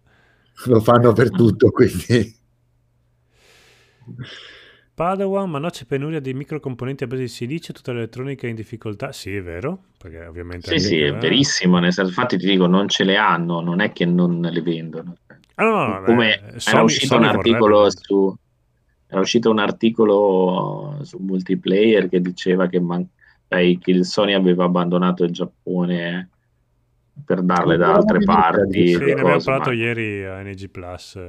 [0.66, 2.36] Lo fanno per tutto, quindi.
[4.96, 9.12] Padawan, ma no, c'è penuria di microcomponenti a base di silicio, tutta l'elettronica in difficoltà.
[9.12, 10.80] Sì, è vero, perché ovviamente...
[10.80, 13.92] Sì, sì, è verissimo, nel senso, infatti ti dico, non ce le hanno, non è
[13.92, 15.18] che non le vendono.
[15.56, 18.36] Ah, no, no, Come beh, era uscito Sony un articolo su...
[19.08, 23.08] Era uscito un articolo su multiplayer che diceva che, man-
[23.48, 26.30] che il Sony aveva abbandonato il Giappone
[27.24, 28.88] per darle da altre parti.
[28.88, 29.76] Sì, ne abbiamo parlato ma...
[29.76, 31.20] ieri a NG Plus.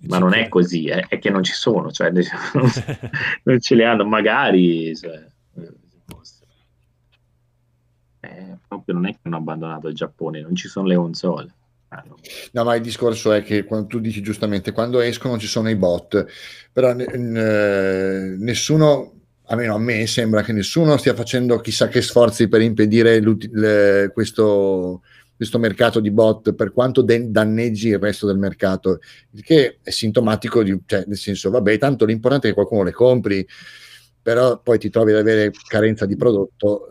[0.00, 2.10] Ma non è così, è, è, che non ci sono, cioè
[3.44, 5.26] non ce li hanno, magari cioè,
[8.20, 11.54] eh, proprio non è che hanno abbandonato il Giappone, non ci sono le console.
[11.88, 12.04] Ah,
[12.52, 15.76] no, ma il discorso è che quando tu dici giustamente quando escono ci sono i
[15.76, 16.26] bot,
[16.72, 19.12] però n- n- nessuno,
[19.44, 25.02] almeno a me sembra che nessuno stia facendo chissà che sforzi per impedire le, questo,
[25.36, 29.00] questo mercato di bot per quanto de- danneggi il resto del mercato,
[29.42, 33.46] che è sintomatico di, cioè, nel senso, vabbè, tanto l'importante è che qualcuno le compri,
[34.22, 36.88] però poi ti trovi ad avere carenza di prodotto.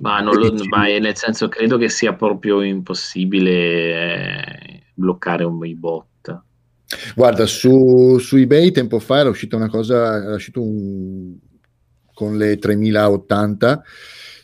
[0.00, 6.42] Ma, non lo, ma nel senso, credo che sia proprio impossibile eh, bloccare un bot.
[7.14, 11.36] Guarda, su, su, eBay tempo fa era uscita una cosa, era uscito un,
[12.12, 13.82] con le 3080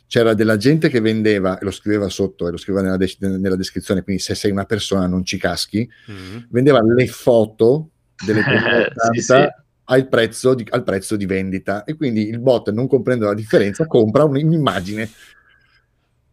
[0.06, 3.56] c'era della gente che vendeva, e lo scriveva sotto, e lo scriveva nella, de- nella
[3.56, 6.42] descrizione, quindi se sei una persona non ci caschi, mm-hmm.
[6.50, 7.90] vendeva le foto
[8.24, 9.48] delle 3080 sì, sì.
[9.88, 13.86] Al, prezzo di, al prezzo di vendita e quindi il bot non comprende la differenza
[13.86, 15.08] compra un'immagine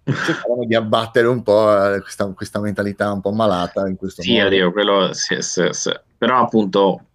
[0.05, 4.33] cercavano di abbattere un po' eh, questa, questa, mentalità un po' malata in questo sì,
[4.33, 4.47] modo.
[4.47, 5.91] Addio, quello, sì, sì, sì.
[6.17, 7.05] però appunto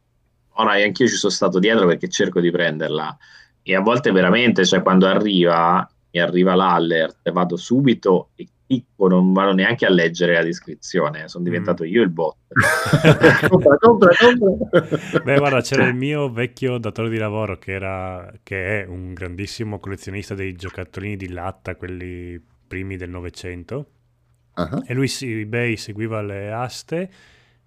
[0.52, 3.16] ora anch'io ci sono stato dietro perché cerco di prenderla
[3.62, 9.32] e a volte veramente, cioè quando arriva mi arriva l'alert, vado subito e clicco, non
[9.32, 11.86] vado neanche a leggere la descrizione, sono diventato mm.
[11.86, 12.36] io il bot.
[13.48, 15.20] compra, compra, compra.
[15.24, 19.80] Beh, guarda, c'era il mio vecchio datore di lavoro che, era, che è un grandissimo
[19.80, 23.86] collezionista dei giocattolini di latta, quelli primi del Novecento,
[24.54, 24.82] uh-huh.
[24.86, 27.10] e lui su eBay seguiva le aste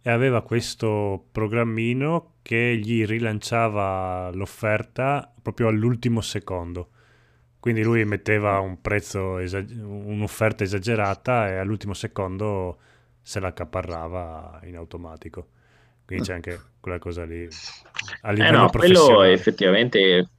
[0.03, 6.89] e aveva questo programmino che gli rilanciava l'offerta proprio all'ultimo secondo.
[7.62, 12.80] Quindi lui metteva un prezzo, esag- un'offerta esagerata e all'ultimo secondo
[13.22, 15.48] se la accaparrava in automatico.
[16.04, 17.48] Quindi c'è anche quella cosa lì.
[18.22, 20.30] A livello eh no, quello effettivamente...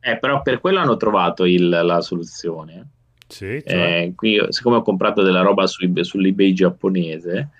[0.00, 2.88] Eh, però per quello hanno trovato il, la soluzione.
[3.28, 4.04] Sì, cioè...
[4.06, 7.50] eh, qui, siccome ho comprato della roba su, sull'eBay giapponese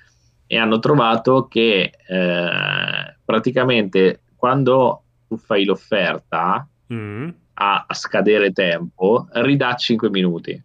[0.47, 9.29] e hanno trovato che eh, praticamente quando tu fai l'offerta mm a, a scadere tempo,
[9.33, 10.63] ridà 5 minuti.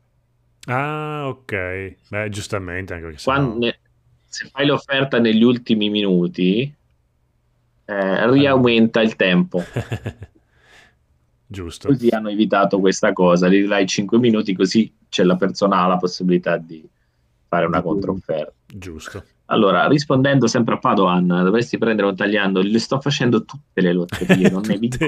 [0.67, 1.95] Ah, ok.
[2.09, 3.79] Beh, giustamente, anche perché Quando, ne,
[4.25, 6.73] se fai l'offerta negli ultimi minuti,
[7.85, 9.63] eh, riaumenta il tempo.
[11.49, 11.87] Giusto.
[11.87, 15.97] Così hanno evitato questa cosa, gli dai 5 minuti così c'è la persona ha la
[15.97, 16.85] possibilità di
[17.47, 18.53] fare una controfferta.
[18.67, 19.23] Giusto.
[19.45, 24.49] Allora, rispondendo sempre a Padoan, dovresti prendere un tagliando, le sto facendo tutte le lotterie,
[24.49, 25.07] non ne vinco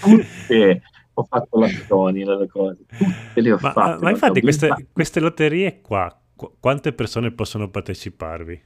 [0.00, 0.82] tutte.
[1.14, 4.04] Ho fatto la Sony, le cose, tutte le ho ma, fatte.
[4.04, 8.62] Ma infatti queste, queste, lotterie qua, qu- quante persone possono parteciparvi?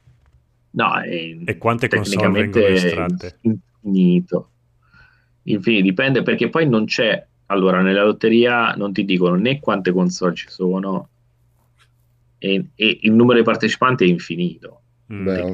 [0.71, 3.39] No, è, e quante console vengono estratte?
[3.41, 4.49] Infinito.
[5.43, 7.25] Infine, dipende perché poi non c'è...
[7.47, 11.09] Allora, nella lotteria non ti dicono né quante console ci sono,
[12.43, 14.81] e, e il numero di partecipanti è infinito.
[15.13, 15.23] Mm.
[15.25, 15.51] Beh,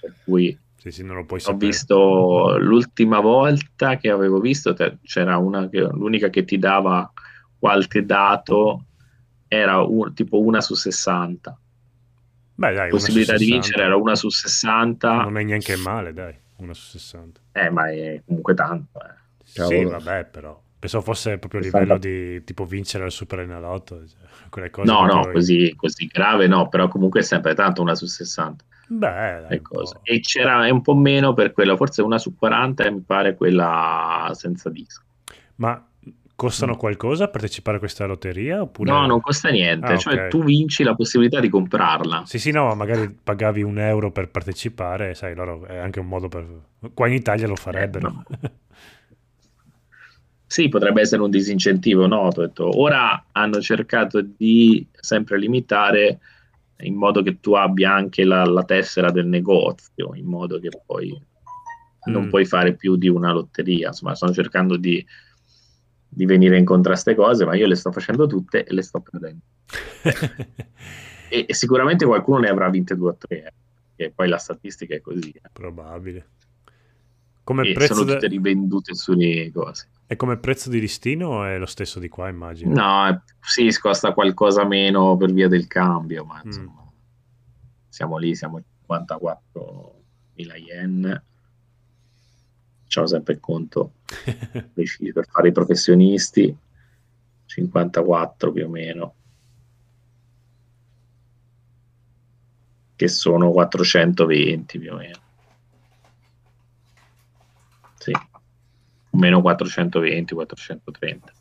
[0.00, 1.66] per cui sì, sì, ho sapere.
[1.66, 7.12] visto l'ultima volta che avevo visto, c'era una che, l'unica che ti dava
[7.58, 8.86] qualche dato
[9.46, 11.58] era un, tipo una su 60.
[12.54, 15.22] Beh, dai, possibilità di vincere era una su 60.
[15.22, 17.40] Non è neanche male, dai, una su 60.
[17.52, 19.00] Eh, ma è comunque tanto.
[19.00, 19.18] Eh.
[19.44, 20.58] Sì, vabbè, però.
[20.80, 24.02] Pensavo fosse proprio a livello di tipo vincere al Super Enalotto.
[24.50, 28.06] Cioè, cose no, no, così, così, grave no, però comunque è sempre tanto una su
[28.06, 28.64] 60.
[28.88, 29.62] Beh, dai,
[30.02, 33.36] e c'era è un po' meno per quella, forse una su 40 e mi pare
[33.36, 35.02] quella senza disco.
[35.56, 35.86] Ma
[36.34, 36.78] costano mm.
[36.78, 38.62] qualcosa a partecipare a questa lotteria?
[38.62, 38.90] Oppure...
[38.90, 40.28] No, non costa niente, ah, cioè okay.
[40.30, 42.22] tu vinci la possibilità di comprarla.
[42.24, 46.28] Sì, sì, no, magari pagavi un euro per partecipare, sai, loro è anche un modo
[46.28, 46.48] per...
[46.94, 48.08] Qua in Italia lo farebbero.
[48.08, 48.24] Eh, no.
[50.50, 52.28] Sì, potrebbe essere un disincentivo, no?
[52.56, 56.18] Ora hanno cercato di sempre limitare
[56.78, 61.12] in modo che tu abbia anche la, la tessera del negozio, in modo che poi
[61.16, 62.12] mm.
[62.12, 63.90] non puoi fare più di una lotteria.
[63.90, 65.06] Insomma, stanno cercando di,
[66.08, 68.98] di venire incontro a queste cose, ma io le sto facendo tutte e le sto
[68.98, 69.44] perdendo.
[71.30, 73.52] e, e, sicuramente qualcuno ne avrà vinte due o tre,
[73.94, 75.30] eh, poi la statistica è così.
[75.30, 75.48] Eh.
[75.52, 76.26] Probabile.
[77.44, 78.34] Come e prezzo sono tutte de...
[78.34, 79.86] rivendute sulle cose.
[80.12, 82.74] E come prezzo di listino è lo stesso di qua, immagino?
[82.74, 86.46] No, sì, costa qualcosa meno per via del cambio, ma mm.
[86.46, 86.88] insomma, mm.
[87.88, 88.56] siamo lì, siamo
[88.88, 91.22] a 54.000 yen.
[92.82, 93.92] Facciamo sempre il conto
[94.74, 96.56] per fare i professionisti,
[97.46, 99.14] 54 più o meno.
[103.00, 105.18] che sono 420 più o meno.
[107.96, 108.12] Sì,
[109.20, 111.32] meno 420, 430.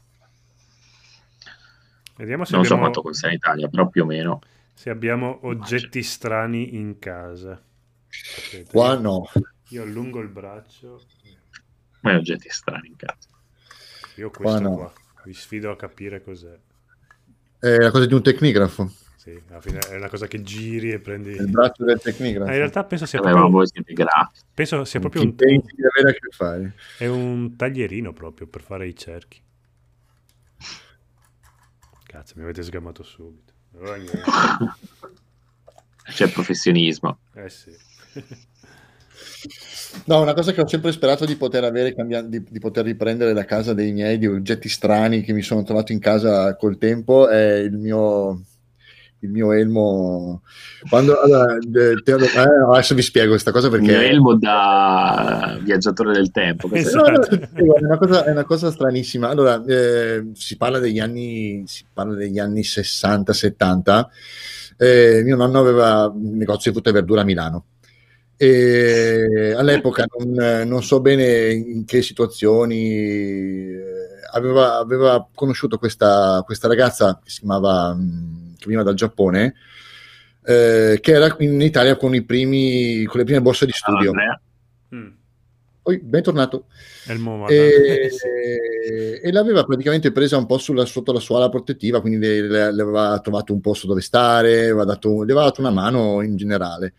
[2.17, 4.41] Vediamo se non abbiamo, so quanto costa in Italia, però più o meno.
[4.73, 7.59] se abbiamo oggetti strani in casa.
[8.09, 9.29] Aspetta, Qua no.
[9.69, 11.01] Io allungo il braccio.
[12.01, 13.29] Ma oggetti strani in casa.
[14.15, 14.75] Io ho Qua questo no.
[14.75, 14.93] qua.
[15.23, 16.57] Vi sfido a capire cos'è.
[17.59, 18.91] È la cosa di un tecnigrafo.
[19.19, 21.31] Sì, alla fine è una cosa che giri e prendi...
[21.31, 22.51] Il braccio del Ah, tecnigrafo.
[22.51, 23.93] in realtà penso sia Vabbè, ma proprio, voi siete
[24.53, 26.73] penso sia proprio un, pensi di avere a che fare?
[26.97, 29.41] è un taglierino proprio per fare i cerchi.
[32.05, 33.51] Cazzo, mi avete sgamato subito.
[33.71, 34.21] Niente.
[36.05, 37.19] C'è professionismo.
[37.33, 37.75] Eh sì.
[40.05, 43.33] No, una cosa che ho sempre sperato di poter avere, cambia- di, di poter riprendere
[43.33, 47.27] da casa dei miei, di oggetti strani che mi sono trovato in casa col tempo,
[47.27, 48.43] è il mio,
[49.21, 50.41] il mio elmo.
[50.89, 52.39] Quando, allora, te- eh,
[52.71, 54.09] adesso vi spiego questa cosa Il mio perché...
[54.09, 56.67] elmo da viaggiatore del tempo.
[56.67, 57.35] Questo No, no, Esatto.
[57.53, 59.29] è, una cosa, è una cosa stranissima.
[59.29, 64.05] Allora, eh, si parla degli anni, si parla degli anni 60-70.
[64.77, 67.65] Eh, mio nonno aveva un negozio di frutta e verdura a Milano.
[68.41, 72.93] E all'epoca non, non so bene in che situazioni
[73.67, 73.83] eh,
[74.31, 79.55] aveva, aveva conosciuto questa, questa ragazza che si chiamava mh, che veniva dal Giappone
[80.45, 84.09] eh, che era in Italia con, i primi, con le prime borse di studio.
[84.11, 84.41] Andrea.
[84.95, 85.07] Mm.
[85.81, 86.65] Poi bentornato.
[87.53, 88.09] E,
[89.23, 92.73] e l'aveva praticamente presa un po' sulla- sotto la sua ala protettiva, quindi le, le-
[92.73, 96.35] le aveva trovato un posto dove stare, aveva dato, le aveva dato una mano in
[96.35, 96.93] generale.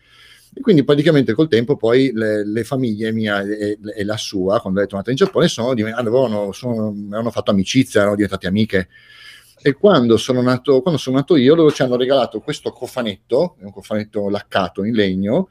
[0.53, 4.81] E quindi praticamente col tempo poi le, le famiglie mia e, e la sua, quando
[4.81, 8.87] è tornata in Giappone, sono, diven- avevano, sono- avevano fatto amicizia, erano diventate amiche.
[9.63, 13.71] E quando sono, nato, quando sono nato io, loro ci hanno regalato questo cofanetto, un
[13.71, 15.49] cofanetto laccato in legno,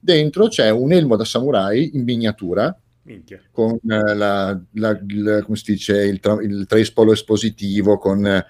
[0.00, 3.40] dentro c'è un elmo da samurai in miniatura, Minchia.
[3.52, 8.44] con eh, la, la- il, come si dice, il, tra- il trespolo espositivo, con eh,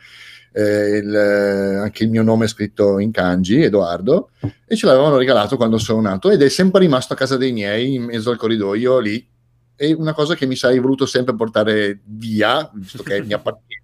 [0.97, 4.31] il, anche il mio nome scritto in kanji, Edoardo,
[4.67, 7.95] e ce l'avevano regalato quando sono nato ed è sempre rimasto a casa dei miei,
[7.95, 9.29] in mezzo al corridoio lì.
[9.75, 13.83] È una cosa che mi sarei voluto sempre portare via, visto che mi appartiene,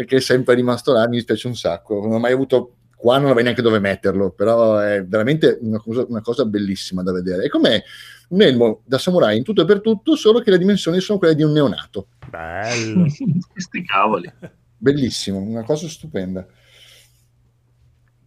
[0.00, 2.00] e che è sempre rimasto là, mi dispiace un sacco.
[2.00, 6.04] Non ho mai avuto qua non avrei neanche dove metterlo, però è veramente una cosa,
[6.08, 7.46] una cosa bellissima da vedere.
[7.46, 7.82] È come
[8.28, 11.34] un elmo da samurai in tutto e per tutto, solo che le dimensioni sono quelle
[11.34, 12.10] di un neonato.
[12.30, 13.06] Bello.
[13.50, 14.32] Questi cavoli.
[14.76, 16.46] Bellissimo, una cosa stupenda.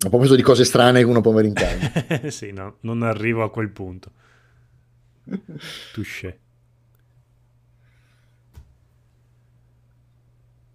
[0.03, 2.27] A proposito di cose strane che uno può avere in casa.
[2.31, 4.11] sì, no, non arrivo a quel punto.
[5.93, 6.37] Touché.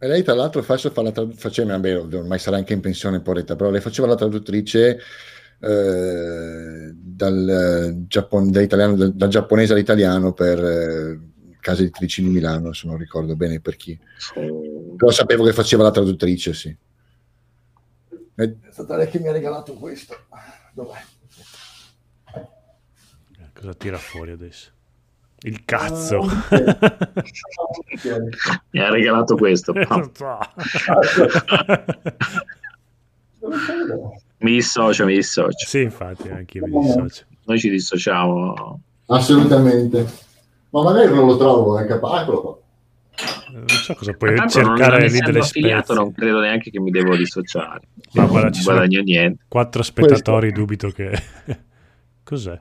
[0.07, 3.20] E lei, tra l'altro, faccio, fa la trad- faceva, beh, ormai sarà anche in pensione,
[3.20, 5.01] poretta, però lei faceva la traduttrice
[5.59, 11.20] eh, dal, eh, Giappon- dall'italiano- dal- dal giapponese all'italiano per eh,
[11.59, 13.99] case editrici di Milano, se non ricordo bene per chi.
[14.97, 16.77] Però sapevo che faceva la traduttrice, sì.
[18.37, 20.16] È stata lei che mi ha regalato questo.
[20.73, 21.03] Dov'è?
[23.53, 24.70] Cosa tira fuori adesso?
[25.47, 26.23] Il cazzo.
[26.23, 26.89] Ah,
[28.70, 29.73] Mi ha regalato questo.
[34.39, 35.66] Mi dissocio, mi dissocio.
[35.66, 37.24] sì, infatti, anche io mi dissocio.
[37.44, 38.81] Noi ci dissociamo.
[39.06, 40.05] Assolutamente.
[40.70, 42.23] Ma magari non lo trovo, è capace.
[42.23, 42.59] Eccolo qua.
[43.52, 45.94] Non so cosa puoi non, cercare non lì delle spezie.
[45.94, 47.82] non credo neanche che mi devo dissociare.
[48.12, 49.44] Ma Non guarda, ci sono guadagno niente.
[49.48, 51.23] quattro spettatori, dubito che...
[52.24, 52.60] Cos'è?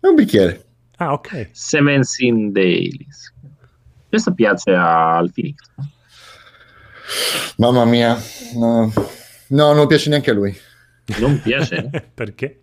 [0.00, 0.64] È un bicchiere.
[0.98, 1.50] Ah, ok.
[1.52, 3.32] Seven Sin Dailies.
[4.08, 5.56] Questa piazza al Phoenix.
[7.56, 8.16] Mamma mia.
[8.54, 8.92] No,
[9.48, 10.56] no non piace neanche a lui.
[11.20, 11.88] Non piace?
[12.14, 12.62] Perché?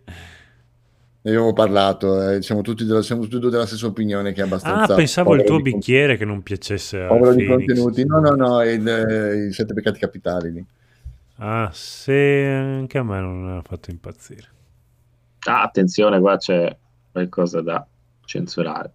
[1.22, 4.94] Ne abbiamo parlato, eh, siamo, tutti della, siamo tutti della stessa opinione che è abbastanza...
[4.94, 8.06] Ah, pensavo il tuo bicchiere che non piacesse a Povero di contenuti.
[8.06, 10.66] No, no, no, il, eh, i sette peccati capitali lì.
[11.38, 14.48] Ah, sì, anche a me non ha fatto impazzire.
[15.48, 16.78] Ah, attenzione, qua c'è
[17.12, 17.86] qualcosa da
[18.26, 18.92] censurare.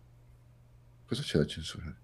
[1.07, 1.97] Cosa c'è da censurare?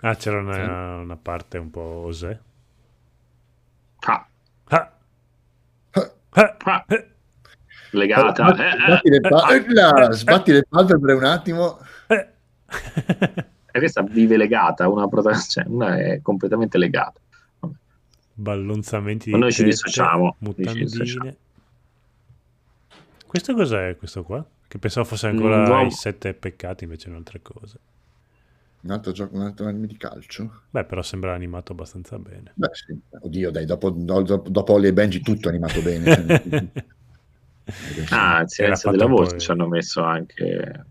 [0.00, 2.38] Ah, c'era una, una parte un po' osè.
[4.00, 4.26] Ah,
[4.70, 4.92] Ah,
[5.90, 7.08] Ah, ah, ah, eh,
[7.92, 8.44] legata.
[8.54, 9.14] Sbatti, eh.
[9.14, 11.78] sbatti eh, eh, sbatti le palpebre un attimo.
[13.70, 15.06] E questa vive legata, una,
[15.46, 17.20] cioè, una è completamente legata.
[18.32, 20.84] Ballonzamenti Ma di noi ci dissociamo, noi ci mutandine.
[20.84, 21.36] dissociamo.
[23.28, 24.42] Questo cos'è questo qua?
[24.66, 25.84] Che pensavo fosse ancora no.
[25.84, 27.78] i sette peccati, invece è un'altra cosa.
[28.80, 30.62] Un altro gioco, un altro anime di calcio?
[30.70, 32.52] Beh, però sembra animato abbastanza bene.
[32.54, 32.98] Beh, sì.
[33.20, 36.72] Oddio, dai, dopo, dopo, dopo Holly e Benji tutto è animato bene.
[38.08, 40.84] ah, il silenzio della voce ci hanno messo anche...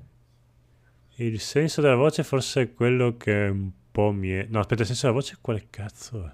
[1.16, 4.46] Il senso della voce forse è quello che un po' mi è...
[4.48, 6.32] No, aspetta, il senso della voce quale cazzo è?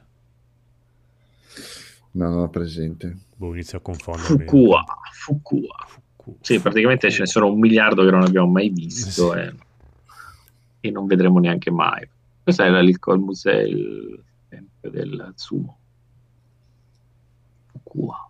[2.14, 3.18] No, non ho presente.
[3.36, 4.46] Boh, inizio a confondermi.
[4.46, 5.88] Fukua, Fukua.
[5.88, 6.34] Fukua.
[6.42, 9.40] Sì, praticamente ce ne sono un miliardo che non abbiamo mai visto sì.
[9.40, 9.54] e,
[10.82, 12.08] e, non vedremo neanche mai.
[12.42, 15.78] Questo era il museo il tempio del sumo.
[17.72, 18.30] Fukua.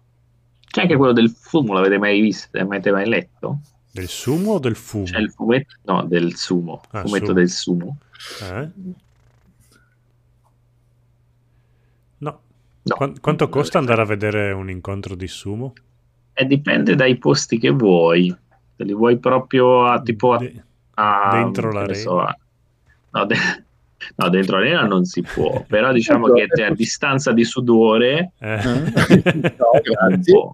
[0.59, 2.47] C'è anche quello del fumo, l'avete mai visto?
[2.51, 3.59] L'avete mai letto?
[3.91, 5.03] Del sumo o del fumo?
[5.03, 6.81] C'è il fumetto, no, del sumo.
[6.91, 7.37] Ah, fumetto sumo.
[7.37, 7.97] del sumo.
[8.41, 8.69] Eh?
[12.83, 12.95] No.
[12.95, 15.73] Qu- quanto costa andare a vedere un incontro di sumo?
[16.33, 18.35] Eh, dipende dai posti che vuoi.
[18.75, 20.63] Se li vuoi proprio a tipo a, De-
[20.95, 21.97] a, dentro l'arena.
[21.97, 22.35] So, a,
[23.11, 23.35] no, de-
[24.17, 28.59] no, dentro l'arena non si può, però diciamo che a distanza di sudore eh.
[28.63, 30.49] no, grazie.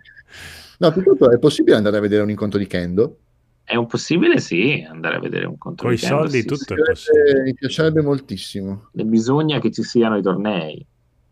[0.80, 3.18] No, più tutto è possibile andare a vedere un incontro di Kendo?
[3.64, 6.16] È un possibile, sì, andare a vedere un incontro Con di Kendo.
[6.16, 6.82] Con i soldi sì, tutto sì.
[6.82, 7.42] è possibile.
[7.42, 8.90] Mi piacerebbe moltissimo.
[8.96, 10.86] E bisogna che ci siano i tornei,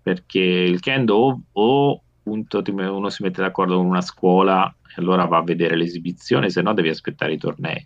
[0.07, 5.25] perché il Kendo o, o appunto uno si mette d'accordo con una scuola e allora
[5.25, 7.85] va a vedere l'esibizione, se no devi aspettare i tornei.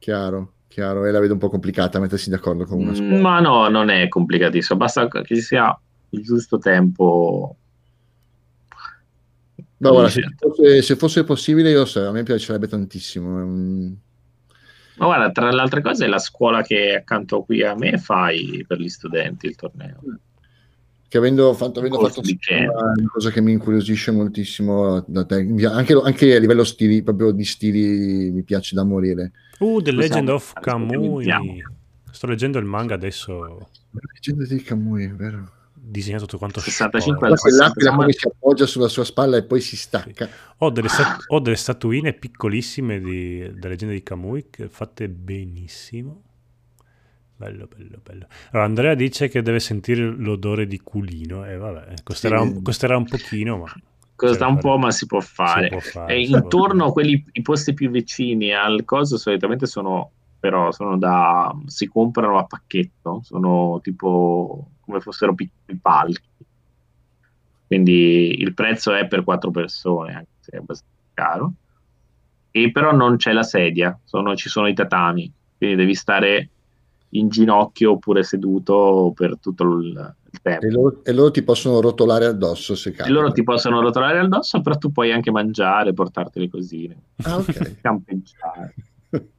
[0.00, 3.20] Chiaro, chiaro, e la vedo un po' complicata mettersi d'accordo con una scuola.
[3.20, 5.78] Ma no, non è complicatissimo, basta che ci sia
[6.08, 7.56] il giusto tempo.
[9.76, 13.44] No, guarda, se fosse, se fosse, possibile, io so, a me piacerebbe tantissimo.
[13.44, 13.92] Mm.
[14.96, 18.64] Ma guarda, tra le altre cose, la scuola che è accanto qui a me fai
[18.66, 20.00] per gli studenti il torneo.
[21.10, 26.36] Che avendo fatto, avendo fatto una cosa che mi incuriosisce moltissimo da te, anche, anche,
[26.36, 29.32] a livello stili, proprio di stili, mi piace da morire.
[29.58, 31.26] Uh, The Legend of Kamui.
[32.12, 33.40] Sto leggendo il manga adesso.
[33.90, 35.50] La leggenda di Kamui, vero?
[35.82, 39.76] disegnato tutto quanto 65 al quell'aquila come si appoggia sulla sua spalla e poi si
[39.76, 40.32] stacca sì.
[40.58, 46.22] ho, delle stat- ho, delle statuine piccolissime di, della leggenda di Kamui fatte benissimo
[47.40, 51.94] bello bello bello allora Andrea dice che deve sentire l'odore di culino e eh, vabbè
[52.04, 52.46] costerà, sì.
[52.48, 53.72] un, costerà un pochino ma
[54.14, 57.42] costa un po' ma si può fare, si può fare e intorno a quelli i
[57.42, 63.80] posti più vicini al coso solitamente sono però sono da si comprano a pacchetto sono
[63.82, 66.28] tipo come fossero piccoli palchi.
[67.66, 71.52] Quindi il prezzo è per quattro persone, anche se è abbastanza caro.
[72.50, 76.48] E però non c'è la sedia, sono, ci sono i tatami, quindi devi stare
[77.10, 80.66] in ginocchio oppure seduto per tutto il, il tempo.
[80.66, 83.08] E loro, e loro, ti possono rotolare addosso se capita.
[83.08, 87.02] E loro ti possono rotolare addosso, però tu puoi anche mangiare, portarti le cosine.
[87.22, 87.80] Ah, ok.
[87.80, 88.74] Campeggiare.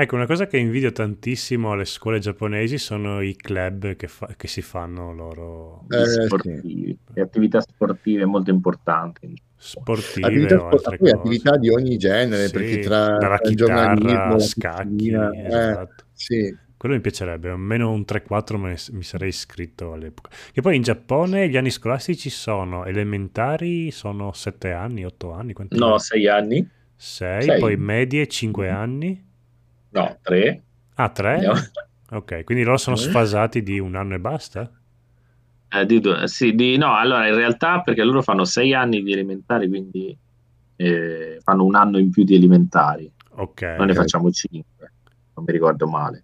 [0.00, 4.46] Ecco, una cosa che invidio tantissimo alle scuole giapponesi sono i club che, fa- che
[4.46, 5.86] si fanno loro.
[5.88, 7.18] Eh, sportivi, sì.
[7.18, 9.34] attività sportive molto importanti.
[9.56, 11.10] Sportive attività, o altre cose.
[11.10, 16.04] attività di ogni genere, sì, perché tra, dalla tra chitarra, scacchi, eh, esatto.
[16.12, 16.56] sì.
[16.78, 20.30] Quello mi piacerebbe, almeno un 3-4 me mi sarei iscritto all'epoca.
[20.52, 25.54] Che poi in Giappone gli anni scolastici sono elementari, sono 7 anni, 8 anni?
[25.70, 26.68] No, 6 anni.
[26.94, 29.26] 6, poi medie 5 anni.
[29.88, 30.62] No, tre.
[30.94, 31.34] Ah, tre?
[31.34, 31.58] Andiamo.
[32.10, 34.70] Ok, quindi loro sono sfasati di un anno e basta?
[35.70, 39.12] Eh, di due, sì, di, no, allora in realtà perché loro fanno sei anni di
[39.12, 40.16] elementari, quindi
[40.76, 43.10] eh, fanno un anno in più di elementari.
[43.30, 43.62] Ok.
[43.76, 44.92] Noi ne facciamo cinque,
[45.34, 46.22] non mi ricordo male.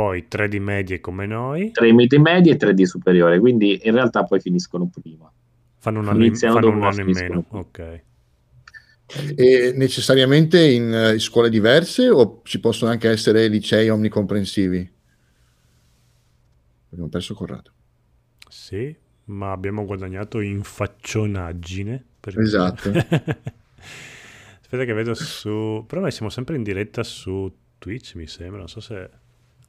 [0.00, 1.72] Poi tre di medie come noi.
[1.72, 5.30] Tre di medie e tre di superiore, quindi in realtà poi finiscono prima.
[5.76, 8.02] Fanno un anno, in, fanno un anno in meno, ok.
[9.34, 14.90] E necessariamente in, in, scuole diverse o ci possono anche essere licei omnicomprensivi?
[16.92, 17.70] Abbiamo perso Corrado.
[18.48, 22.02] Sì, ma abbiamo guadagnato in faccionaggine.
[22.20, 22.40] Perché...
[22.40, 22.88] Esatto.
[24.62, 25.84] Aspetta che vedo su...
[25.86, 28.60] Però noi siamo sempre in diretta su Twitch, mi sembra.
[28.60, 29.19] Non so se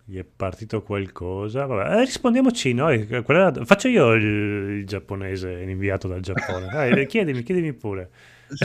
[0.05, 1.65] gli è partito qualcosa.
[1.65, 3.07] Vabbè, eh, rispondiamoci noi.
[3.23, 3.53] Quella...
[3.63, 4.23] Faccio io il,
[4.79, 6.67] il giapponese inviato dal Giappone.
[6.71, 8.09] Dai, chiedimi, chiedimi pure.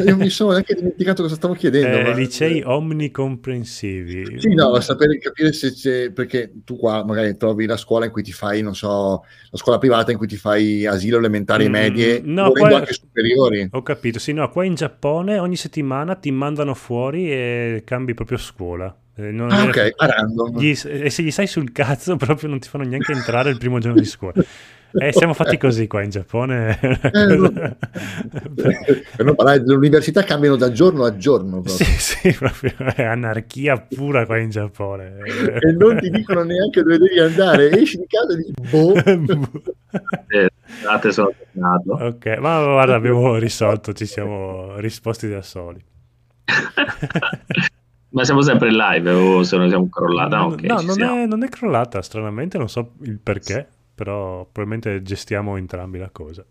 [0.05, 1.99] Io mi sono anche dimenticato cosa stavo chiedendo.
[1.99, 2.13] Eh, ma...
[2.13, 4.41] Licei omnicomprensivi.
[4.41, 8.23] Sì, no, sapere capire se c'è, perché tu qua magari trovi la scuola in cui
[8.23, 12.21] ti fai, non so, la scuola privata in cui ti fai asilo elementari, mm, medie,
[12.25, 12.79] no, qua...
[12.79, 13.69] anche superiori.
[13.71, 18.39] Ho capito, sì, no, qua in Giappone ogni settimana ti mandano fuori e cambi proprio
[18.39, 18.95] scuola.
[19.19, 20.59] Eh, non Ah, è- ok, a random.
[20.59, 23.79] gli- e se gli stai sul cazzo proprio non ti fanno neanche entrare il primo
[23.79, 24.35] giorno di scuola.
[24.99, 26.79] Eh, siamo fatti così qua in Giappone.
[27.37, 27.51] no.
[27.53, 31.61] Per non parlare dell'università cambiano da giorno a giorno.
[31.61, 31.75] proprio.
[31.75, 35.17] sì, sì, proprio è anarchia pura qua in Giappone.
[35.61, 37.71] E non ti dicono neanche dove devi andare.
[37.79, 38.95] Esci di casa e dici, boh.
[40.29, 42.05] Eh, Scusate, sono tornato.
[42.05, 45.83] ok, ma guarda, abbiamo risolto, ci siamo risposti da soli.
[48.17, 50.39] Ma siamo sempre in live o se non siamo crollata?
[50.39, 51.23] no, Ok, no, non, siamo.
[51.23, 56.43] è, non è crollata, stranamente, non so il perché, però probabilmente gestiamo entrambi la cosa.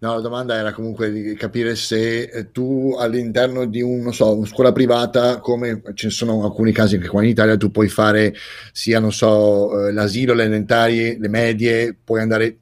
[0.00, 4.36] No, la domanda era comunque di capire se eh, tu all'interno di un, non so,
[4.36, 8.34] una scuola privata, come ci sono alcuni casi anche qua in Italia, tu puoi fare
[8.72, 12.58] sia, non so, eh, l'asilo, le elementari, le medie, puoi andare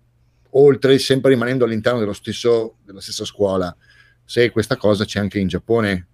[0.50, 3.74] oltre sempre rimanendo all'interno dello stesso, della stessa scuola.
[4.22, 6.08] Se questa cosa c'è anche in Giappone.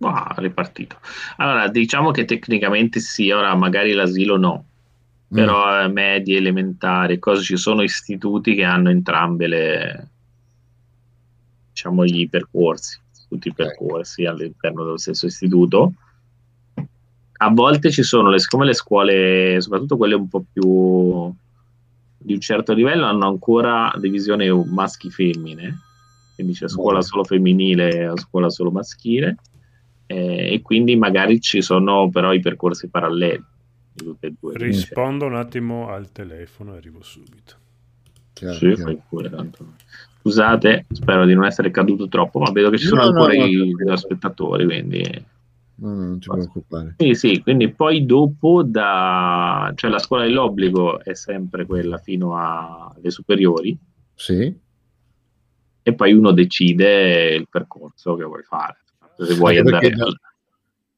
[0.00, 0.98] Ah, ripartito.
[1.36, 4.64] Allora, diciamo che tecnicamente sì, ora magari l'asilo no,
[5.32, 5.36] Mm.
[5.36, 10.08] però eh, medie, elementari, cose, ci sono istituti che hanno entrambe le,
[11.70, 15.94] diciamo, gli percorsi, tutti i percorsi all'interno dello stesso istituto.
[17.38, 21.34] A volte ci sono, le, siccome le scuole, soprattutto quelle un po' più
[22.16, 25.80] di un certo livello, hanno ancora divisione maschi-femmine,
[26.36, 27.02] quindi c'è scuola Buono.
[27.02, 29.36] solo femminile o scuola solo maschile,
[30.06, 33.42] eh, e quindi magari ci sono però i percorsi paralleli
[33.92, 34.52] di tutte e due.
[34.56, 37.54] Rispondo un attimo al telefono e arrivo subito.
[38.32, 38.82] Chiaro, Sì, chiaro.
[38.82, 39.66] fai pure, tanto.
[40.20, 43.36] Scusate, spero di non essere caduto troppo, ma vedo che ci sono No, no, ancora
[43.36, 43.96] no, i no.
[43.96, 45.26] spettatori, quindi...
[45.76, 46.94] No, no, non ti preoccupare.
[46.98, 49.72] Sì, sì, quindi poi dopo da...
[49.74, 53.76] cioè la scuola dell'obbligo è sempre quella fino alle superiori
[54.14, 54.56] Sì.
[55.82, 58.78] e poi uno decide il percorso che vuoi fare.
[59.18, 60.20] Se vuoi Anche andare da- al-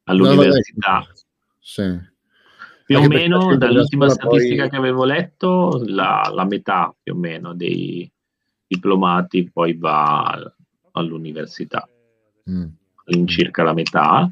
[0.05, 0.98] all'università.
[0.98, 1.06] No,
[1.60, 2.14] Sì.
[2.86, 6.94] Più o Anche perché meno, dall'ultima scuola poi- statistica che avevo letto, la, la metà
[7.02, 8.09] più o meno dei
[8.68, 10.40] diplomati poi va
[10.93, 11.88] all'università,
[12.48, 12.64] Mm.
[13.06, 14.30] all'incirca la metà,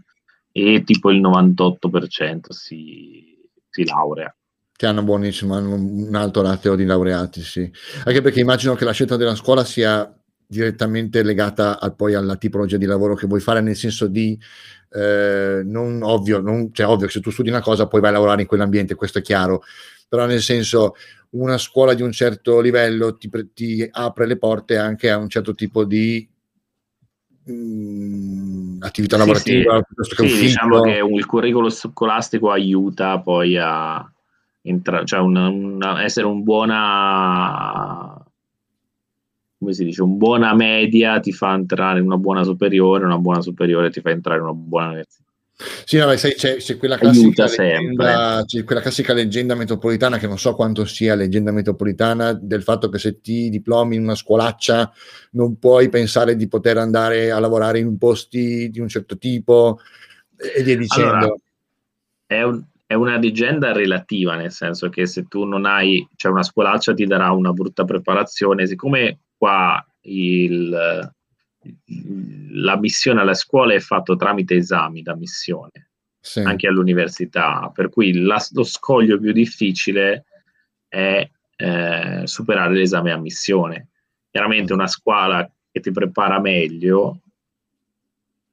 [0.52, 3.36] e tipo il 98% si,
[3.68, 4.32] si laurea.
[4.76, 7.70] che hanno buonissimo, hanno un alto rateo di laureati, sì.
[8.04, 10.12] Anche perché immagino che la scelta della scuola sia
[10.46, 14.38] direttamente legata al- poi alla tipologia di lavoro che vuoi fare, nel senso di
[14.90, 18.12] eh, non ovvio, non, cioè ovvio che se tu studi una cosa poi vai a
[18.14, 19.62] lavorare in quell'ambiente, questo è chiaro,
[20.08, 20.94] però nel senso
[21.30, 25.52] una scuola di un certo livello ti, ti apre le porte anche a un certo
[25.54, 26.28] tipo di
[27.50, 29.84] mm, attività Sì, lavorativa, sì.
[29.86, 34.08] piuttosto che Sì, diciamo che un- il curriculum scolastico aiuta poi a
[34.62, 38.13] entra- cioè una- una- essere un buona
[39.58, 43.40] come si dice, un buona media ti fa entrare in una buona superiore, una buona
[43.40, 45.22] superiore ti fa entrare in una buona università.
[45.84, 50.26] Sì, no, beh, sai, c'è, c'è quella classica leggenda, c'è quella classica leggenda metropolitana che
[50.26, 54.92] non so quanto sia leggenda metropolitana del fatto che se ti diplomi in una scolaccia
[55.32, 59.78] non puoi pensare di poter andare a lavorare in posti di un certo tipo
[60.36, 61.10] e via dicendo.
[61.10, 61.34] Allora,
[62.26, 66.42] È, un- è una leggenda relativa, nel senso che se tu non hai, cioè una
[66.42, 71.12] scolaccia ti darà una brutta preparazione, siccome qua il,
[72.52, 75.90] la missione alla scuola è fatto tramite esami da missione,
[76.20, 76.40] Sì.
[76.40, 80.24] anche all'università, per cui la- lo scoglio più difficile
[80.88, 83.88] è eh, superare l'esame a missione.
[84.30, 87.20] Chiaramente una scuola che ti prepara meglio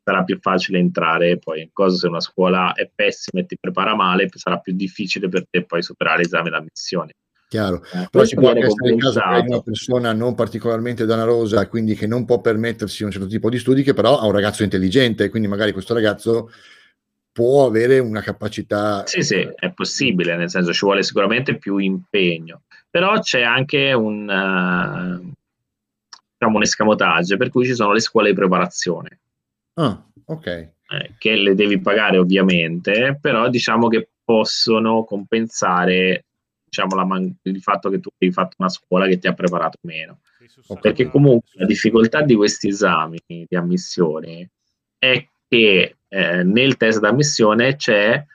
[0.03, 3.95] sarà più facile entrare poi in cosa se una scuola è pessima e ti prepara
[3.95, 7.13] male sarà più difficile per te poi superare l'esame da missione
[7.51, 7.83] Chiaro.
[7.83, 11.95] Eh, Però ci può anche essere il caso di una persona non particolarmente danarosa, quindi
[11.95, 15.27] che non può permettersi un certo tipo di studi, che però ha un ragazzo intelligente,
[15.27, 16.49] quindi magari questo ragazzo
[17.29, 19.05] può avere una capacità.
[19.05, 24.29] Sì, sì, è possibile, nel senso ci vuole sicuramente più impegno, però c'è anche un,
[24.29, 25.33] eh,
[26.37, 29.19] diciamo un escamotage, per cui ci sono le scuole di preparazione,
[29.73, 30.47] Ah, ok.
[30.47, 30.71] eh,
[31.17, 36.27] che le devi pagare ovviamente, però diciamo che possono compensare
[36.71, 39.77] diciamo, la man- il fatto che tu hai fatto una scuola che ti ha preparato
[39.81, 40.21] meno.
[40.79, 44.51] Perché comunque la difficoltà di questi esami di ammissione
[44.97, 48.25] è che eh, nel test d'ammissione c'è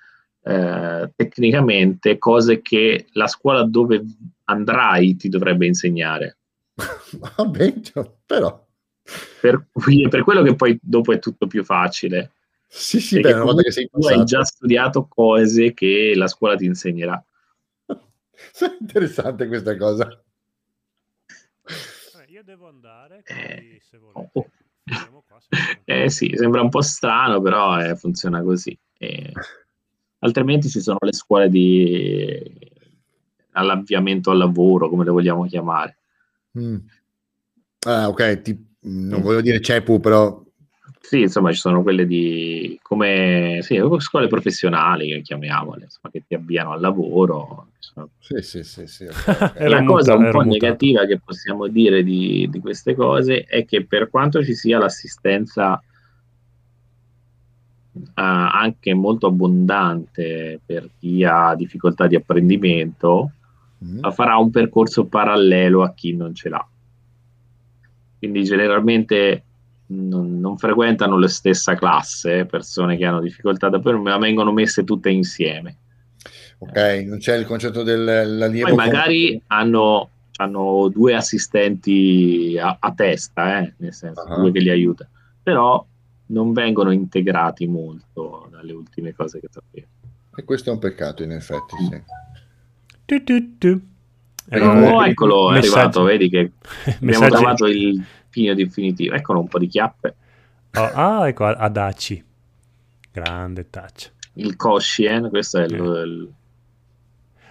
[0.42, 4.04] eh, tecnicamente cose che la scuola dove
[4.44, 6.36] andrai ti dovrebbe insegnare.
[7.36, 8.64] Vabbè, cioè, però.
[9.40, 12.32] Per cui per quello che poi dopo è tutto più facile.
[12.68, 14.42] Sì, sì, Perché beh, una volta che sei comunque tu hai passato.
[14.42, 17.22] già studiato cose che la scuola ti insegnerà.
[18.80, 20.08] Interessante questa cosa.
[22.28, 24.50] Io devo andare, Eh, quindi se volete oh.
[25.84, 28.78] Eh sì, sembra un po' strano, però eh, funziona così.
[28.98, 29.32] E...
[30.18, 32.74] Altrimenti ci sono le scuole di
[33.52, 35.98] all'avviamento al lavoro, come le vogliamo chiamare.
[36.58, 36.76] Mm.
[37.86, 38.66] Ah, ok, Ti...
[38.80, 40.44] non voglio dire CEPU, però...
[41.09, 46.73] Sì, insomma, ci sono quelle di come sì, scuole professionali, chiamiamole, insomma, che ti avviano
[46.73, 47.69] al lavoro.
[48.19, 48.89] Sì, sì, sì.
[48.89, 49.69] sì okay.
[49.70, 54.11] La cosa un po' negativa che possiamo dire di, di queste cose è che per
[54.11, 55.81] quanto ci sia l'assistenza
[57.99, 58.12] Uh,
[58.53, 63.31] anche molto abbondante per chi ha difficoltà di apprendimento,
[63.83, 64.11] mm.
[64.11, 66.69] farà un percorso parallelo a chi non ce l'ha.
[68.19, 69.45] Quindi generalmente
[69.88, 75.10] non, non, frequentano la stessa classe persone che hanno difficoltà da ma vengono messe tutte
[75.10, 75.76] insieme.
[76.58, 78.68] Ok, non c'è il concetto dell'allievo.
[78.68, 79.58] Poi magari con...
[79.58, 84.40] hanno, hanno, due assistenti a, a testa, eh, nel senso, uh-huh.
[84.40, 85.10] due che li aiutano,
[85.42, 85.84] però
[86.28, 89.86] non vengono integrati molto dalle ultime cose che sapevo.
[90.34, 92.02] E questo è un peccato, in effetti, sì.
[93.04, 93.80] Tu, tu, tu.
[94.50, 96.52] oh, eccolo, è arrivato, vedi che
[97.00, 98.02] abbiamo trovato il
[98.36, 99.14] pino definitivo.
[99.14, 100.14] Eccolo un po' di chiappe.
[100.74, 102.22] Oh, ah, ecco, Adaci.
[103.10, 104.12] Grande touch.
[104.34, 106.02] Il Koshien, questo è il, eh.
[106.02, 106.32] il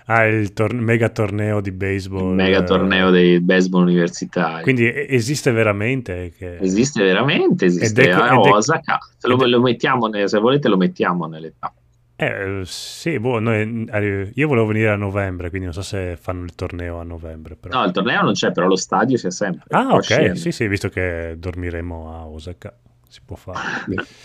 [0.08, 2.30] Ah, il tor- mega torneo di baseball.
[2.30, 4.62] Il mega torneo dei baseball universitari.
[4.62, 6.32] Quindi esiste veramente?
[6.38, 6.58] Che...
[6.58, 9.00] Esiste veramente, esiste a Osaka.
[9.18, 11.74] Se lo, lo mettiamo, ne, se volete lo mettiamo nell'età.
[12.18, 16.46] Eh, sì, boh, noi, eh, io volevo venire a novembre, quindi non so se fanno
[16.46, 17.56] il torneo a novembre.
[17.56, 17.78] Però.
[17.78, 19.66] No, il torneo non c'è, però lo stadio c'è sempre.
[19.70, 20.36] Ah, ok, scendere.
[20.36, 22.74] sì, sì, visto che dormiremo a Osaka,
[23.08, 23.60] si può fare.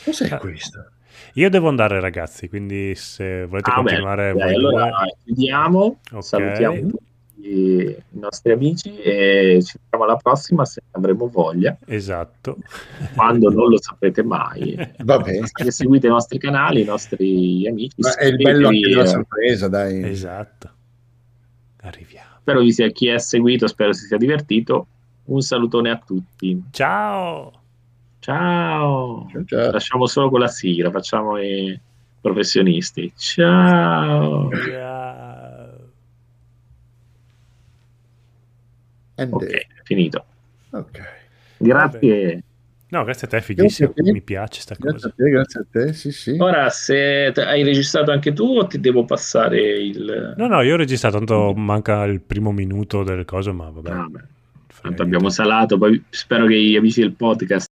[0.05, 0.39] Cos'è eh.
[0.39, 0.91] questo?
[1.35, 4.33] Io devo andare, ragazzi, quindi se volete ah, continuare...
[4.35, 4.91] Beh, allora
[5.25, 6.23] chiudiamo, okay.
[6.23, 7.10] salutiamo tutti
[7.43, 11.77] i nostri amici e ci vediamo alla prossima se avremo voglia.
[11.87, 12.57] Esatto.
[13.15, 14.77] Quando non lo saprete mai.
[15.05, 15.49] Va bene.
[15.53, 17.97] Se seguite i nostri canali, i nostri amici.
[17.99, 20.03] Ma è il bello anche della sorpresa, dai.
[20.05, 20.71] Esatto.
[21.83, 22.29] Arriviamo.
[22.41, 24.87] Spero vi sia chi ha seguito, spero si sia divertito.
[25.27, 26.63] Un salutone a tutti.
[26.71, 27.53] Ciao.
[28.19, 29.29] Ciao.
[29.31, 29.71] ciao, ciao.
[29.71, 31.79] Lasciamo solo con la sigla, facciamo i
[32.21, 33.13] professionisti.
[33.17, 34.51] Ciao.
[34.51, 35.00] ciao.
[39.29, 40.25] Ok, finito.
[40.71, 41.01] Ok.
[41.59, 42.43] Grazie.
[42.89, 43.91] No, grazie a te, fighissimo.
[43.91, 44.13] A te.
[44.13, 45.09] Mi piace sta grazie cosa.
[45.09, 46.37] A te, grazie a te, sì, sì.
[46.39, 50.35] Ora, se hai registrato anche tu o ti devo passare il...
[50.37, 53.91] No, no, io ho registrato, tanto manca il primo minuto delle cose, ma vabbè.
[53.91, 54.11] Ah,
[54.83, 57.69] Tanto abbiamo salato, poi spero che gli amici del podcast